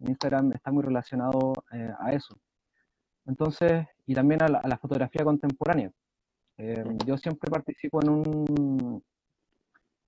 en 0.00 0.08
Instagram, 0.10 0.52
está 0.52 0.70
muy 0.72 0.82
relacionado 0.82 1.52
eh, 1.72 1.90
a 1.98 2.12
eso. 2.12 2.38
Entonces, 3.26 3.86
y 4.06 4.14
también 4.14 4.42
a 4.42 4.48
la, 4.48 4.58
a 4.58 4.68
la 4.68 4.78
fotografía 4.78 5.24
contemporánea. 5.24 5.90
Eh, 6.58 6.84
yo 7.06 7.16
siempre 7.16 7.50
participo 7.50 8.02
en 8.02 8.10
un, 8.10 9.02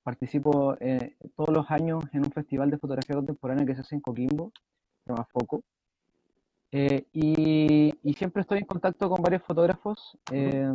participo 0.02 0.76
eh, 0.80 1.16
todos 1.36 1.50
los 1.50 1.70
años 1.70 2.04
en 2.12 2.24
un 2.24 2.32
festival 2.32 2.70
de 2.70 2.78
fotografía 2.78 3.16
contemporánea 3.16 3.64
que 3.64 3.74
se 3.74 3.80
hace 3.80 3.94
en 3.94 4.02
Coquimbo, 4.02 4.52
se 5.04 5.12
llama 5.12 5.26
Foco. 5.32 5.62
Eh, 6.74 7.06
y, 7.12 7.92
y 8.02 8.14
siempre 8.14 8.40
estoy 8.40 8.60
en 8.60 8.64
contacto 8.64 9.10
con 9.10 9.22
varios 9.22 9.42
fotógrafos 9.42 10.16
eh, 10.32 10.72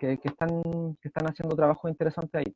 que, 0.00 0.18
que 0.18 0.28
están, 0.28 0.62
que 1.00 1.08
están 1.08 1.26
haciendo 1.28 1.54
trabajo 1.54 1.88
interesante 1.88 2.38
ahí. 2.38 2.54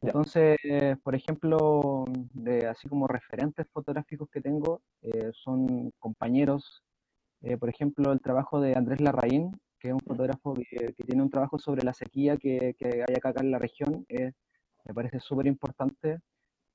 Entonces, 0.00 0.56
eh, 0.64 0.96
por 1.02 1.14
ejemplo, 1.14 2.04
de 2.32 2.66
así 2.68 2.88
como 2.88 3.06
referentes 3.06 3.66
fotográficos 3.72 4.30
que 4.30 4.40
tengo, 4.40 4.80
eh, 5.02 5.30
son 5.34 5.90
compañeros, 5.98 6.82
eh, 7.42 7.56
por 7.58 7.68
ejemplo, 7.68 8.12
el 8.12 8.20
trabajo 8.20 8.60
de 8.60 8.74
Andrés 8.76 9.00
Larraín, 9.00 9.50
que 9.78 9.88
es 9.88 9.94
un 9.94 10.00
fotógrafo 10.00 10.54
que, 10.54 10.94
que 10.94 11.04
tiene 11.04 11.22
un 11.22 11.30
trabajo 11.30 11.58
sobre 11.58 11.82
la 11.82 11.92
sequía 11.92 12.36
que, 12.36 12.74
que 12.78 13.04
hay 13.06 13.14
acá, 13.16 13.30
acá 13.30 13.40
en 13.42 13.50
la 13.50 13.58
región, 13.58 14.06
eh, 14.08 14.32
me 14.84 14.94
parece 14.94 15.20
súper 15.20 15.46
importante. 15.48 16.20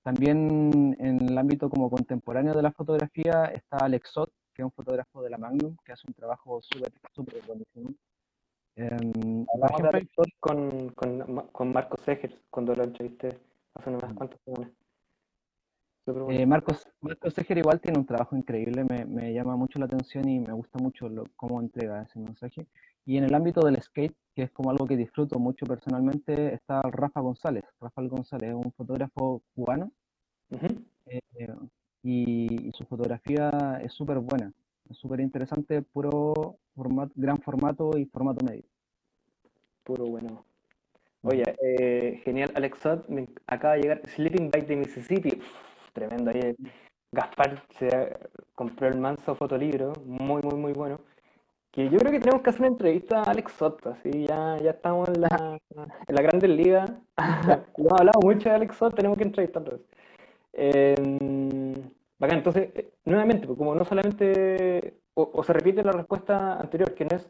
También 0.03 0.95
en 0.99 1.22
el 1.30 1.38
ámbito 1.38 1.70
como 1.70 1.89
contemporáneo 1.89 2.53
de 2.53 2.61
la 2.61 2.72
fotografía 2.72 3.45
está 3.45 3.78
Alex 3.78 4.09
Sot, 4.11 4.32
que 4.56 4.62
es 4.62 4.66
un 4.66 4.72
fotógrafo 4.72 5.22
de 5.22 5.30
la 5.30 5.38
Magnum, 5.38 5.76
que 5.84 5.91
hace 5.91 6.08
un 6.08 6.14
trabajo 6.14 6.62
súper, 6.62 6.91
súper 7.14 7.43
buenísimo. 7.45 7.93
Por 8.76 9.72
ejemplo, 9.72 9.99
Todd 10.16 10.28
con, 10.39 10.89
con, 10.89 11.47
con 11.51 11.74
Marcos 11.74 11.99
Segers 12.01 12.36
cuando 12.49 12.74
lo 12.76 12.84
entrevisté 12.84 13.38
hace 13.74 13.89
unas 13.89 14.14
cuantas 14.14 14.39
semanas. 14.45 14.72
Eh, 16.30 16.45
Marcos, 16.45 16.88
Marcos 17.01 17.34
Seger 17.34 17.58
igual 17.58 17.82
tiene 17.82 17.97
un 17.97 18.06
trabajo 18.06 18.36
increíble, 18.38 18.84
me, 18.84 19.06
me 19.06 19.34
llama 19.34 19.56
mucho 19.56 19.80
la 19.80 19.86
atención 19.86 20.28
y 20.30 20.39
me 20.39 20.53
gusta 20.53 20.78
mucho 20.80 21.10
lo- 21.10 21.26
cómo 21.36 21.60
entrega 21.60 22.03
ese 22.03 22.20
mensaje. 22.20 22.68
Y 23.06 23.18
en 23.18 23.24
el 23.24 23.34
ámbito 23.34 23.62
del 23.66 23.82
skate, 23.82 24.16
que 24.36 24.43
es 24.43 24.51
como 24.51 24.70
algo 24.70 24.86
que 24.86 24.97
disfruto 24.97 25.39
mucho 25.39 25.66
personalmente, 25.66 26.53
está 26.53 26.82
Rafa 26.84 27.22
González. 27.22 27.64
Rafael 27.80 28.10
González 28.10 28.49
es 28.49 28.56
un 28.56 28.72
fotógrafo 28.74 29.41
cubano 29.56 29.91
Ujú. 30.51 30.68
eh, 31.08 31.20
y, 32.06 32.68
y 32.68 32.72
su 32.72 32.86
fotografía 32.86 33.80
es 33.84 33.91
súper 33.93 34.20
buena, 34.20 34.53
es 34.89 34.97
súper 34.97 35.20
interesante, 35.22 35.82
puro 35.82 36.58
formato, 36.76 37.12
gran 37.16 37.39
formato 37.41 37.97
y 37.97 38.06
formato 38.06 38.45
medio. 38.45 38.64
Puro 39.84 40.06
bueno. 40.06 40.45
Oye, 41.24 41.43
eh, 41.64 42.22
genial, 42.24 42.51
Alex 42.56 42.80
Sot, 42.80 43.10
me 43.10 43.28
acaba 43.47 43.74
de 43.74 43.82
llegar 43.82 44.01
Sleeping 44.08 44.51
by 44.51 44.62
the 44.68 44.76
Mississippi. 44.76 45.30
Uf, 45.39 45.91
tremendo, 45.93 46.30
ahí 46.30 46.56
Gaspar 47.12 47.64
se 47.80 48.16
compró 48.53 48.88
el 48.88 48.99
manso 48.99 49.34
fotolibro, 49.36 49.93
muy, 50.06 50.43
muy, 50.43 50.56
muy 50.56 50.74
bueno. 50.74 50.99
Que 51.72 51.89
yo 51.89 51.97
creo 51.97 52.12
que 52.12 52.20
tenemos 52.20 52.43
que 52.43 52.51
hacer 52.51 52.62
una 52.62 52.70
entrevista 52.70 53.22
a 53.22 53.32
Alex 53.32 53.51
Sot, 53.53 53.88
así 53.88 54.28
ya, 54.28 54.58
ya 54.62 54.72
estamos 54.72 55.10
en 55.10 55.22
la, 55.22 55.60
en 56.08 56.16
la 56.16 56.22
Grandes 56.22 56.49
Ligas. 56.51 56.91
Hemos 57.78 57.93
hablado 57.99 58.20
mucho 58.22 58.49
de 58.49 58.56
Alex 58.56 58.76
Sot, 58.76 58.95
tenemos 58.95 59.18
que 59.18 59.24
entrevistarlo. 59.24 59.80
Eh, 60.53 60.95
bacán, 62.20 62.38
entonces, 62.39 62.70
eh, 62.76 62.91
nuevamente, 63.05 63.45
pues, 63.47 63.57
como 63.57 63.76
no 63.76 63.86
solamente, 63.86 64.99
o, 65.13 65.43
se 65.43 65.53
repite 65.53 65.84
la 65.84 65.91
respuesta 65.91 66.57
anterior, 66.59 66.93
que 66.93 67.05
no 67.05 67.16
es 67.18 67.30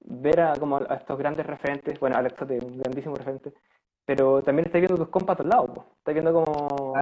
ver 0.00 0.40
a, 0.40 0.54
como 0.56 0.76
a 0.76 0.94
estos 0.96 1.18
grandes 1.18 1.46
referentes, 1.46 1.98
bueno, 2.00 2.16
Alex 2.16 2.36
Sote, 2.38 2.58
un 2.64 2.78
grandísimo 2.78 3.14
referente, 3.14 3.52
pero 4.04 4.42
también 4.42 4.66
estáis 4.66 4.82
viendo 4.82 5.02
tus 5.02 5.08
compas 5.08 5.34
a 5.34 5.36
todos 5.38 5.50
lados, 5.50 5.70
po. 5.70 5.86
Estáis 5.98 6.14
viendo 6.14 6.32
como 6.44 6.94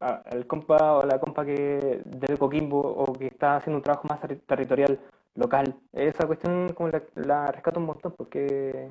al 0.00 0.46
compa 0.46 0.94
o 0.94 1.02
la 1.04 1.18
compa 1.20 1.44
que 1.44 2.00
de 2.04 2.36
Coquimbo 2.38 2.80
o 2.80 3.12
que 3.12 3.26
está 3.26 3.56
haciendo 3.56 3.76
un 3.78 3.82
trabajo 3.82 4.08
más 4.08 4.20
terri- 4.22 4.40
territorial, 4.46 4.98
local. 5.34 5.74
Esa 5.92 6.26
cuestión 6.26 6.72
como 6.72 6.88
la, 6.88 7.02
la 7.16 7.52
rescato 7.52 7.78
un 7.78 7.86
montón, 7.86 8.12
porque 8.16 8.90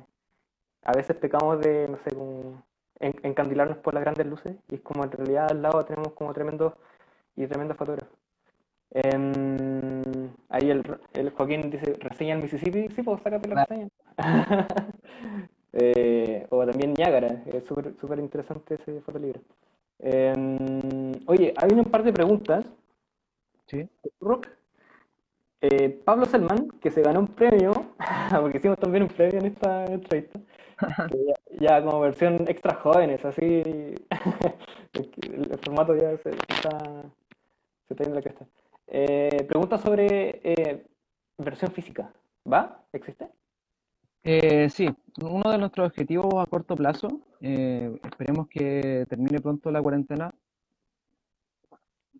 a 0.84 0.92
veces 0.92 1.16
pecamos 1.16 1.58
de, 1.60 1.88
no 1.88 1.98
sé, 2.04 2.14
como 2.14 2.62
en- 3.00 3.20
encandilarnos 3.24 3.78
por 3.78 3.94
las 3.94 4.02
grandes 4.04 4.26
luces 4.26 4.54
y 4.70 4.76
es 4.76 4.80
como 4.82 5.02
en 5.04 5.10
realidad 5.10 5.48
al 5.50 5.62
lado 5.62 5.84
tenemos 5.84 6.12
como 6.12 6.32
tremendos 6.32 6.72
y 7.36 7.46
tremendos 7.46 7.76
fotógrafos. 7.76 8.16
Em, 8.90 10.30
ahí 10.48 10.70
el, 10.70 10.82
el 11.14 11.30
Joaquín 11.30 11.70
dice, 11.70 11.94
reseña 12.00 12.34
el 12.34 12.42
Mississippi, 12.42 12.88
sí, 12.94 13.02
pues 13.02 13.20
sácate 13.22 13.48
la 13.48 13.64
reseña. 13.64 13.88
Eh, 15.78 16.46
o 16.48 16.64
también 16.64 16.94
Niágara, 16.94 17.42
es 17.52 17.64
súper 17.66 17.94
súper 18.00 18.18
interesante 18.18 18.76
ese 18.76 19.02
fotolibro. 19.02 19.40
Oye, 21.26 21.52
hay 21.54 21.72
un 21.72 21.84
par 21.84 22.02
de 22.02 22.14
preguntas. 22.14 22.64
¿sí? 23.66 23.88
Rock. 24.20 24.48
Eh, 25.60 25.88
Pablo 26.04 26.26
Selman, 26.26 26.68
que 26.80 26.90
se 26.90 27.02
ganó 27.02 27.20
un 27.20 27.28
premio, 27.28 27.72
porque 28.40 28.58
hicimos 28.58 28.78
también 28.78 29.04
un 29.04 29.08
premio 29.08 29.40
en 29.40 29.46
esta 29.46 29.84
entrevista, 29.86 30.38
ya, 31.10 31.34
ya 31.60 31.84
como 31.84 32.00
versión 32.00 32.44
extra 32.46 32.74
jóvenes, 32.74 33.24
así, 33.24 33.62
el, 33.62 33.94
el 35.32 35.58
formato 35.64 35.96
ya 35.96 36.16
se 36.18 36.30
está, 36.30 37.02
se 37.86 37.94
está 37.94 38.04
yendo 38.04 38.16
la 38.16 38.22
cresta. 38.22 38.46
Eh, 38.86 39.44
pregunta 39.48 39.78
sobre 39.78 40.40
eh, 40.42 40.86
versión 41.38 41.70
física, 41.72 42.12
¿va? 42.50 42.84
¿Existe? 42.92 43.28
Eh, 44.22 44.68
sí, 44.70 44.88
uno 45.22 45.50
de 45.50 45.58
nuestros 45.58 45.88
objetivos 45.88 46.34
a 46.36 46.46
corto 46.46 46.74
plazo, 46.74 47.20
eh, 47.40 47.96
esperemos 48.02 48.48
que 48.48 49.06
termine 49.08 49.40
pronto 49.40 49.70
la 49.70 49.82
cuarentena, 49.82 50.34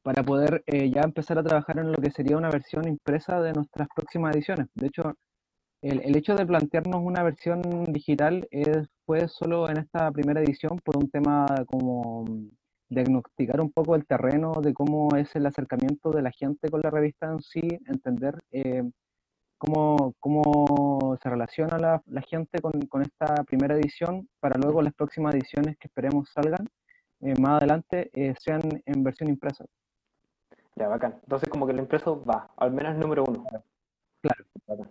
para 0.03 0.23
poder 0.23 0.63
ya 0.69 1.01
empezar 1.01 1.37
a 1.37 1.43
trabajar 1.43 1.79
en 1.79 1.91
lo 1.91 1.99
que 1.99 2.13
sería 2.13 2.37
una 2.37 2.49
versión 2.49 2.87
impresa 2.87 3.41
de 3.41 3.53
nuestras 3.53 3.89
próximas 3.93 4.37
ediciones. 4.37 4.69
De 4.75 4.87
hecho, 4.87 5.15
el, 5.83 6.01
el 6.01 6.17
hecho 6.17 6.37
de 6.37 6.47
plantearnos 6.47 7.03
una 7.03 7.25
versión 7.25 7.61
digital 7.89 8.47
es, 8.53 8.87
fue 9.05 9.27
solo 9.27 9.69
en 9.69 9.79
esta 9.79 10.13
primera 10.13 10.41
edición 10.41 10.79
por 10.85 10.97
un 10.97 11.11
tema 11.11 11.45
como 11.67 12.25
diagnosticar 12.89 13.61
un 13.61 13.73
poco 13.73 13.97
el 13.97 14.07
terreno 14.07 14.53
de 14.63 14.73
cómo 14.73 15.17
es 15.17 15.35
el 15.35 15.47
acercamiento 15.47 16.11
de 16.11 16.23
la 16.23 16.31
gente 16.31 16.71
con 16.71 16.81
la 16.83 16.91
revista 16.91 17.27
en 17.27 17.41
sí, 17.41 17.61
entender 17.87 18.43
eh, 18.53 18.89
cómo, 19.59 20.15
cómo 20.21 21.17
se 21.21 21.29
relaciona 21.29 21.79
la, 21.79 22.03
la 22.07 22.23
gente 22.23 22.61
con, 22.61 22.73
con 22.83 23.03
esta 23.03 23.43
primera 23.45 23.75
edición 23.75 24.29
para 24.41 24.59
luego 24.59 24.83
las 24.83 24.95
próximas 24.95 25.35
ediciones 25.35 25.77
que 25.79 25.89
esperemos 25.89 26.31
salgan 26.31 26.69
eh, 27.21 27.35
más 27.41 27.59
adelante 27.59 28.11
eh, 28.15 28.35
sean 28.39 28.61
en 28.85 29.03
versión 29.03 29.29
impresa. 29.31 29.65
Ya, 30.77 30.89
bacán. 30.89 31.19
Entonces 31.23 31.49
como 31.49 31.67
que 31.67 31.73
el 31.73 31.79
impreso 31.79 32.23
va, 32.25 32.51
al 32.57 32.71
menos 32.71 32.95
el 32.95 33.01
número 33.01 33.25
uno. 33.27 33.47
Claro. 34.21 34.45
Bacán. 34.67 34.91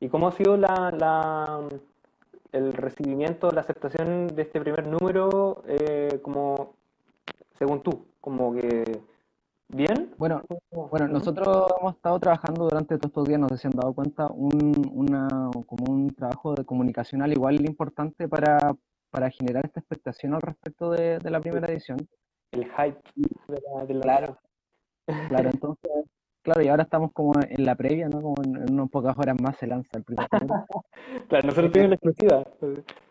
¿Y 0.00 0.08
cómo 0.08 0.28
ha 0.28 0.32
sido 0.32 0.56
la, 0.56 0.90
la, 0.96 1.60
el 2.52 2.72
recibimiento, 2.72 3.50
la 3.50 3.62
aceptación 3.62 4.28
de 4.28 4.42
este 4.42 4.60
primer 4.60 4.86
número, 4.86 5.62
como 6.22 6.74
según 7.58 7.82
tú? 7.82 8.06
Como 8.20 8.54
que 8.54 9.02
bien. 9.68 10.14
Bueno, 10.18 10.42
bueno, 10.90 11.08
nosotros 11.08 11.66
hemos 11.80 11.94
estado 11.94 12.18
trabajando 12.20 12.64
durante 12.64 12.96
todos 12.96 13.10
estos 13.10 13.28
días, 13.28 13.40
no 13.40 13.48
sé 13.48 13.58
si 13.58 13.66
han 13.66 13.72
dado 13.72 13.92
cuenta, 13.92 14.28
un, 14.28 14.90
una, 14.92 15.28
como 15.66 15.92
un 15.92 16.14
trabajo 16.14 16.54
de 16.54 16.64
comunicacional 16.64 17.32
igual 17.32 17.64
importante 17.64 18.28
para, 18.28 18.74
para 19.10 19.30
generar 19.30 19.64
esta 19.66 19.80
expectación 19.80 20.34
al 20.34 20.42
respecto 20.42 20.90
de, 20.90 21.18
de 21.18 21.30
la 21.30 21.40
primera 21.40 21.66
edición. 21.70 21.98
El 22.52 22.64
hype 22.66 22.98
de 23.48 23.62
la, 23.74 23.84
de 23.86 23.94
la- 23.94 24.02
Claro. 24.02 24.38
Claro, 25.28 25.50
entonces, 25.50 25.90
claro, 26.42 26.62
y 26.62 26.68
ahora 26.68 26.84
estamos 26.84 27.12
como 27.12 27.32
en 27.46 27.64
la 27.66 27.74
previa, 27.74 28.08
¿no? 28.08 28.22
Como 28.22 28.36
en, 28.42 28.56
en 28.56 28.72
unas 28.72 28.88
pocas 28.90 29.14
horas 29.18 29.36
más 29.38 29.54
se 29.58 29.66
lanza 29.66 29.90
el 29.98 30.02
primer. 30.04 30.26
Claro, 31.28 31.46
nosotros 31.48 31.72
tenemos 31.72 31.90
la 31.90 31.94
exclusiva. 31.96 32.44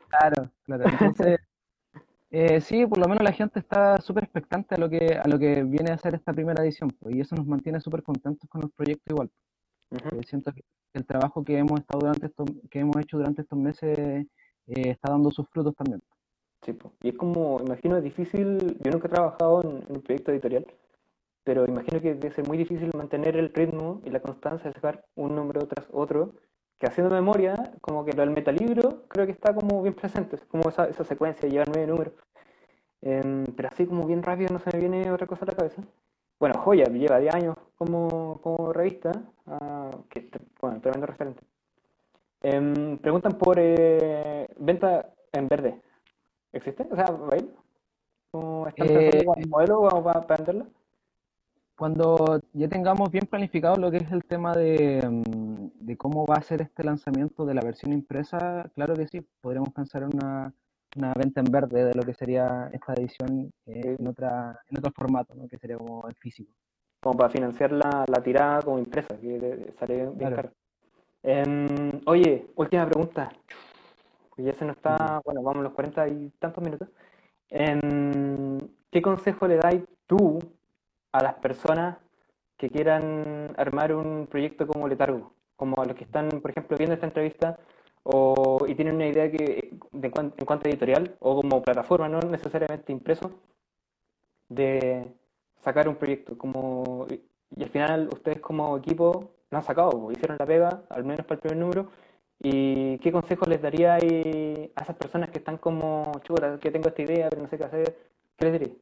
Claro, 0.10 0.50
claro. 0.64 0.84
Entonces, 0.90 1.40
eh, 2.36 2.62
sí, 2.62 2.84
por 2.88 2.98
lo 2.98 3.08
menos 3.08 3.24
la 3.24 3.32
gente 3.32 3.60
está 3.60 4.02
súper 4.02 4.24
expectante 4.24 4.74
a 4.74 4.80
lo 4.80 4.90
que, 4.90 5.20
a 5.24 5.28
lo 5.28 5.38
que 5.38 5.64
viene 5.64 5.92
a 5.92 5.98
ser 6.00 6.16
esta 6.16 6.34
primera 6.34 6.64
edición, 6.64 6.90
pues, 7.00 7.16
y 7.16 7.22
eso 7.22 7.36
nos 7.36 7.46
mantiene 7.46 7.80
súper 7.80 8.02
contentos 8.02 8.50
con 8.50 8.64
el 8.64 8.72
proyecto 8.72 9.14
igual. 9.14 9.30
Eh, 9.92 10.22
siento 10.28 10.52
que 10.52 10.64
el 10.94 11.06
trabajo 11.06 11.44
que 11.44 11.60
hemos 11.60 11.80
estado 11.80 12.00
durante 12.00 12.26
estos, 12.26 12.48
que 12.72 12.80
hemos 12.80 12.98
hecho 12.98 13.18
durante 13.18 13.44
estos 13.44 13.60
meses 13.60 14.00
eh, 14.00 14.26
está 14.66 15.12
dando 15.12 15.30
sus 15.30 15.48
frutos 15.50 15.76
también. 15.76 16.02
Sí. 16.64 16.76
Y 17.04 17.10
es 17.10 17.18
como, 17.18 17.60
imagino, 17.64 17.98
es 17.98 18.04
difícil, 18.04 18.80
yo 18.84 18.92
nunca 18.92 19.08
he 19.08 19.12
trabajado 19.12 19.62
en, 19.62 19.84
en 19.88 19.96
un 19.98 20.02
proyecto 20.02 20.32
editorial, 20.32 20.66
pero 21.44 21.68
imagino 21.68 22.02
que 22.02 22.16
debe 22.16 22.34
ser 22.34 22.48
muy 22.48 22.58
difícil 22.58 22.90
mantener 22.98 23.38
el 23.38 23.54
ritmo 23.54 24.02
y 24.06 24.10
la 24.10 24.22
constancia 24.22 24.72
de 24.72 24.74
sacar 24.74 25.06
un 25.14 25.36
número 25.36 25.68
tras 25.68 25.88
otro, 25.92 26.34
que 26.84 26.88
haciendo 26.88 27.16
memoria, 27.16 27.56
como 27.80 28.04
que 28.04 28.12
lo 28.12 28.24
del 28.24 28.32
metalibro 28.32 29.08
creo 29.08 29.26
que 29.26 29.32
está 29.32 29.56
como 29.56 29.82
bien 29.82 29.94
presente, 29.96 30.36
es 30.36 30.44
como 30.44 30.68
esa, 30.68 30.86
esa 30.90 31.06
secuencia, 31.06 31.48
llevar 31.48 31.70
nueve 31.70 31.88
números. 31.88 32.14
Em, 33.02 33.46
pero 33.56 33.70
así 33.70 33.86
como 33.86 34.06
bien 34.06 34.22
rápido 34.22 34.52
no 34.52 34.60
se 34.60 34.70
me 34.74 34.80
viene 34.80 35.10
otra 35.10 35.26
cosa 35.26 35.46
a 35.46 35.48
la 35.48 35.56
cabeza. 35.56 35.82
Bueno, 36.42 36.60
Joya 36.60 36.84
lleva 36.88 37.20
10 37.20 37.36
años 37.36 37.56
como, 37.78 38.42
como 38.42 38.74
revista, 38.74 39.14
ah, 39.48 39.92
que 40.10 40.30
bueno, 40.60 40.82
tremendo 40.82 41.08
referente. 41.08 41.42
Em, 42.42 42.98
preguntan 42.98 43.38
por 43.38 43.56
eh, 43.60 44.50
venta 44.58 45.10
en 45.32 45.48
verde. 45.48 45.82
¿Existe? 46.52 46.86
O 46.92 46.96
sea, 46.98 47.06
¿va 47.06 47.34
a 47.34 47.38
ir? 47.38 47.50
¿Cómo 48.30 48.68
están 48.68 48.88
Eh, 48.90 49.10
pensando 49.10 49.34
como 49.36 49.48
modelo 49.48 50.04
para 50.04 50.36
venderla? 50.36 50.66
Cuando 51.76 52.40
ya 52.54 52.68
tengamos 52.68 53.10
bien 53.12 53.26
planificado 53.26 53.76
lo 53.78 53.90
que 53.90 53.98
es 53.98 54.12
el 54.12 54.24
tema 54.24 54.54
de, 54.54 55.02
mm, 55.10 55.86
de 55.86 55.98
cómo 55.98 56.26
va 56.26 56.36
a 56.36 56.44
ser 56.44 56.62
este 56.62 56.84
lanzamiento 56.84 57.46
de 57.46 57.56
la 57.56 57.62
versión 57.62 57.94
impresa, 57.94 58.70
claro 58.76 58.94
que 58.94 59.08
sí, 59.08 59.22
podremos 59.42 59.70
pensar 59.70 60.04
en 60.04 60.10
una, 60.14 60.54
una 60.98 61.14
venta 61.16 61.42
en 61.42 61.52
verde 61.52 61.86
de 61.86 61.94
lo 61.96 62.04
que 62.04 62.14
sería 62.14 62.70
esta 62.72 62.94
edición 62.94 63.52
eh, 63.66 63.96
en 64.00 64.08
otra, 64.08 64.60
en 64.70 64.78
otro 64.78 64.92
formato, 64.96 65.34
¿no? 65.34 65.48
Que 65.48 65.58
sería 65.58 65.78
como 65.78 66.08
en 66.08 66.16
físico. 66.16 66.52
Como 67.02 67.18
para 67.18 67.32
financiar 67.32 67.72
la, 67.72 68.06
la 68.08 68.22
tirada 68.24 68.62
como 68.62 68.78
impresa, 68.80 69.18
que 69.18 69.74
sale 69.80 69.96
bien 69.96 70.14
Claro. 70.18 70.36
caro. 70.36 70.52
Em, 71.24 72.02
oye, 72.06 72.48
última 72.56 72.86
pregunta. 72.86 73.32
Ya 74.38 74.54
se 74.54 74.66
nos 74.66 74.78
está, 74.78 75.22
bueno, 75.26 75.42
vamos 75.42 75.60
a 75.60 75.64
los 75.64 75.74
cuarenta 75.74 76.08
y 76.08 76.32
tantos 76.40 76.64
minutos. 76.64 76.88
Em, 77.50 78.60
¿qué 78.92 79.02
consejo 79.02 79.48
le 79.48 79.58
dais 79.58 79.84
tú 80.08 80.40
a 81.14 81.24
las 81.24 81.36
personas 81.36 81.98
que 82.58 82.70
quieran 82.70 83.54
armar 83.58 83.94
un 83.96 84.28
proyecto 84.28 84.68
como 84.68 84.88
Letargo? 84.88 85.34
Como 85.56 85.82
a 85.82 85.86
los 85.86 85.96
que 85.96 86.04
están, 86.04 86.30
por 86.42 86.52
ejemplo, 86.52 86.78
viendo 86.78 86.96
esta 86.96 87.08
entrevista 87.08 87.58
o, 88.04 88.66
y 88.68 88.76
tienen 88.76 88.96
una 88.96 89.08
idea 89.08 89.28
de 89.30 89.70
en 89.94 90.46
cuanto 90.46 90.68
a 90.68 90.70
editorial 90.70 91.16
o 91.20 91.38
como 91.42 91.62
plataforma, 91.62 92.10
no 92.10 92.20
necesariamente 92.20 92.92
impreso, 92.92 93.32
de 94.50 95.06
sacar 95.62 95.88
un 95.88 95.96
proyecto. 95.96 96.38
Como, 96.38 97.08
y, 97.10 97.64
al 97.64 97.70
final 97.70 98.10
ustedes 98.12 98.40
como 98.40 98.78
equipo 98.78 99.32
lo 99.52 99.58
han 99.58 99.64
sacado, 99.64 99.92
po, 99.92 100.12
hicieron 100.12 100.38
la 100.40 100.46
pega, 100.46 100.84
al 100.90 101.04
menos 101.04 101.26
para 101.26 101.36
el 101.36 101.42
primer 101.42 101.58
número. 101.58 101.92
¿Y 102.40 102.98
qué 103.00 103.12
consejos 103.12 103.48
les 103.48 103.62
daría 103.62 103.96
a 103.96 103.98
esas 104.00 104.96
personas 104.98 105.30
que 105.30 105.40
están 105.40 105.58
como, 105.58 106.12
chuta, 106.24 106.60
que 106.60 106.72
tengo 106.72 106.90
esta 106.90 107.02
idea, 107.02 107.30
pero 107.30 107.44
no 107.44 107.50
sé 107.50 107.58
qué 107.58 107.64
hacer? 107.64 107.98
¿Qué 108.38 108.46
les 108.46 108.60
diría? 108.60 108.76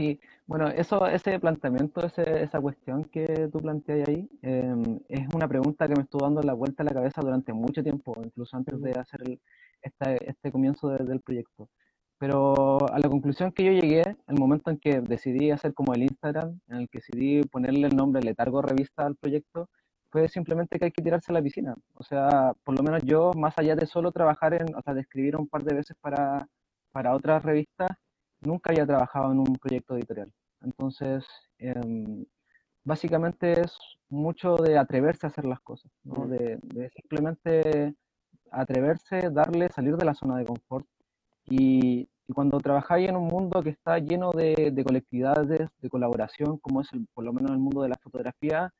Sí, 0.00 0.18
bueno, 0.46 0.68
eso, 0.68 1.06
ese 1.06 1.38
planteamiento, 1.38 2.00
ese- 2.06 2.42
esa 2.42 2.58
cuestión 2.58 3.04
que 3.04 3.48
tú 3.52 3.58
planteas 3.60 4.08
ahí, 4.08 4.26
em, 4.40 4.98
es 5.08 5.28
una 5.34 5.46
pregunta 5.46 5.86
que 5.86 5.94
me 5.94 6.02
estuvo 6.04 6.22
dando 6.24 6.40
la 6.42 6.54
vuelta 6.54 6.82
a 6.82 6.86
la 6.86 6.92
cabeza 6.94 7.20
durante 7.20 7.52
mucho 7.52 7.82
tiempo, 7.82 8.14
incluso 8.24 8.56
antes 8.56 8.80
de 8.80 8.92
hacer 8.92 9.20
el- 9.26 9.40
esta- 9.82 10.14
este 10.14 10.50
comienzo 10.50 10.88
de- 10.88 11.04
del 11.04 11.20
proyecto. 11.20 11.68
Pero 12.18 12.90
a 12.90 12.98
la 12.98 13.08
conclusión 13.10 13.52
que 13.52 13.62
yo 13.64 13.72
llegué, 13.72 14.16
el 14.26 14.38
momento 14.38 14.70
en 14.70 14.78
que 14.78 15.00
decidí 15.02 15.50
hacer 15.50 15.74
como 15.74 15.92
el 15.94 16.02
Instagram, 16.04 16.58
en 16.68 16.76
el 16.78 16.88
que 16.88 16.98
decidí 17.00 17.42
ponerle 17.44 17.88
el 17.88 17.96
nombre 17.96 18.22
Letargo 18.22 18.62
Revista 18.62 19.04
al 19.06 19.16
proyecto, 19.16 19.68
fue 20.10 20.28
simplemente 20.28 20.78
que 20.78 20.86
hay 20.86 20.92
que 20.92 21.02
tirarse 21.02 21.30
a 21.32 21.34
la 21.34 21.42
piscina. 21.42 21.74
O 21.94 22.02
sea, 22.04 22.54
por 22.64 22.74
lo 22.76 22.82
menos 22.82 23.02
yo, 23.04 23.32
más 23.34 23.58
allá 23.58 23.76
de 23.76 23.86
solo 23.86 24.12
trabajar 24.12 24.54
en, 24.54 24.74
o 24.74 24.80
sea, 24.82 24.94
de 24.94 25.02
escribir 25.02 25.36
un 25.36 25.46
par 25.48 25.62
de 25.64 25.74
veces 25.74 25.96
para, 26.00 26.46
para 26.92 27.14
otras 27.14 27.42
revistas, 27.42 27.88
nunca 28.40 28.70
había 28.70 28.86
trabajado 28.86 29.32
en 29.32 29.38
un 29.40 29.56
proyecto 29.56 29.96
editorial. 29.96 30.32
Entonces, 30.62 31.24
em, 31.58 32.24
básicamente 32.84 33.60
es 33.60 33.76
mucho 34.08 34.56
de 34.56 34.78
atreverse 34.78 35.26
a 35.26 35.30
hacer 35.30 35.44
las 35.44 35.60
cosas, 35.60 35.90
¿no? 36.04 36.24
Mm. 36.24 36.30
De, 36.30 36.58
de 36.62 36.90
simplemente 36.90 37.94
atreverse, 38.50 39.30
darle, 39.30 39.68
salir 39.70 39.96
de 39.96 40.04
la 40.04 40.14
zona 40.14 40.36
de 40.38 40.44
confort. 40.46 40.86
Y, 41.46 42.08
y 42.26 42.32
cuando 42.32 42.58
trabajáis 42.58 43.08
en 43.08 43.16
un 43.16 43.26
mundo 43.26 43.62
que 43.62 43.70
está 43.70 43.98
lleno 43.98 44.32
de, 44.32 44.70
de 44.72 44.84
colectividades, 44.84 45.68
de 45.80 45.90
colaboración, 45.90 46.58
como 46.58 46.80
es 46.80 46.92
el- 46.92 47.06
por 47.14 47.24
lo 47.24 47.32
menos 47.32 47.50
el 47.52 47.58
mundo 47.58 47.82
de 47.82 47.88
la 47.88 47.98
fotografía, 48.02 48.72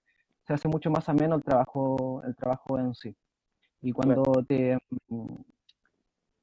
se 0.46 0.54
hace 0.54 0.68
mucho 0.68 0.90
más 0.90 1.08
ameno 1.08 1.36
el 1.36 1.42
trabajo, 1.42 2.22
el 2.24 2.34
trabajo 2.36 2.78
en 2.78 2.94
sí. 2.94 3.14
Y 3.82 3.92
cuando 3.92 4.22
te, 4.46 4.78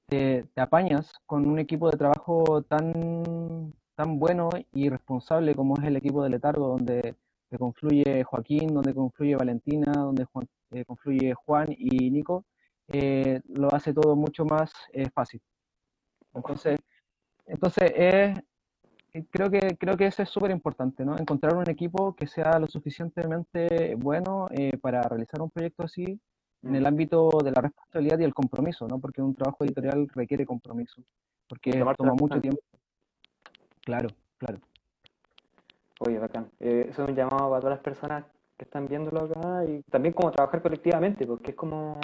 te, 0.08 0.46
apañas 0.56 1.12
con 1.26 1.48
un 1.48 1.60
equipo 1.60 1.90
de 1.90 1.98
trabajo 1.98 2.62
tan, 2.64 3.74
tan 3.96 4.20
bueno 4.20 4.50
y 4.74 4.90
responsable 4.90 5.56
como 5.56 5.78
es 5.78 5.86
el 5.86 5.98
equipo 5.98 6.24
de 6.24 6.30
Letargo, 6.30 6.70
donde 6.70 7.16
te 7.50 7.58
confluye 7.58 8.24
Joaquín, 8.24 8.74
donde 8.74 8.94
confluye 8.94 9.36
Valentina, 9.36 9.92
donde 9.94 10.26
Juan- 10.26 10.48
eh, 10.72 10.86
confluye 10.86 11.34
Juan 11.34 11.68
y 11.78 12.10
Nico, 12.12 12.46
eh, 12.90 13.42
lo 13.50 13.74
hace 13.74 13.94
todo 13.94 14.16
mucho 14.16 14.46
más 14.46 14.72
eh, 14.94 15.10
fácil. 15.14 15.42
Entonces, 16.34 16.80
entonces 17.46 17.92
es, 17.96 18.40
eh, 19.14 19.26
creo 19.32 19.50
que, 19.50 19.78
creo 19.78 19.98
que 19.98 20.08
eso 20.08 20.24
es 20.24 20.30
súper 20.30 20.52
importante, 20.52 21.06
¿no? 21.06 21.18
Encontrar 21.18 21.56
un 21.56 21.70
equipo 21.70 22.16
que 22.16 22.28
sea 22.28 22.60
lo 22.60 22.68
suficientemente 22.68 23.96
bueno 23.96 24.48
para 24.82 25.02
realizar 25.04 25.42
un 25.42 25.50
proyecto 25.50 25.84
así 25.84 26.20
en 26.64 26.76
el 26.76 26.86
ámbito 26.86 27.30
de 27.44 27.52
la 27.52 27.62
responsabilidad 27.62 28.20
y 28.20 28.24
el 28.24 28.34
compromiso, 28.34 28.88
¿no? 28.88 29.00
Porque 29.00 29.22
un 29.22 29.36
trabajo 29.36 29.64
editorial 29.64 30.08
requiere 30.14 30.46
compromiso, 30.46 31.02
porque 31.48 31.72
toma 31.98 32.14
mucho 32.14 32.40
tiempo. 32.42 32.62
Claro, 33.82 34.10
claro. 34.38 34.60
Oye, 36.00 36.20
bacán. 36.20 36.50
Eh, 36.60 36.88
eso 36.90 37.04
es 37.04 37.10
un 37.10 37.16
llamado 37.16 37.50
para 37.50 37.62
todas 37.62 37.78
las 37.78 37.84
personas 37.84 38.26
que 38.58 38.66
están 38.66 38.88
viéndolo 38.88 39.22
acá 39.22 39.66
y 39.66 39.82
también 39.84 40.14
como 40.14 40.32
trabajar 40.32 40.62
colectivamente, 40.62 41.26
porque 41.26 41.52
es 41.52 41.58
como 41.58 42.00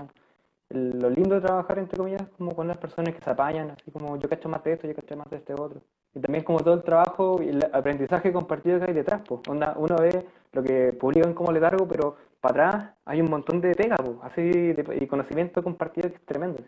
lo 0.69 1.09
lindo 1.09 1.35
de 1.35 1.41
trabajar, 1.41 1.77
entre 1.77 1.97
comillas, 1.97 2.27
como 2.37 2.55
con 2.55 2.67
las 2.67 2.77
personas 2.77 3.13
que 3.13 3.21
se 3.21 3.29
apañan, 3.29 3.71
así 3.71 3.91
como 3.91 4.17
yo 4.17 4.27
cacho 4.27 4.49
más 4.49 4.63
de 4.63 4.73
esto, 4.73 4.87
yo 4.87 4.95
cacho 4.95 5.15
más 5.15 5.29
de 5.29 5.37
este 5.37 5.53
otro. 5.53 5.81
Y 6.15 6.19
también 6.19 6.43
como 6.43 6.59
todo 6.59 6.73
el 6.75 6.83
trabajo 6.83 7.41
y 7.41 7.49
el 7.49 7.63
aprendizaje 7.71 8.33
compartido 8.33 8.79
que 8.79 8.85
hay 8.85 8.93
detrás, 8.93 9.21
pues. 9.27 9.41
Onda, 9.47 9.75
uno 9.77 9.95
ve 9.97 10.25
lo 10.51 10.63
que 10.63 10.93
publican 10.93 11.33
como 11.33 11.51
letargo, 11.51 11.87
pero 11.87 12.15
para 12.43 12.67
atrás 12.69 12.91
hay 13.05 13.21
un 13.21 13.29
montón 13.31 13.61
de 13.61 13.71
pega, 13.73 13.95
así, 14.23 14.41
de- 14.43 14.97
y 15.01 15.07
conocimiento 15.07 15.63
compartido 15.63 16.09
que 16.09 16.17
es 16.17 16.25
tremendo. 16.25 16.59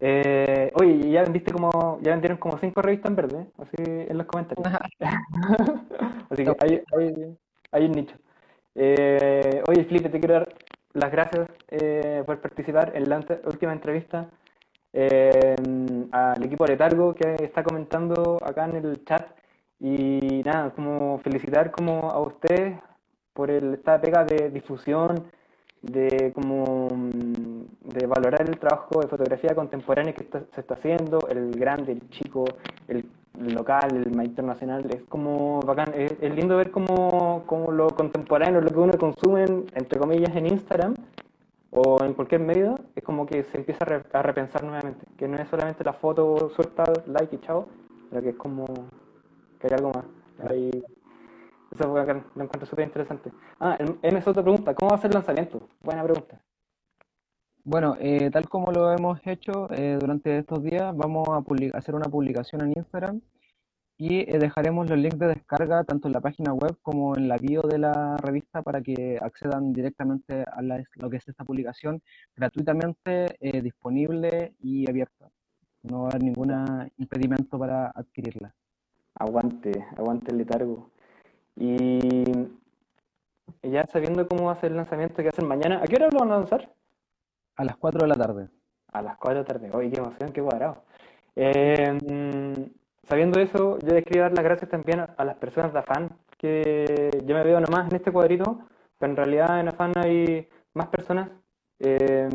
Eh, 0.00 0.70
oye, 0.74 1.10
ya 1.10 1.22
vendiste 1.24 1.52
como, 1.52 1.98
ya 2.02 2.12
vendieron 2.12 2.38
como 2.38 2.56
cinco 2.58 2.82
revistas 2.82 3.10
en 3.10 3.16
verde, 3.16 3.38
¿eh? 3.40 3.46
así 3.58 3.74
en 4.10 4.16
los 4.18 4.26
comentarios. 4.26 4.64
Así 6.30 6.44
que 6.44 6.54
hay, 6.60 6.82
hay, 6.96 7.36
hay 7.72 7.84
un 7.86 7.92
nicho. 7.92 8.14
Eh, 8.74 9.62
oye, 9.68 9.84
Felipe, 9.84 10.10
te 10.10 10.20
quiero 10.20 10.34
dar 10.34 10.48
las 10.92 11.10
gracias 11.10 11.48
eh, 11.70 12.22
por 12.26 12.38
participar 12.40 12.92
en 12.94 13.08
la 13.08 13.16
última 13.46 13.72
entrevista 13.72 14.28
eh, 14.92 15.56
al 16.12 16.44
equipo 16.44 16.64
de 16.64 16.72
Letargo 16.72 17.14
que 17.14 17.36
está 17.42 17.62
comentando 17.64 18.38
acá 18.44 18.66
en 18.66 18.76
el 18.76 19.04
chat. 19.04 19.26
Y 19.80 20.42
nada, 20.44 20.70
como 20.70 21.18
felicitar 21.20 21.70
como 21.70 22.10
a 22.10 22.20
ustedes 22.20 22.78
por 23.38 23.52
el, 23.52 23.74
esta 23.74 24.00
pega 24.00 24.24
de 24.24 24.50
difusión, 24.50 25.12
de 25.80 26.32
como 26.34 26.88
mm, 26.92 27.62
de 27.94 28.06
valorar 28.08 28.42
el 28.48 28.58
trabajo 28.58 28.98
de 29.00 29.06
fotografía 29.06 29.54
contemporánea 29.54 30.12
que 30.12 30.24
está- 30.24 30.42
se 30.52 30.60
está 30.60 30.74
haciendo, 30.74 31.20
el 31.28 31.52
grande, 31.52 31.92
el 31.92 32.02
chico, 32.10 32.44
el 32.88 33.04
local, 33.54 33.90
el 34.04 34.10
más 34.10 34.26
internacional, 34.26 34.84
es 34.90 35.02
como 35.08 35.60
bacán, 35.60 35.94
es, 35.94 36.18
lindo 36.34 36.56
ver 36.56 36.72
como, 36.72 37.44
como 37.46 37.70
lo 37.70 37.86
contemporáneo, 37.90 38.60
lo 38.60 38.70
que 38.70 38.80
uno 38.80 38.98
consume, 38.98 39.44
en- 39.44 39.66
entre 39.74 40.00
comillas, 40.00 40.34
en 40.34 40.46
Instagram 40.46 40.94
o 41.70 42.02
en 42.02 42.14
cualquier 42.14 42.40
medio, 42.40 42.74
es 42.96 43.04
como 43.04 43.24
que 43.24 43.44
se 43.44 43.58
empieza 43.58 43.84
a, 43.84 43.88
re- 43.88 44.02
a 44.12 44.22
repensar 44.22 44.64
nuevamente, 44.64 45.06
que 45.16 45.28
no 45.28 45.36
es 45.38 45.48
solamente 45.48 45.84
la 45.84 45.92
foto 45.92 46.50
suelta, 46.56 46.82
like 47.06 47.36
y 47.36 47.38
chao, 47.46 47.68
sino 48.08 48.20
que 48.20 48.30
es 48.30 48.36
como 48.36 48.64
que 49.60 49.68
hay 49.68 49.74
algo 49.78 49.92
más. 49.94 50.06
Eso 51.72 51.84
fue 51.90 52.00
bacán, 52.00 52.24
lo 52.34 52.44
encuentro 52.44 52.66
súper 52.66 52.86
interesante. 52.86 53.30
Ah, 53.60 53.76
el- 53.78 53.98
M 54.02 54.18
es 54.18 54.26
otra 54.26 54.42
pregunta, 54.42 54.74
¿cómo 54.74 54.90
va 54.90 54.96
a 54.96 55.00
ser 55.00 55.10
el 55.10 55.14
lanzamiento? 55.14 55.68
Buena 55.82 56.02
pregunta. 56.02 56.40
Bueno, 57.64 57.96
eh, 58.00 58.30
tal 58.30 58.48
como 58.48 58.72
lo 58.72 58.90
hemos 58.92 59.20
hecho 59.26 59.68
eh, 59.72 59.98
durante 60.00 60.38
estos 60.38 60.62
días, 60.62 60.96
vamos 60.96 61.28
a 61.28 61.42
hacer 61.76 61.94
una 61.94 62.06
publicación 62.08 62.62
en 62.62 62.72
Instagram 62.78 63.20
y 63.98 64.20
eh, 64.20 64.38
dejaremos 64.38 64.88
los 64.88 64.98
links 64.98 65.18
de 65.18 65.26
descarga 65.26 65.84
tanto 65.84 66.08
en 66.08 66.14
la 66.14 66.20
página 66.20 66.54
web 66.54 66.78
como 66.82 67.14
en 67.16 67.28
la 67.28 67.36
bio 67.36 67.60
de 67.62 67.78
la 67.78 68.16
revista 68.16 68.62
para 68.62 68.80
que 68.80 69.18
accedan 69.20 69.72
directamente 69.72 70.44
a 70.50 70.62
la- 70.62 70.82
lo 70.94 71.10
que 71.10 71.16
es 71.18 71.28
esta 71.28 71.44
publicación 71.44 72.00
gratuitamente 72.34 73.36
eh, 73.40 73.60
disponible 73.60 74.54
y 74.60 74.88
abierta. 74.88 75.28
No 75.82 76.02
va 76.02 76.06
a 76.06 76.10
haber 76.12 76.22
ningún 76.22 76.50
impedimento 76.96 77.58
para 77.58 77.88
adquirirla. 77.88 78.54
Aguante, 79.14 79.84
aguante 79.96 80.30
el 80.32 80.38
letargo. 80.38 80.90
Y 81.60 82.24
ya 83.62 83.84
sabiendo 83.86 84.26
cómo 84.28 84.44
va 84.44 84.52
a 84.52 84.60
ser 84.60 84.70
el 84.70 84.76
lanzamiento 84.76 85.22
que 85.22 85.28
hacen 85.28 85.46
mañana, 85.48 85.80
¿a 85.82 85.86
qué 85.86 85.96
hora 85.96 86.08
lo 86.12 86.20
van 86.20 86.32
a 86.32 86.36
lanzar? 86.38 86.70
A 87.56 87.64
las 87.64 87.76
4 87.76 88.02
de 88.02 88.08
la 88.08 88.14
tarde. 88.14 88.48
A 88.92 89.02
las 89.02 89.16
4 89.18 89.34
de 89.34 89.40
la 89.40 89.44
tarde. 89.46 89.70
Oye, 89.76 89.90
qué 89.90 89.98
emoción, 89.98 90.32
qué 90.32 90.40
cuadrado. 90.42 90.84
Eh, 91.34 91.98
sabiendo 93.08 93.40
eso, 93.40 93.78
yo 93.80 93.88
les 93.94 94.04
quería 94.04 94.22
dar 94.22 94.32
las 94.34 94.44
gracias 94.44 94.70
también 94.70 95.00
a, 95.00 95.24
las 95.24 95.36
personas 95.36 95.72
de 95.72 95.78
Afan, 95.80 96.10
que 96.38 97.10
yo 97.24 97.34
me 97.34 97.42
veo 97.42 97.60
nomás 97.60 97.90
en 97.90 97.96
este 97.96 98.12
cuadrito, 98.12 98.60
pero 98.98 99.10
en 99.10 99.16
realidad 99.16 99.58
en 99.60 99.68
Afan 99.68 99.92
hay 99.96 100.48
más 100.74 100.86
personas 100.88 101.28
eh, 101.80 102.28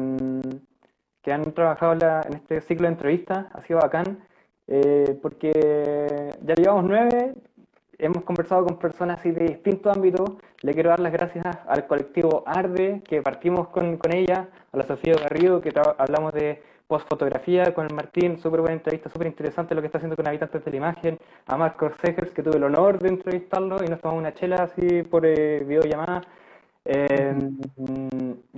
que 1.21 1.31
han 1.31 1.53
trabajado 1.53 1.93
en, 1.93 1.99
la- 1.99 2.21
en 2.27 2.33
este 2.33 2.59
ciclo 2.61 2.87
de 2.87 2.93
entrevistas. 2.93 3.45
Ha 3.53 3.61
sido 3.61 3.79
bacán, 3.79 4.19
eh, 4.67 5.17
porque 5.21 6.29
ya 6.43 6.55
llevamos 6.55 6.83
nueve, 6.85 7.33
hemos 8.03 8.23
conversado 8.23 8.65
con 8.65 8.77
personas 8.77 9.19
así 9.19 9.31
de 9.31 9.45
distintos 9.45 9.95
ámbitos. 9.95 10.31
Le 10.61 10.73
quiero 10.73 10.89
dar 10.89 10.99
las 10.99 11.13
gracias 11.13 11.45
al 11.67 11.87
colectivo 11.87 12.43
Arde, 12.45 13.01
que 13.07 13.21
partimos 13.21 13.69
con, 13.69 13.97
ella, 14.13 14.49
a 14.71 14.77
la 14.77 14.83
Sofía 14.83 15.15
Garrido, 15.15 15.61
que 15.61 15.71
hablamos 15.97 16.33
de 16.33 16.61
postfotografía 16.87 17.73
con 17.73 17.87
el 17.87 17.93
Martín, 17.93 18.37
súper 18.37 18.59
buena 18.59 18.75
entrevista, 18.75 19.09
súper 19.09 19.27
interesante 19.27 19.73
lo 19.73 19.81
que 19.81 19.87
está 19.87 19.97
haciendo 19.97 20.15
con 20.15 20.27
Habitantes 20.27 20.63
de 20.63 20.71
la 20.71 20.77
Imagen, 20.77 21.17
a 21.47 21.57
Marcos 21.57 21.93
Segers, 22.03 22.31
que 22.31 22.43
tuve 22.43 22.57
el 22.57 22.63
honor 22.63 22.99
de 22.99 23.09
entrevistarlo 23.09 23.77
y 23.83 23.87
nos 23.87 24.01
tomamos 24.01 24.21
una 24.21 24.33
chela 24.33 24.57
así 24.57 25.03
por 25.03 25.25
eh, 25.25 25.63
videollamada, 25.65 26.21
eh, 26.85 27.35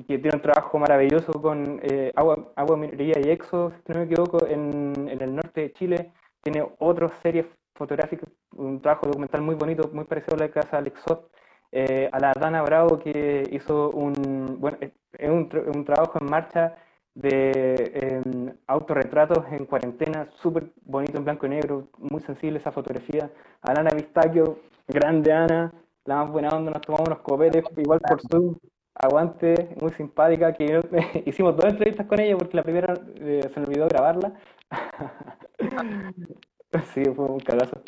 que 0.07 0.17
tiene 0.17 0.35
un 0.35 0.41
trabajo 0.41 0.79
maravilloso 0.79 1.31
con 1.33 1.79
eh, 1.83 2.11
agua, 2.15 2.77
minería 2.77 3.19
y 3.23 3.29
exo, 3.29 3.71
si 3.85 3.93
no 3.93 3.99
me 3.99 4.05
equivoco, 4.05 4.45
en, 4.47 5.07
el 5.07 5.35
norte 5.35 5.61
de 5.61 5.73
Chile, 5.73 6.11
tiene 6.41 6.67
otra 6.79 7.09
serie 7.21 7.45
fotográfica, 7.75 8.27
un 8.55 8.81
trabajo 8.81 9.07
documental 9.07 9.41
muy 9.41 9.55
bonito, 9.55 9.89
muy 9.93 10.05
parecido 10.05 10.35
a 10.37 10.39
la 10.39 10.51
que 10.51 10.59
hace 10.59 10.75
Alex 10.75 10.99
Sot, 11.05 11.29
eh, 11.71 12.09
a 12.11 12.19
la 12.19 12.33
Dana 12.39 12.61
Bravo 12.63 12.99
que 12.99 13.43
hizo 13.51 13.89
un, 13.91 14.57
bueno, 14.59 14.77
es 14.81 15.29
un, 15.29 15.49
un 15.75 15.85
trabajo 15.85 16.19
en 16.19 16.25
marcha 16.29 16.75
de 17.15 18.53
autorretratos 18.67 19.45
en 19.51 19.65
cuarentena, 19.65 20.29
súper 20.41 20.71
bonito 20.83 21.17
en 21.17 21.23
blanco 21.23 21.45
y 21.45 21.49
negro, 21.49 21.87
muy 21.97 22.21
sensible 22.21 22.59
esa 22.59 22.71
fotografía. 22.71 23.31
A 23.61 23.71
Ana 23.71 23.91
Vistacchio, 23.95 24.59
grande 24.87 25.31
Ana, 25.31 25.73
la 26.05 26.15
más 26.17 26.31
buena 26.31 26.49
onda, 26.49 26.71
nos 26.71 26.81
tomamos 26.81 27.07
unos 27.07 27.19
copetes, 27.21 27.63
igual 27.77 28.01
por 28.01 28.21
Zoom, 28.29 28.55
aguante, 28.95 29.69
muy 29.81 29.91
simpática, 29.93 30.53
que 30.53 30.81
hicimos 31.25 31.55
dos 31.55 31.65
entrevistas 31.65 32.05
con 32.07 32.19
ella 32.19 32.37
porque 32.37 32.57
la 32.57 32.63
primera 32.63 32.93
eh, 33.15 33.49
se 33.53 33.59
me 33.59 33.65
olvidó 33.67 33.87
grabarla. 33.87 34.33
Sí, 36.93 37.03
fue 37.15 37.25
un 37.25 37.39
cagazo. 37.39 37.81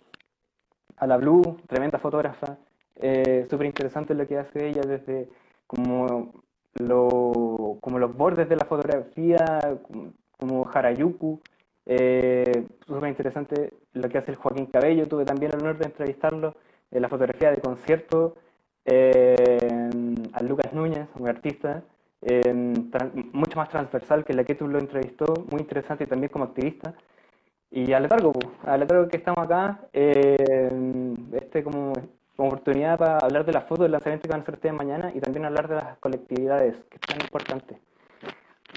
A 0.97 1.07
la 1.07 1.17
Blue, 1.17 1.41
tremenda 1.67 1.99
fotógrafa, 1.99 2.57
eh, 2.95 3.45
súper 3.49 3.67
interesante 3.67 4.15
lo 4.15 4.27
que 4.27 4.38
hace 4.38 4.69
ella 4.69 4.81
desde 4.81 5.29
como, 5.67 6.33
lo, 6.75 7.77
como 7.81 7.99
los 7.99 8.15
bordes 8.15 8.49
de 8.49 8.55
la 8.55 8.65
fotografía, 8.65 9.77
como, 9.83 10.13
como 10.38 10.69
Harajuku, 10.73 11.39
eh, 11.85 12.65
súper 12.85 13.09
interesante 13.09 13.73
lo 13.93 14.09
que 14.09 14.17
hace 14.17 14.31
el 14.31 14.38
Joaquín 14.38 14.65
Cabello, 14.67 15.07
tuve 15.07 15.25
también 15.25 15.51
el 15.53 15.61
honor 15.61 15.77
de 15.77 15.85
entrevistarlo 15.85 16.55
en 16.91 17.01
la 17.01 17.09
fotografía 17.09 17.51
de 17.51 17.61
concierto, 17.61 18.35
eh, 18.85 19.89
a 20.33 20.43
Lucas 20.43 20.73
Núñez, 20.73 21.07
un 21.19 21.27
artista, 21.27 21.83
eh, 22.21 22.53
mucho 22.53 23.57
más 23.57 23.69
transversal 23.69 24.25
que 24.25 24.33
la 24.33 24.43
que 24.43 24.55
tú 24.55 24.67
lo 24.67 24.79
entrevistó, 24.79 25.25
muy 25.51 25.61
interesante 25.61 26.05
y 26.05 26.07
también 26.07 26.31
como 26.31 26.45
activista. 26.45 26.95
Y 27.70 27.91
a 27.93 27.99
Letargo, 27.99 28.32
po, 28.34 28.51
a 28.65 28.78
Letargo 28.78 29.07
que 29.09 29.18
estamos 29.18 29.43
acá, 29.45 29.80
eh, 29.93 30.38
este 31.34 31.63
como, 31.63 31.93
oportunidad 32.38 32.97
para 32.97 33.18
hablar 33.18 33.45
de 33.45 33.51
las 33.51 33.63
fotos 33.65 33.84
del 33.86 33.91
lanzamiento 33.91 34.24
que 34.28 34.32
van 34.32 34.39
a 34.41 34.43
hacer 34.43 34.55
ustedes 34.55 34.76
mañana 34.76 35.11
y 35.13 35.20
también 35.20 35.45
hablar 35.45 35.68
de 35.68 35.76
las 35.76 35.97
colectividades, 35.97 36.76
que 36.89 36.95
es 36.95 37.01
tan 37.01 37.20
importante. 37.22 37.78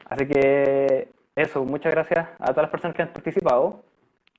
Así 0.09 0.27
que 0.27 1.09
eso, 1.37 1.65
muchas 1.65 1.93
gracias 1.93 2.29
a 2.39 2.47
todas 2.47 2.63
las 2.65 2.71
personas 2.71 2.97
que 2.97 3.03
han 3.03 3.13
participado. 3.13 3.83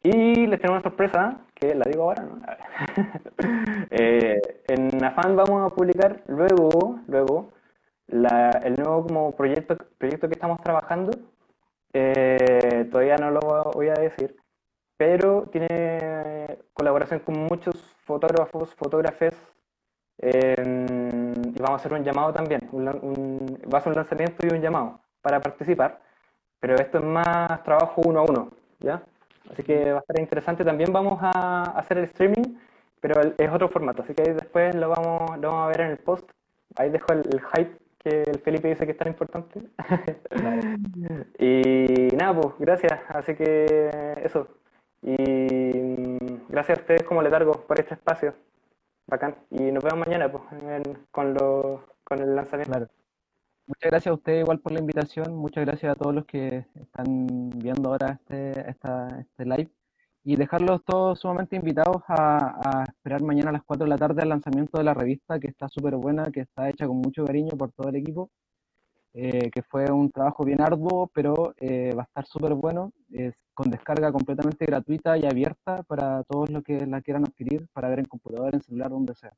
Y 0.04 0.47
les 0.47 0.60
tengo 0.60 0.74
una 0.74 0.82
sorpresa, 0.84 1.38
que 1.54 1.76
la 1.76 1.86
digo 1.89 2.04
ahora, 2.04 2.24
¿no? 2.24 2.41
Eh, 3.93 4.39
en 4.70 5.04
Afan 5.04 5.36
vamos 5.36 5.70
a 5.72 5.76
publicar 5.76 6.24
luego, 6.28 6.99
luego 7.08 7.49
la- 8.08 8.62
el 8.64 8.76
nuevo 8.76 9.06
como 9.06 9.32
proyecto, 9.36 9.78
proyecto 9.97 10.28
que 10.28 10.34
estamos 10.34 10.62
trabajando. 10.62 11.12
Eh, 11.93 12.88
todavía 12.91 13.18
no 13.18 13.32
lo 13.32 13.39
voy 13.76 13.89
a 13.89 13.93
decir, 13.93 14.36
pero 15.02 15.47
tiene 15.52 16.60
colaboración 16.74 17.22
con 17.22 17.36
muchos 17.52 17.74
fotógrafos, 18.06 18.70
fotógrafes, 18.76 19.34
eh, 20.20 21.34
y 21.56 21.60
vamos 21.60 21.72
a 21.72 21.76
hacer 21.82 21.93
un 21.93 22.04
llamado 22.04 22.32
también. 22.32 22.70
un 22.72 22.86
lan- 22.86 22.99
un- 23.02 23.60
va 23.74 23.80
a 23.80 23.82
ser 23.82 23.89
un 23.93 23.95
lanzamiento 23.95 24.45
y 24.45 24.54
un 24.54 24.62
llamado 24.62 24.99
para 25.24 25.39
participar, 25.41 25.99
pero 26.60 26.76
esto 26.76 26.99
es 26.99 27.04
más 27.04 27.64
trabajo 27.64 27.99
uno 28.06 28.20
a 28.20 28.24
uno, 28.32 28.49
¿ya? 28.80 29.02
Así 29.52 29.64
que 29.64 29.91
va 29.91 29.97
a 29.97 30.02
estar 30.02 30.20
interesante. 30.20 30.64
También 30.64 30.93
vamos 30.93 31.18
a 31.24 31.64
hacer 31.80 31.97
el 31.97 32.04
streaming, 32.04 32.60
pero 32.99 33.16
es 33.36 33.52
otro 33.52 33.70
formato, 33.70 34.04
así 34.04 34.14
que 34.14 34.22
ahí 34.22 34.34
después 34.36 34.76
lo 34.76 34.89
vamos, 34.89 35.39
lo 35.39 35.49
vamos 35.49 35.64
a 35.66 35.68
ver 35.70 35.82
en 35.82 35.91
el 35.93 35.97
post. 35.97 36.30
Ahí 36.76 36.91
dejo 36.91 37.12
el, 37.14 37.22
el 37.34 37.41
hype 37.41 37.72
que 38.04 38.22
el 38.22 38.39
Felipe 38.41 38.68
dice 38.68 38.86
que 38.86 38.91
es 38.91 38.97
tan 38.99 39.08
importante. 39.08 39.62
Y 41.39 42.10
nada, 42.16 42.39
pues 42.39 42.54
gracias. 42.60 42.99
Así 43.10 43.34
que 43.36 44.14
eso. 44.24 44.47
Y 45.02 45.16
mm, 45.16 46.47
gracias 46.49 46.78
a 46.78 46.82
ustedes 46.82 47.04
como 47.04 47.22
letargo 47.22 47.54
por 47.54 47.80
este 47.80 47.95
espacio. 47.95 48.34
Bacán. 49.08 49.36
Y 49.49 49.72
nos 49.72 49.84
vemos 49.84 49.99
mañana 50.08 50.32
pues, 50.32 50.43
con, 51.12 51.34
lo, 51.34 51.86
con 52.04 52.20
el 52.20 52.36
lanzamiento. 52.36 52.88
Muchas 53.68 53.91
gracias 53.91 54.12
a 54.12 54.16
ustedes 54.16 54.41
igual 54.41 54.60
por 54.60 54.72
la 54.74 54.80
invitación, 54.80 55.36
muchas 55.36 55.66
gracias 55.66 55.91
a 55.91 55.95
todos 55.95 56.14
los 56.14 56.26
que 56.26 56.66
están 56.76 57.49
viendo 57.56 57.89
ahora 57.89 58.20
este, 58.20 58.70
esta, 58.70 59.08
este 59.20 59.45
live 59.45 59.70
y 60.24 60.36
dejarlos 60.36 60.84
todos 60.84 61.20
sumamente 61.20 61.56
invitados 61.56 62.04
a, 62.08 62.84
esperar 62.88 63.22
mañana 63.24 63.49
a 63.49 63.54
las 63.54 63.64
4 63.64 63.86
de 63.86 63.89
la 63.89 63.97
tarde 63.97 64.24
el 64.24 64.30
lanzamiento 64.30 64.78
de 64.78 64.84
la 64.84 64.93
revista 64.93 65.39
que 65.39 65.47
está 65.47 65.68
súper 65.68 65.95
buena, 65.95 66.32
que 66.32 66.41
está 66.41 66.70
hecha 66.70 66.86
con 66.86 66.97
mucho 66.97 67.26
cariño 67.26 67.52
por 67.58 67.72
todo 67.72 67.89
el 67.89 67.95
equipo, 67.95 68.30
eh, 69.14 69.49
que 69.52 69.64
fue 69.64 69.89
un 69.91 70.12
trabajo 70.12 70.43
bien 70.43 70.62
arduo, 70.62 71.10
pero 71.14 71.54
eh, 71.58 71.93
va 71.95 72.04
a 72.04 72.06
estar 72.06 72.26
súper 72.26 72.54
bueno, 72.54 72.91
con 73.62 73.70
descarga 73.70 74.12
completamente 74.12 74.66
gratuita 74.66 75.18
y 75.18 75.26
abierta 75.26 75.84
para 75.84 76.24
todos 76.24 76.49
los 76.49 76.64
que 76.64 76.84
la 76.88 76.99
quieran 77.01 77.26
adquirir, 77.26 77.68
para 77.74 77.89
ver 77.89 77.99
en 77.99 78.05
computador, 78.05 78.55
en 78.55 78.62
celular, 78.62 78.89
donde 78.89 79.14
sea. 79.14 79.34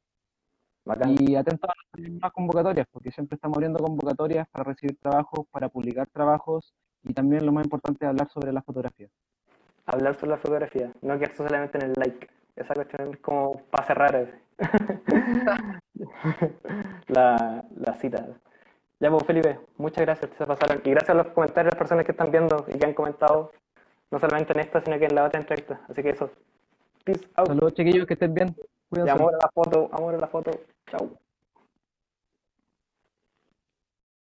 Bacán. 0.86 1.16
Y 1.20 1.36
atentos 1.36 1.70
a 1.70 1.74
las 1.98 2.32
convocatorias, 2.32 2.88
porque 2.90 3.12
siempre 3.12 3.36
estamos 3.36 3.58
abriendo 3.58 3.80
convocatorias 3.80 4.48
para 4.50 4.64
recibir 4.64 4.98
trabajos, 4.98 5.46
para 5.52 5.68
publicar 5.68 6.08
trabajos 6.08 6.74
y 7.04 7.14
también 7.14 7.46
lo 7.46 7.52
más 7.52 7.66
importante 7.66 8.06
es 8.06 8.10
hablar 8.10 8.30
sobre 8.30 8.54
la 8.54 8.62
fotografía. 8.62 9.10
Hablar 9.86 10.16
sobre 10.16 10.32
la 10.32 10.38
fotografía, 10.38 10.94
no 11.02 11.20
quedarse 11.20 11.38
solamente 11.38 11.78
en 11.78 11.84
el 11.84 11.94
like. 11.98 12.30
Esa 12.56 12.74
cuestión 12.74 13.10
es 13.14 13.20
como 13.20 13.62
para 13.72 13.86
cerrar 13.86 14.42
la, 17.08 17.66
la 17.76 17.94
cita. 17.96 18.26
Ya, 19.02 19.12
pues 19.12 19.26
Felipe, 19.26 19.60
muchas 19.78 20.06
gracias, 20.06 20.32
se 20.38 20.46
pasaron. 20.46 20.82
Y 20.86 20.92
gracias 20.92 21.10
a 21.10 21.14
los 21.14 21.28
comentarios 21.34 21.72
de 21.72 21.76
las 21.76 21.80
personas 21.80 22.06
que 22.06 22.14
están 22.14 22.32
viendo 22.32 22.66
y 22.74 22.78
que 22.78 22.86
han 22.86 22.94
comentado, 22.94 23.52
no 24.14 24.20
solamente 24.20 24.54
en 24.54 24.60
esta, 24.60 24.80
sino 24.80 25.00
que 25.00 25.06
en 25.06 25.16
la 25.16 25.26
otra 25.26 25.40
entrevista. 25.42 25.82
Así 25.90 26.04
que 26.04 26.12
eso. 26.12 26.30
Peace 27.04 27.28
out. 27.36 27.48
Saludos 27.48 27.74
chiquillos, 27.74 28.06
que 28.06 28.14
estén 28.14 28.34
bien. 28.36 28.56
Y 28.56 28.62
Cuídense. 28.90 29.12
amor 29.12 29.34
a 29.34 29.38
la 29.38 29.50
foto, 29.52 29.90
amor 29.92 30.14
a 30.14 30.18
la 30.20 30.28
foto. 30.28 30.52
Chao. 30.92 31.10